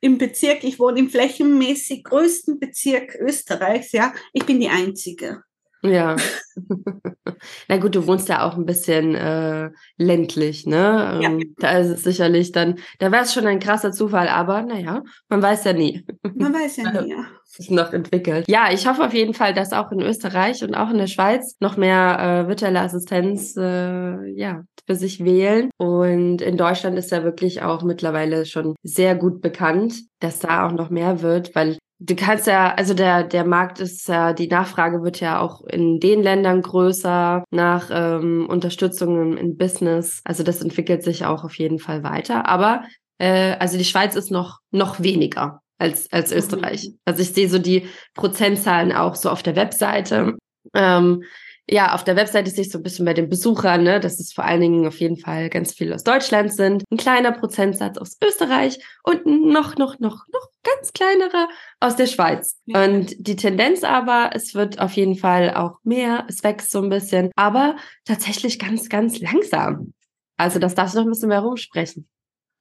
im 0.02 0.18
Bezirk, 0.18 0.64
ich 0.64 0.80
wohne 0.80 1.00
im 1.00 1.10
flächenmäßig 1.10 2.04
größten 2.04 2.60
Bezirk 2.60 3.16
Österreichs, 3.16 3.92
ja, 3.92 4.14
ich 4.34 4.46
bin 4.46 4.60
die 4.60 4.70
Einzige. 4.70 5.44
Ja. 5.84 6.16
Na 7.68 7.78
gut, 7.78 7.96
du 7.96 8.06
wohnst 8.06 8.30
ja 8.30 8.44
auch 8.44 8.56
ein 8.56 8.66
bisschen 8.66 9.16
äh, 9.16 9.72
ländlich, 9.98 10.66
ne? 10.66 11.20
Ja. 11.22 11.30
Ähm, 11.30 11.56
da 11.58 11.78
ist 11.80 11.90
es 11.90 12.04
sicherlich 12.04 12.52
dann, 12.52 12.76
da 13.00 13.12
wäre 13.12 13.24
es 13.24 13.34
schon 13.34 13.48
ein 13.48 13.60
krasser 13.60 13.92
Zufall, 13.92 14.28
aber 14.28 14.62
naja, 14.62 15.04
man 15.30 15.42
weiß 15.42 15.64
ja 15.64 15.74
nie. 15.74 16.06
Man 16.36 16.54
weiß 16.54 16.78
ja 16.78 17.02
nie, 17.02 17.10
ja. 17.10 17.26
Ist 17.58 17.70
noch 17.70 17.92
entwickelt. 17.92 18.46
Ja, 18.48 18.72
ich 18.72 18.88
hoffe 18.88 19.04
auf 19.04 19.14
jeden 19.14 19.34
Fall, 19.34 19.54
dass 19.54 19.74
auch 19.74 19.92
in 19.92 20.02
Österreich 20.02 20.64
und 20.64 20.74
auch 20.74 20.90
in 20.90 20.98
der 20.98 21.08
Schweiz 21.08 21.58
noch 21.60 21.76
mehr 21.76 22.46
äh, 22.46 22.48
virtuelle 22.48 22.80
Assistenz 22.80 23.58
äh, 23.58 24.26
ja, 24.36 24.64
für 24.88 24.96
sich 24.96 25.24
wählen. 25.24 25.70
Und 25.78 26.42
in 26.42 26.56
Deutschland 26.56 26.98
ist 26.98 27.12
ja 27.12 27.24
wirklich 27.24 27.62
auch 27.62 27.84
mittlerweile 27.84 28.46
schon 28.46 28.76
sehr 28.84 29.16
gut 29.16 29.42
bekannt, 29.42 29.96
dass 30.20 30.40
da 30.40 30.66
auch 30.66 30.72
noch 30.72 30.90
mehr 30.90 31.22
wird, 31.22 31.54
weil 31.54 31.78
du 32.02 32.16
kannst 32.16 32.48
ja, 32.48 32.74
also 32.74 32.94
der, 32.94 33.24
der 33.24 33.46
Markt 33.46 33.80
ist 33.80 34.08
ja, 34.08 34.34
die 34.34 34.48
Nachfrage 34.48 35.04
wird 35.04 35.20
ja 35.20 35.40
auch 35.40 35.64
in 35.66 36.00
den 36.00 36.24
Ländern 36.24 36.62
größer 36.62 37.44
nach 37.52 37.90
ähm, 37.92 38.48
Unterstützung 38.50 39.38
im, 39.38 39.58
Business. 39.58 40.22
Also 40.24 40.44
das 40.44 40.62
entwickelt 40.62 41.04
sich 41.04 41.26
auch 41.26 41.44
auf 41.44 41.58
jeden 41.60 41.78
Fall 41.78 42.04
weiter. 42.04 42.48
Aber 42.48 42.84
äh, 43.20 43.56
also 43.58 43.78
die 43.78 43.86
Schweiz 43.86 44.16
ist 44.16 44.32
noch, 44.32 44.60
noch 44.72 45.02
weniger 45.02 45.62
als, 45.78 46.12
als 46.12 46.32
mhm. 46.32 46.38
Österreich. 46.38 46.92
Also 47.06 47.22
ich 47.22 47.34
sehe 47.34 47.50
so 47.50 47.60
die 47.60 47.88
Prozentzahlen 48.16 48.92
auch 48.92 49.16
so 49.16 49.30
auf 49.30 49.44
der 49.44 49.56
Webseite. 49.56 50.38
Ähm, 50.74 51.24
ja, 51.70 51.94
auf 51.94 52.04
der 52.04 52.16
Webseite 52.16 52.50
sehe 52.50 52.64
ich 52.64 52.72
so 52.72 52.80
ein 52.80 52.84
bisschen 52.84 53.06
bei 53.06 53.14
den 53.14 53.30
Besuchern, 53.30 53.84
ne, 53.84 54.00
dass 54.00 54.20
es 54.20 54.34
vor 54.34 54.44
allen 54.44 54.62
Dingen 54.62 54.88
auf 54.88 55.00
jeden 55.00 55.18
Fall 55.18 55.50
ganz 55.50 55.74
viele 55.74 55.96
aus 55.96 56.04
Deutschland 56.04 56.54
sind, 56.54 56.84
ein 56.92 56.98
kleiner 56.98 57.32
Prozentsatz 57.32 57.98
aus 57.98 58.18
Österreich 58.24 58.80
und 59.04 59.26
noch, 59.26 59.78
noch, 59.78 60.00
noch, 60.00 60.26
noch 60.32 60.50
ganz 60.64 60.92
kleinerer 60.94 61.48
aus 61.80 61.96
der 61.96 62.08
Schweiz. 62.08 62.60
Ja. 62.66 62.84
Und 62.84 63.16
die 63.18 63.36
Tendenz 63.36 63.84
aber, 63.84 64.32
es 64.34 64.54
wird 64.54 64.80
auf 64.80 64.94
jeden 64.94 65.16
Fall 65.16 65.54
auch 65.54 65.78
mehr, 65.84 66.26
es 66.28 66.44
wächst 66.44 66.72
so 66.72 66.82
ein 66.82 66.90
bisschen, 66.90 67.32
aber 67.36 67.78
tatsächlich 68.06 68.60
ganz, 68.60 68.90
ganz 68.90 69.20
langsam. 69.20 69.94
Also 70.38 70.60
das 70.60 70.76
darfst 70.76 70.96
du 70.96 71.00
noch 71.00 71.06
ein 71.06 71.12
bisschen 71.12 71.30
mehr 71.30 71.42
rumsprechen. 71.42 72.08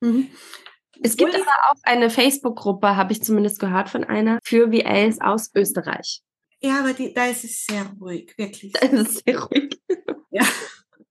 Mhm. 0.00 0.28
Es 1.02 1.16
gibt 1.16 1.34
aber 1.34 1.44
auch 1.70 1.80
eine 1.82 2.10
Facebook-Gruppe, 2.10 2.94
habe 2.94 3.12
ich 3.12 3.22
zumindest 3.22 3.58
gehört 3.58 3.88
von 3.88 4.04
einer, 4.04 4.38
für 4.44 4.70
VAs 4.70 5.20
aus 5.20 5.50
Österreich. 5.54 6.22
Ja, 6.62 6.80
aber 6.80 6.92
die, 6.92 7.12
da 7.14 7.26
ist 7.26 7.44
es 7.44 7.64
sehr 7.64 7.86
ruhig, 8.00 8.34
wirklich. 8.36 8.72
Da 8.72 8.86
ist 8.86 9.08
es 9.08 9.22
sehr 9.24 9.38
ruhig. 9.38 9.80
Ja. 10.32 10.44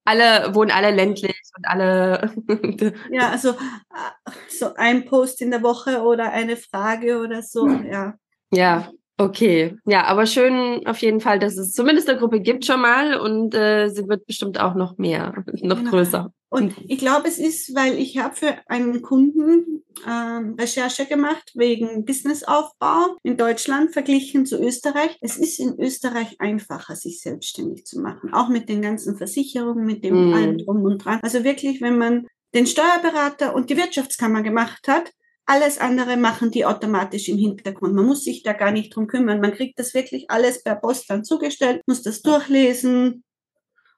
Alle 0.06 0.54
wohnen 0.54 0.70
alle 0.70 0.92
ländlich 0.92 1.36
und 1.54 1.66
alle. 1.68 2.32
ja, 3.12 3.28
also 3.28 3.50
äh, 3.50 4.30
so 4.48 4.72
ein 4.76 5.04
Post 5.04 5.42
in 5.42 5.50
der 5.50 5.62
Woche 5.62 6.00
oder 6.00 6.32
eine 6.32 6.56
Frage 6.56 7.18
oder 7.18 7.42
so, 7.42 7.68
ja. 7.68 8.14
Ja, 8.50 8.90
Okay, 9.20 9.76
ja, 9.84 10.04
aber 10.06 10.24
schön 10.24 10.86
auf 10.86 10.96
jeden 11.02 11.20
Fall, 11.20 11.38
dass 11.38 11.58
es 11.58 11.72
zumindest 11.74 12.08
eine 12.08 12.18
Gruppe 12.18 12.40
gibt 12.40 12.64
schon 12.64 12.80
mal 12.80 13.20
und 13.20 13.54
äh, 13.54 13.88
sie 13.88 14.08
wird 14.08 14.24
bestimmt 14.24 14.58
auch 14.58 14.74
noch 14.74 14.96
mehr, 14.96 15.44
noch 15.60 15.76
genau. 15.76 15.90
größer. 15.90 16.32
Und 16.48 16.74
ich 16.88 16.96
glaube, 16.96 17.28
es 17.28 17.38
ist, 17.38 17.74
weil 17.74 17.98
ich 17.98 18.16
habe 18.16 18.34
für 18.34 18.54
einen 18.66 19.02
Kunden 19.02 19.84
äh, 20.06 20.10
Recherche 20.58 21.04
gemacht 21.04 21.52
wegen 21.54 22.06
Businessaufbau 22.06 23.18
in 23.22 23.36
Deutschland 23.36 23.92
verglichen 23.92 24.46
zu 24.46 24.58
Österreich. 24.58 25.18
Es 25.20 25.36
ist 25.36 25.60
in 25.60 25.78
Österreich 25.78 26.40
einfacher, 26.40 26.96
sich 26.96 27.20
selbstständig 27.20 27.84
zu 27.84 28.00
machen, 28.00 28.32
auch 28.32 28.48
mit 28.48 28.70
den 28.70 28.80
ganzen 28.80 29.18
Versicherungen, 29.18 29.84
mit 29.84 30.02
dem 30.02 30.30
mm. 30.30 30.32
allem 30.32 30.58
drum 30.58 30.82
und 30.82 31.04
dran. 31.04 31.20
Also 31.22 31.44
wirklich, 31.44 31.82
wenn 31.82 31.98
man 31.98 32.26
den 32.54 32.66
Steuerberater 32.66 33.54
und 33.54 33.68
die 33.68 33.76
Wirtschaftskammer 33.76 34.42
gemacht 34.42 34.88
hat, 34.88 35.12
alles 35.50 35.78
andere 35.78 36.16
machen 36.16 36.52
die 36.52 36.64
automatisch 36.64 37.28
im 37.28 37.36
Hintergrund. 37.36 37.92
Man 37.92 38.06
muss 38.06 38.22
sich 38.22 38.44
da 38.44 38.52
gar 38.52 38.70
nicht 38.70 38.94
drum 38.94 39.08
kümmern. 39.08 39.40
Man 39.40 39.52
kriegt 39.52 39.80
das 39.80 39.94
wirklich 39.94 40.30
alles 40.30 40.62
per 40.62 40.76
Post 40.76 41.10
dann 41.10 41.24
zugestellt, 41.24 41.82
muss 41.88 42.02
das 42.02 42.22
durchlesen, 42.22 43.04
hm. 43.04 43.22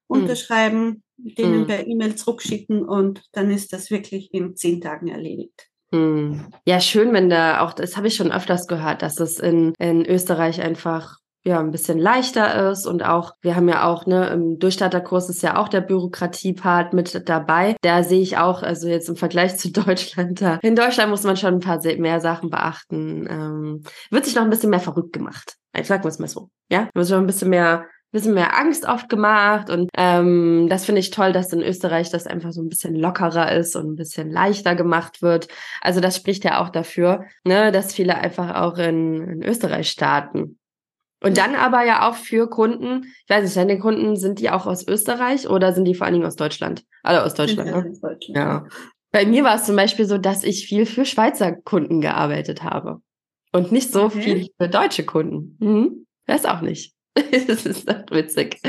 unterschreiben, 0.07 1.03
denen 1.19 1.65
mm. 1.65 1.67
per 1.67 1.87
E-Mail 1.87 2.15
zurückschicken 2.17 2.89
und 2.89 3.23
dann 3.33 3.51
ist 3.51 3.75
das 3.75 3.91
wirklich 3.91 4.33
in 4.33 4.57
zehn 4.57 4.81
Tagen 4.81 5.09
erledigt. 5.09 5.69
Hm. 5.93 6.47
Ja, 6.65 6.81
schön, 6.81 7.13
wenn 7.13 7.29
da 7.29 7.61
auch, 7.61 7.75
das 7.75 7.99
habe 7.99 8.07
ich 8.07 8.15
schon 8.17 8.33
öfters 8.33 8.67
gehört, 8.67 9.03
dass 9.03 9.21
es 9.21 9.39
in, 9.39 9.75
in 9.79 10.07
Österreich 10.07 10.63
einfach 10.63 11.19
ja 11.45 11.59
ein 11.59 11.71
bisschen 11.71 11.99
leichter 11.99 12.71
ist 12.71 12.87
und 12.87 13.05
auch 13.05 13.35
wir 13.41 13.57
haben 13.57 13.69
ja 13.69 13.85
auch 13.85 14.07
ne 14.07 14.29
im 14.29 14.59
Durchstarterkurs 14.59 15.29
ist 15.29 15.43
ja 15.43 15.57
auch 15.57 15.69
der 15.69 15.81
Bürokratiepart 15.81 16.93
mit 16.93 17.29
dabei. 17.29 17.77
Da 17.83 18.03
sehe 18.03 18.21
ich 18.21 18.39
auch 18.39 18.63
also 18.63 18.89
jetzt 18.89 19.09
im 19.09 19.17
Vergleich 19.17 19.57
zu 19.57 19.71
Deutschland 19.73 20.41
da 20.41 20.59
in 20.63 20.77
Deutschland 20.77 21.11
muss 21.11 21.25
man 21.25 21.37
schon 21.37 21.55
ein 21.55 21.61
paar 21.61 21.81
mehr 21.99 22.21
Sachen 22.21 22.51
beachten. 22.51 23.27
Ähm, 23.29 23.83
wird 24.11 24.25
sich 24.25 24.35
noch 24.35 24.43
ein 24.43 24.51
bisschen 24.51 24.71
mehr 24.71 24.81
verrückt 24.81 25.13
gemacht. 25.13 25.57
Ich 25.77 25.87
sag 25.87 26.05
mal 26.05 26.29
so, 26.29 26.51
ja, 26.71 26.89
wird 26.95 27.07
sich 27.07 27.15
noch 27.15 27.21
ein 27.21 27.27
bisschen 27.27 27.51
mehr 27.51 27.87
bisschen 28.13 28.35
mehr 28.35 28.59
Angst 28.59 28.87
oft 28.87 29.09
gemacht 29.09 29.71
und 29.71 29.89
ähm, 29.97 30.67
das 30.69 30.85
finde 30.85 31.01
ich 31.01 31.11
toll, 31.11 31.33
dass 31.33 31.53
in 31.53 31.63
Österreich 31.63 32.11
das 32.11 32.27
einfach 32.27 32.53
so 32.53 32.61
ein 32.61 32.69
bisschen 32.69 32.95
lockerer 32.95 33.53
ist 33.53 33.75
und 33.75 33.91
ein 33.91 33.97
bisschen 33.97 34.31
leichter 34.31 34.75
gemacht 34.75 35.23
wird. 35.23 35.49
Also 35.81 36.01
das 36.01 36.17
spricht 36.17 36.45
ja 36.45 36.63
auch 36.63 36.69
dafür, 36.69 37.25
ne, 37.45 37.73
dass 37.73 37.95
viele 37.95 38.17
einfach 38.17 38.55
auch 38.55 38.77
in, 38.77 39.27
in 39.29 39.43
Österreich 39.43 39.89
starten. 39.89 40.59
Und 41.23 41.39
dann 41.39 41.55
aber 41.55 41.85
ja 41.85 42.09
auch 42.09 42.15
für 42.15 42.49
Kunden, 42.49 43.05
ich 43.25 43.31
weiß 43.31 43.45
nicht, 43.45 43.57
deine 43.57 43.79
Kunden, 43.79 44.17
sind 44.17 44.39
die 44.41 44.51
auch 44.51 44.67
aus 44.67 44.87
Österreich 44.87 45.49
oder 45.49 45.73
sind 45.73 45.85
die 45.85 45.95
vor 45.95 46.07
allen 46.07 46.15
Dingen 46.15 46.27
aus 46.27 46.37
Deutschland? 46.37 46.85
Alle 47.03 47.25
aus 47.25 47.35
Deutschland, 47.35 47.71
ne? 47.71 47.83
Deutschland. 47.83 48.25
Ja. 48.29 48.67
Bei 49.13 49.27
mir 49.27 49.45
war 49.45 49.57
es 49.57 49.65
zum 49.65 49.77
Beispiel 49.77 50.07
so, 50.07 50.19
dass 50.19 50.43
ich 50.43 50.67
viel 50.67 50.87
für 50.87 51.05
Schweizer 51.05 51.53
Kunden 51.53 52.01
gearbeitet 52.01 52.63
habe. 52.63 53.01
Und 53.53 53.71
nicht 53.71 53.93
so 53.93 54.05
okay. 54.05 54.23
viel 54.23 54.49
für 54.59 54.69
deutsche 54.69 55.05
Kunden. 55.05 55.57
Mhm. 55.61 56.07
Weiß 56.27 56.47
auch 56.47 56.63
nicht. 56.63 56.95
das 57.15 57.67
ist 57.67 57.89
doch 57.89 58.05
witzig. 58.11 58.61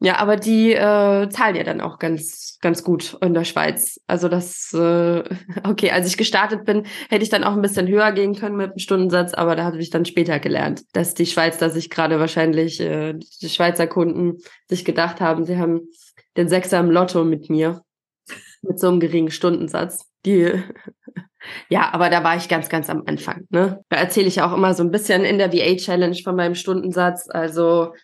Ja, 0.00 0.18
aber 0.18 0.36
die 0.36 0.72
äh, 0.72 1.28
zahlen 1.30 1.56
ja 1.56 1.62
dann 1.64 1.80
auch 1.80 1.98
ganz, 1.98 2.58
ganz 2.60 2.82
gut 2.84 3.16
in 3.22 3.32
der 3.32 3.44
Schweiz. 3.44 3.98
Also 4.06 4.28
das, 4.28 4.72
äh, 4.74 5.24
okay, 5.64 5.90
als 5.90 6.06
ich 6.06 6.18
gestartet 6.18 6.66
bin, 6.66 6.84
hätte 7.08 7.22
ich 7.22 7.30
dann 7.30 7.44
auch 7.44 7.52
ein 7.52 7.62
bisschen 7.62 7.88
höher 7.88 8.12
gehen 8.12 8.34
können 8.34 8.56
mit 8.56 8.72
dem 8.72 8.78
Stundensatz, 8.78 9.32
aber 9.32 9.56
da 9.56 9.64
habe 9.64 9.78
ich 9.78 9.88
dann 9.88 10.04
später 10.04 10.38
gelernt, 10.38 10.82
dass 10.92 11.14
die 11.14 11.24
Schweiz, 11.24 11.56
dass 11.56 11.74
sich 11.74 11.88
gerade 11.88 12.20
wahrscheinlich 12.20 12.78
äh, 12.80 13.14
die 13.14 13.48
Schweizer 13.48 13.86
Kunden 13.86 14.36
sich 14.68 14.84
gedacht 14.84 15.22
haben, 15.22 15.46
sie 15.46 15.56
haben 15.56 15.88
den 16.36 16.48
Sechser 16.48 16.78
im 16.80 16.90
Lotto 16.90 17.24
mit 17.24 17.48
mir, 17.48 17.80
mit 18.60 18.78
so 18.78 18.88
einem 18.88 19.00
geringen 19.00 19.30
Stundensatz. 19.30 20.04
Die 20.26 20.62
ja, 21.70 21.92
aber 21.92 22.10
da 22.10 22.22
war 22.22 22.36
ich 22.36 22.48
ganz, 22.48 22.68
ganz 22.68 22.90
am 22.90 23.04
Anfang. 23.06 23.46
Ne? 23.48 23.82
Da 23.88 23.96
erzähle 23.96 24.28
ich 24.28 24.42
auch 24.42 24.52
immer 24.52 24.74
so 24.74 24.82
ein 24.82 24.90
bisschen 24.90 25.24
in 25.24 25.38
der 25.38 25.54
VA-Challenge 25.54 26.16
von 26.22 26.36
meinem 26.36 26.54
Stundensatz. 26.54 27.28
Also 27.30 27.94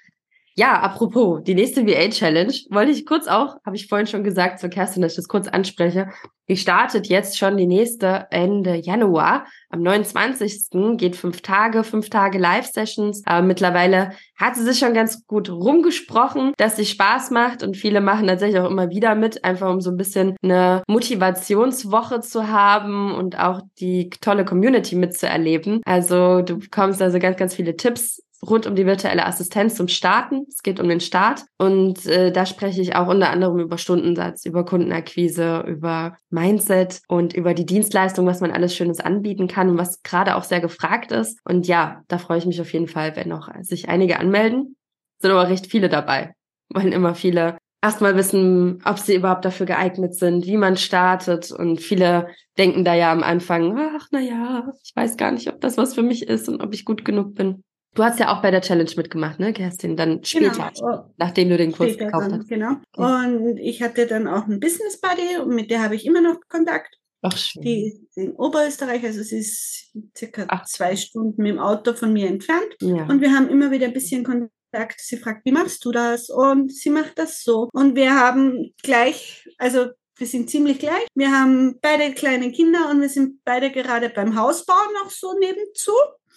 ja, 0.55 0.81
apropos, 0.81 1.43
die 1.43 1.55
nächste 1.55 1.87
VA-Challenge 1.87 2.53
wollte 2.71 2.93
ich 2.93 3.07
kurz 3.07 3.27
auch, 3.27 3.57
habe 3.65 3.77
ich 3.77 3.89
vorhin 3.89 4.07
schon 4.07 4.23
gesagt 4.23 4.61
zur 4.61 4.69
Kerstin, 4.69 5.03
dass 5.03 5.13
ich 5.13 5.17
das 5.17 5.29
kurz 5.29 5.49
anspreche. 5.49 6.09
Die 6.49 6.59
startet 6.59 7.07
jetzt 7.07 7.39
schon 7.39 7.57
die 7.57 7.67
nächste 7.67 8.27
Ende 8.31 8.75
Januar. 8.75 9.47
Am 9.71 9.81
29. 9.81 10.97
geht 10.99 11.17
fünf 11.17 11.41
Tage, 11.41 11.85
fünf 11.85 12.11
Tage 12.11 12.37
Live-Sessions. 12.37 13.23
Aber 13.25 13.47
mittlerweile 13.47 14.11
hat 14.37 14.57
sie 14.57 14.65
sich 14.65 14.79
schon 14.79 14.93
ganz 14.93 15.25
gut 15.27 15.49
rumgesprochen, 15.49 16.53
dass 16.59 16.77
sie 16.77 16.85
Spaß 16.85 17.31
macht 17.31 17.63
und 17.63 17.77
viele 17.77 18.03
machen 18.03 18.27
tatsächlich 18.27 18.61
auch 18.61 18.69
immer 18.69 18.91
wieder 18.91 19.15
mit, 19.15 19.45
einfach 19.45 19.71
um 19.71 19.81
so 19.81 19.91
ein 19.91 19.97
bisschen 19.97 20.37
eine 20.43 20.83
Motivationswoche 20.89 22.21
zu 22.21 22.49
haben 22.49 23.15
und 23.15 23.39
auch 23.39 23.63
die 23.79 24.11
tolle 24.21 24.45
Community 24.45 24.97
mitzuerleben. 24.97 25.81
Also 25.87 26.43
du 26.43 26.59
bekommst 26.59 27.01
also 27.01 27.19
ganz, 27.19 27.39
ganz 27.39 27.55
viele 27.55 27.77
Tipps 27.77 28.21
rund 28.45 28.67
um 28.67 28.75
die 28.75 28.87
virtuelle 28.87 29.25
Assistenz 29.25 29.77
zum 29.77 29.89
Starten. 29.89 30.47
Es 30.49 30.63
geht 30.63 30.81
um 30.81 30.89
den 30.89 31.01
Start. 31.01 31.45
Und 31.59 32.07
äh, 32.07 32.33
da 32.33 32.45
spreche 32.45 32.81
ich 32.81 32.97
auch 32.97 33.09
unter 33.09 33.31
anderem 33.31 33.59
über 33.61 33.79
Stundensatz, 33.79 34.45
über 34.45 34.65
Kundenakquise, 34.65 35.65
über 35.67 36.17
Mindset 36.31 37.01
und 37.09 37.35
über 37.35 37.55
die 37.55 37.67
Dienstleistung, 37.67 38.27
was 38.27 38.41
man 38.41 38.51
alles 38.51 38.75
Schönes 38.75 39.01
anbieten 39.01 39.47
kann 39.47 39.71
und 39.71 39.79
was 39.79 40.03
gerade 40.03 40.37
auch 40.37 40.45
sehr 40.45 40.61
gefragt 40.61 41.13
ist. 41.13 41.39
Und 41.45 41.67
ja, 41.67 42.03
da 42.09 42.19
freue 42.19 42.39
ich 42.39 42.47
mich 42.47 42.61
auf 42.61 42.73
jeden 42.73 42.89
Fall, 42.89 43.15
wenn 43.17 43.29
noch 43.29 43.49
sich 43.61 43.89
einige 43.89 44.19
anmelden. 44.19 44.77
Sind 45.21 45.31
aber 45.31 45.49
recht 45.49 45.69
viele 45.69 45.89
dabei. 45.89 46.35
Wollen 46.69 46.93
immer 46.93 47.15
viele 47.15 47.59
erstmal 47.81 48.17
wissen, 48.17 48.81
ob 48.85 48.99
sie 48.99 49.17
überhaupt 49.17 49.45
dafür 49.45 49.67
geeignet 49.67 50.15
sind, 50.15 50.47
wie 50.47 50.57
man 50.57 50.77
startet. 50.77 51.53
Und 51.53 51.81
viele 51.81 52.29
denken 52.59 52.85
da 52.85 52.95
ja 52.95 53.13
am 53.13 53.23
Anfang, 53.23 53.79
ach, 53.79 54.09
na 54.11 54.21
ja, 54.21 54.73
ich 54.83 54.93
weiß 54.95 55.17
gar 55.17 55.33
nicht, 55.33 55.49
ob 55.49 55.61
das 55.61 55.77
was 55.77 55.95
für 55.95 56.03
mich 56.03 56.27
ist 56.29 56.49
und 56.49 56.61
ob 56.61 56.75
ich 56.75 56.85
gut 56.85 57.05
genug 57.05 57.35
bin. 57.35 57.63
Du 57.95 58.03
hast 58.03 58.19
ja 58.19 58.35
auch 58.35 58.41
bei 58.41 58.51
der 58.51 58.63
Challenge 58.63 58.91
mitgemacht, 58.97 59.39
ne, 59.39 59.53
Kerstin? 59.53 59.97
Dann 59.97 60.25
später, 60.25 60.73
genau. 60.75 61.13
nachdem 61.19 61.51
du 61.51 61.57
den 61.59 61.73
Kurs 61.73 61.97
gekauft 61.99 62.31
dann, 62.31 62.41
hast. 62.41 62.49
Genau. 62.49 62.77
Okay. 62.97 63.37
Und 63.37 63.59
ich 63.59 63.83
hatte 63.83 64.07
dann 64.07 64.27
auch 64.27 64.45
einen 64.45 64.61
Business 64.61 65.01
Buddy 65.01 65.39
und 65.43 65.55
mit 65.55 65.71
der 65.71 65.83
habe 65.83 65.95
ich 65.95 66.07
immer 66.07 66.23
noch 66.23 66.41
Kontakt. 66.49 66.97
Ach, 67.21 67.37
schön. 67.37 67.63
Die 67.63 67.87
ist 67.87 68.17
in 68.17 68.33
Oberösterreich, 68.33 69.05
also 69.05 69.21
es 69.21 69.31
ist 69.31 69.93
circa 70.17 70.47
Ach. 70.49 70.65
zwei 70.65 70.97
Stunden 70.97 71.41
mit 71.43 71.53
dem 71.53 71.59
Auto 71.59 71.93
von 71.93 72.13
mir 72.13 72.29
entfernt. 72.29 72.75
Ja. 72.81 73.07
Und 73.07 73.21
wir 73.21 73.33
haben 73.33 73.49
immer 73.49 73.71
wieder 73.71 73.87
ein 73.87 73.93
bisschen 73.93 74.25
Kontakt 74.25 74.53
sie 74.99 75.19
fragt, 75.19 75.45
wie 75.45 75.53
machst 75.53 75.85
du 75.85 75.93
das? 75.93 76.31
Und 76.31 76.73
sie 76.73 76.91
macht 76.91 77.19
das 77.19 77.43
so. 77.43 77.69
Und 77.73 77.95
wir 77.95 78.15
haben 78.15 78.73
gleich, 78.83 79.47
also 79.59 79.89
wir 80.17 80.27
sind 80.27 80.51
ziemlich 80.51 80.79
gleich. 80.79 81.07
Wir 81.15 81.31
haben 81.31 81.79
beide 81.81 82.13
kleine 82.15 82.51
Kinder 82.53 82.91
und 82.91 83.01
wir 83.01 83.09
sind 83.09 83.45
beide 83.45 83.71
gerade 83.71 84.09
beim 84.09 84.37
Hausbau 84.37 84.75
noch 85.03 85.11
so 85.11 85.39
nebenzu. 85.39 85.93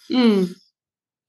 Mm. 0.08 0.54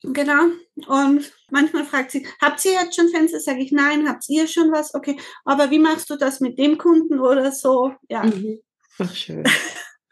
Genau. 0.03 0.43
Und 0.87 1.31
manchmal 1.49 1.85
fragt 1.85 2.11
sie, 2.11 2.27
habt 2.41 2.63
ihr 2.65 2.73
jetzt 2.73 2.95
schon 2.95 3.09
Fenster? 3.09 3.39
Sage 3.39 3.61
ich, 3.61 3.71
nein, 3.71 4.07
habt 4.07 4.23
ihr 4.29 4.47
schon 4.47 4.71
was? 4.71 4.93
Okay. 4.93 5.19
Aber 5.43 5.71
wie 5.71 5.79
machst 5.79 6.09
du 6.09 6.17
das 6.17 6.39
mit 6.39 6.59
dem 6.59 6.77
Kunden 6.77 7.19
oder 7.19 7.51
so? 7.51 7.93
Ja. 8.09 8.23
Mhm. 8.23 8.59
Ach, 8.99 9.13
schön. 9.13 9.43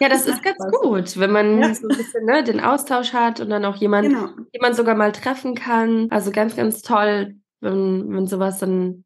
Ja, 0.01 0.09
das, 0.09 0.27
ist 0.27 0.43
ganz 0.43 0.57
gut, 0.81 1.17
wenn 1.17 1.31
man 1.31 1.61
ja. 1.61 1.73
so 1.73 1.87
ein 1.87 1.95
bisschen 1.95 2.25
ne, 2.25 2.43
den 2.43 2.59
Austausch 2.59 3.13
hat 3.13 3.39
und 3.39 3.49
dann 3.49 3.63
auch 3.63 3.77
jemand, 3.77 4.09
genau. 4.09 4.27
den 4.27 4.61
man 4.61 4.73
sogar 4.73 4.93
mal 4.93 5.13
treffen 5.13 5.55
kann. 5.55 6.07
Also 6.11 6.31
ganz, 6.31 6.57
ganz 6.57 6.81
toll, 6.81 7.35
wenn, 7.61 8.13
wenn 8.13 8.27
sowas 8.27 8.59
dann 8.59 9.05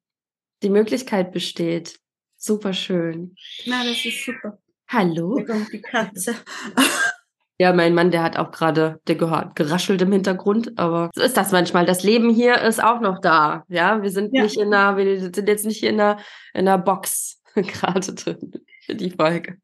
die 0.64 0.72
Möglichkeit 0.72 1.32
besteht. 1.32 2.00
Super 2.38 2.74
schön. 2.74 3.36
Na, 3.68 3.84
das 3.84 4.04
ist 4.04 4.26
super. 4.26 4.58
Hallo. 4.88 5.36
Da 5.36 5.54
kommt 5.54 5.72
die 5.72 5.82
Katze. 5.82 6.34
Ja, 7.62 7.74
mein 7.74 7.94
Mann, 7.94 8.10
der 8.10 8.24
hat 8.24 8.38
auch 8.38 8.52
gerade, 8.52 9.02
der 9.08 9.16
gehört, 9.16 9.58
geraschelt 9.58 10.02
im 10.02 10.14
Hintergrund, 10.14 10.80
aber 10.80 11.10
so 11.14 11.22
ist 11.22 11.36
das 11.36 11.52
manchmal. 11.52 11.86
Das 11.86 12.04
Leben 12.04 12.30
hier 12.30 12.62
ist 12.62 12.82
auch 12.82 13.02
noch 13.02 13.20
da. 13.20 13.66
Ja, 13.68 14.02
wir 14.02 14.12
sind 14.12 14.34
ja. 14.34 14.44
nicht 14.44 14.58
in 14.58 14.74
einer, 14.74 14.96
wir 14.96 15.20
sind 15.20 15.46
jetzt 15.46 15.66
nicht 15.66 15.84
in 15.84 16.00
einer, 16.00 16.20
in 16.54 16.68
einer 16.70 16.78
Box 16.78 17.42
gerade 17.56 18.14
drin 18.14 18.54
für 18.86 18.96
die 18.96 19.12
Folge. 19.12 19.58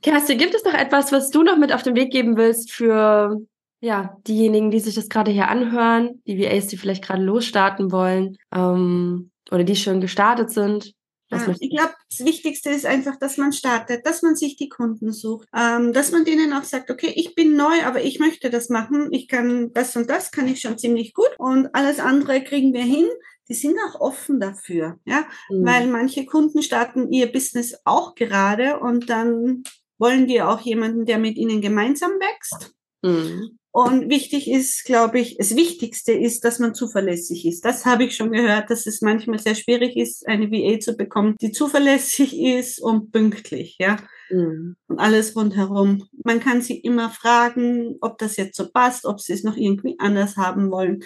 Kerstin, 0.00 0.38
gibt 0.38 0.54
es 0.54 0.64
noch 0.64 0.72
etwas, 0.72 1.12
was 1.12 1.28
du 1.30 1.42
noch 1.42 1.58
mit 1.58 1.72
auf 1.72 1.82
den 1.82 1.94
Weg 1.96 2.10
geben 2.12 2.38
willst 2.38 2.72
für 2.72 3.36
ja, 3.80 4.16
diejenigen, 4.26 4.70
die 4.70 4.80
sich 4.80 4.94
das 4.94 5.10
gerade 5.10 5.30
hier 5.30 5.48
anhören, 5.48 6.22
die 6.26 6.42
VAs, 6.42 6.66
die 6.66 6.78
vielleicht 6.78 7.04
gerade 7.04 7.22
losstarten 7.22 7.92
wollen 7.92 8.38
ähm, 8.54 9.30
oder 9.50 9.64
die 9.64 9.76
schon 9.76 10.00
gestartet 10.00 10.50
sind? 10.50 10.94
Ja, 11.30 11.54
ich 11.60 11.70
glaube, 11.70 11.92
das 12.10 12.26
Wichtigste 12.26 12.70
ist 12.70 12.86
einfach, 12.86 13.16
dass 13.16 13.36
man 13.36 13.52
startet, 13.52 14.06
dass 14.06 14.22
man 14.22 14.34
sich 14.34 14.56
die 14.56 14.68
Kunden 14.68 15.12
sucht, 15.12 15.46
ähm, 15.54 15.92
dass 15.92 16.10
man 16.10 16.24
denen 16.24 16.52
auch 16.54 16.64
sagt, 16.64 16.90
okay, 16.90 17.12
ich 17.14 17.34
bin 17.34 17.54
neu, 17.54 17.84
aber 17.84 18.02
ich 18.02 18.18
möchte 18.18 18.48
das 18.48 18.70
machen, 18.70 19.08
ich 19.12 19.28
kann 19.28 19.72
das 19.74 19.94
und 19.96 20.08
das, 20.08 20.30
kann 20.30 20.48
ich 20.48 20.60
schon 20.60 20.78
ziemlich 20.78 21.12
gut 21.12 21.30
und 21.38 21.74
alles 21.74 22.00
andere 22.00 22.42
kriegen 22.42 22.72
wir 22.72 22.84
hin. 22.84 23.06
Die 23.50 23.54
sind 23.54 23.78
auch 23.88 24.00
offen 24.00 24.40
dafür, 24.40 24.98
ja, 25.04 25.26
mhm. 25.50 25.64
weil 25.64 25.86
manche 25.86 26.26
Kunden 26.26 26.62
starten 26.62 27.10
ihr 27.12 27.32
Business 27.32 27.74
auch 27.84 28.14
gerade 28.14 28.78
und 28.78 29.08
dann 29.08 29.62
wollen 29.98 30.26
die 30.26 30.42
auch 30.42 30.60
jemanden, 30.60 31.06
der 31.06 31.18
mit 31.18 31.36
ihnen 31.36 31.60
gemeinsam 31.60 32.12
wächst. 32.12 32.74
Mhm. 33.02 33.58
Und 33.70 34.10
wichtig 34.10 34.50
ist, 34.50 34.84
glaube 34.84 35.20
ich, 35.20 35.36
das 35.36 35.54
Wichtigste 35.54 36.12
ist, 36.12 36.44
dass 36.44 36.58
man 36.58 36.74
zuverlässig 36.74 37.46
ist. 37.46 37.64
Das 37.64 37.84
habe 37.84 38.04
ich 38.04 38.16
schon 38.16 38.32
gehört, 38.32 38.70
dass 38.70 38.86
es 38.86 39.02
manchmal 39.02 39.38
sehr 39.38 39.54
schwierig 39.54 39.96
ist, 39.96 40.26
eine 40.26 40.50
VA 40.50 40.80
zu 40.80 40.96
bekommen, 40.96 41.36
die 41.40 41.52
zuverlässig 41.52 42.36
ist 42.36 42.80
und 42.80 43.12
pünktlich, 43.12 43.76
ja. 43.78 43.98
Mhm. 44.30 44.76
Und 44.88 44.98
alles 44.98 45.36
rundherum. 45.36 46.08
Man 46.24 46.40
kann 46.40 46.62
sie 46.62 46.78
immer 46.78 47.10
fragen, 47.10 47.96
ob 48.00 48.18
das 48.18 48.36
jetzt 48.36 48.56
so 48.56 48.68
passt, 48.70 49.04
ob 49.04 49.20
sie 49.20 49.34
es 49.34 49.44
noch 49.44 49.56
irgendwie 49.56 49.96
anders 49.98 50.36
haben 50.36 50.70
wollen. 50.70 51.04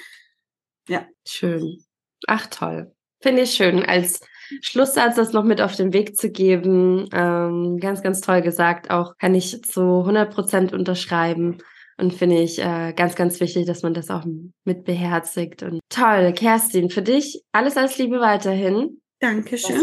Ja. 0.89 1.07
Schön. 1.27 1.85
Ach, 2.27 2.47
toll. 2.47 2.93
Finde 3.21 3.43
ich 3.43 3.53
schön. 3.53 3.85
Als 3.85 4.21
Schlusssatz, 4.61 5.17
das 5.17 5.33
noch 5.33 5.45
mit 5.45 5.61
auf 5.61 5.77
den 5.77 5.93
Weg 5.93 6.17
zu 6.17 6.31
geben. 6.31 7.09
Ähm, 7.13 7.79
ganz, 7.81 8.03
ganz 8.03 8.21
toll 8.21 8.43
gesagt. 8.43 8.91
Auch 8.91 9.17
kann 9.19 9.35
ich 9.35 9.63
zu 9.63 10.01
100 10.01 10.33
Prozent 10.33 10.73
unterschreiben. 10.73 11.59
Und 11.99 12.15
finde 12.15 12.41
ich 12.41 12.59
äh, 12.59 12.93
ganz, 12.95 13.15
ganz 13.15 13.39
wichtig, 13.41 13.67
dass 13.67 13.83
man 13.83 13.95
das 13.95 14.11
auch 14.11 14.25
mit 14.65 14.85
beherzigt. 14.85 15.63
Und 15.63 15.81
toll, 15.89 16.33
Kerstin, 16.33 16.91
für 16.91 17.03
dich 17.03 17.43
alles 17.53 17.77
als 17.77 17.99
Liebe 17.99 18.21
weiterhin. 18.21 19.01
Dankeschön. 19.21 19.83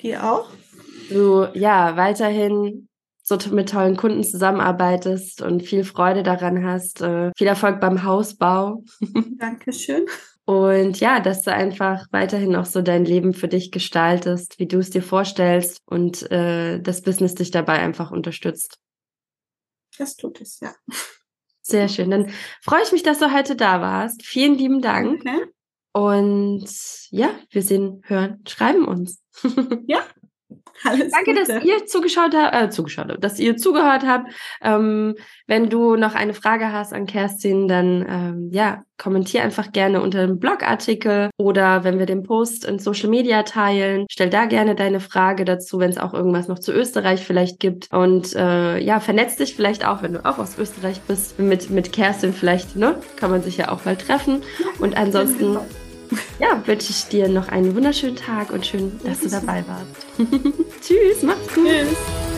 Dir 0.00 0.24
auch. 0.24 0.48
Du, 1.08 1.46
ja, 1.54 1.96
weiterhin 1.96 2.88
so 3.22 3.38
mit 3.50 3.70
tollen 3.70 3.96
Kunden 3.96 4.22
zusammenarbeitest 4.22 5.42
und 5.42 5.62
viel 5.62 5.82
Freude 5.84 6.22
daran 6.22 6.64
hast. 6.64 7.00
Äh, 7.00 7.32
viel 7.36 7.46
Erfolg 7.46 7.80
beim 7.80 8.04
Hausbau. 8.04 8.84
Dankeschön. 9.38 10.06
Und 10.44 11.00
ja, 11.00 11.18
dass 11.18 11.42
du 11.42 11.52
einfach 11.52 12.06
weiterhin 12.12 12.54
auch 12.54 12.66
so 12.66 12.80
dein 12.80 13.04
Leben 13.04 13.34
für 13.34 13.48
dich 13.48 13.72
gestaltest, 13.72 14.60
wie 14.60 14.68
du 14.68 14.78
es 14.78 14.90
dir 14.90 15.02
vorstellst 15.02 15.78
und 15.86 16.30
äh, 16.30 16.80
das 16.80 17.02
Business 17.02 17.34
dich 17.34 17.50
dabei 17.50 17.80
einfach 17.80 18.12
unterstützt. 18.12 18.78
Das 19.98 20.16
tut 20.16 20.40
es, 20.40 20.60
ja. 20.60 20.72
Sehr 21.68 21.88
schön. 21.88 22.10
Dann 22.12 22.30
freue 22.62 22.82
ich 22.84 22.92
mich, 22.92 23.02
dass 23.02 23.18
du 23.18 23.32
heute 23.32 23.56
da 23.56 23.80
warst. 23.80 24.24
Vielen 24.24 24.54
lieben 24.54 24.80
Dank. 24.80 25.20
Okay. 25.20 25.46
Und 25.92 26.68
ja, 27.10 27.30
wir 27.50 27.62
sehen, 27.62 28.02
hören, 28.04 28.42
schreiben 28.46 28.84
uns. 28.84 29.20
Ja, 29.86 30.02
alles 30.84 31.10
Danke, 31.12 31.34
Gute. 31.34 31.52
dass 31.52 31.64
ihr 31.64 31.86
zugeschaut 31.86 32.34
habt, 32.34 32.54
äh, 32.54 32.70
zugeschaut 32.70 33.08
habt, 33.10 33.24
dass 33.24 33.38
ihr 33.38 33.56
zugehört 33.56 34.06
habt. 34.06 34.30
Ähm, 34.62 35.14
wenn 35.46 35.68
du 35.68 35.96
noch 35.96 36.14
eine 36.14 36.34
Frage 36.34 36.72
hast 36.72 36.92
an 36.92 37.06
Kerstin, 37.06 37.68
dann 37.68 38.06
ähm, 38.08 38.50
ja, 38.52 38.82
kommentier 38.98 39.42
einfach 39.42 39.72
gerne 39.72 40.00
unter 40.00 40.26
dem 40.26 40.38
Blogartikel 40.38 41.30
oder 41.38 41.84
wenn 41.84 41.98
wir 41.98 42.06
den 42.06 42.22
Post 42.22 42.64
in 42.64 42.78
Social 42.78 43.08
Media 43.08 43.42
teilen, 43.42 44.06
stell 44.10 44.30
da 44.30 44.46
gerne 44.46 44.74
deine 44.74 45.00
Frage 45.00 45.44
dazu, 45.44 45.78
wenn 45.78 45.90
es 45.90 45.98
auch 45.98 46.14
irgendwas 46.14 46.48
noch 46.48 46.58
zu 46.58 46.72
Österreich 46.72 47.24
vielleicht 47.24 47.60
gibt. 47.60 47.92
Und 47.92 48.34
äh, 48.34 48.78
ja, 48.78 49.00
vernetz 49.00 49.36
dich 49.36 49.54
vielleicht 49.54 49.86
auch, 49.86 50.02
wenn 50.02 50.14
du 50.14 50.24
auch 50.24 50.38
aus 50.38 50.58
Österreich 50.58 51.00
bist, 51.02 51.38
mit, 51.38 51.70
mit 51.70 51.92
Kerstin 51.92 52.32
vielleicht, 52.32 52.76
ne? 52.76 52.96
Kann 53.16 53.30
man 53.30 53.42
sich 53.42 53.56
ja 53.56 53.70
auch 53.70 53.84
mal 53.84 53.96
treffen. 53.96 54.42
Und 54.78 54.96
ansonsten 54.96 55.58
ja, 56.38 56.60
wünsche 56.66 56.90
ich 56.90 57.04
dir 57.06 57.28
noch 57.28 57.48
einen 57.48 57.74
wunderschönen 57.74 58.16
Tag 58.16 58.50
und 58.50 58.66
schön, 58.66 59.00
dass 59.04 59.20
du 59.20 59.28
dabei 59.28 59.64
warst. 59.66 60.06
Tschüss, 60.80 61.22
mach's 61.22 61.54
gut. 61.54 61.66
Tschüss. 61.66 62.35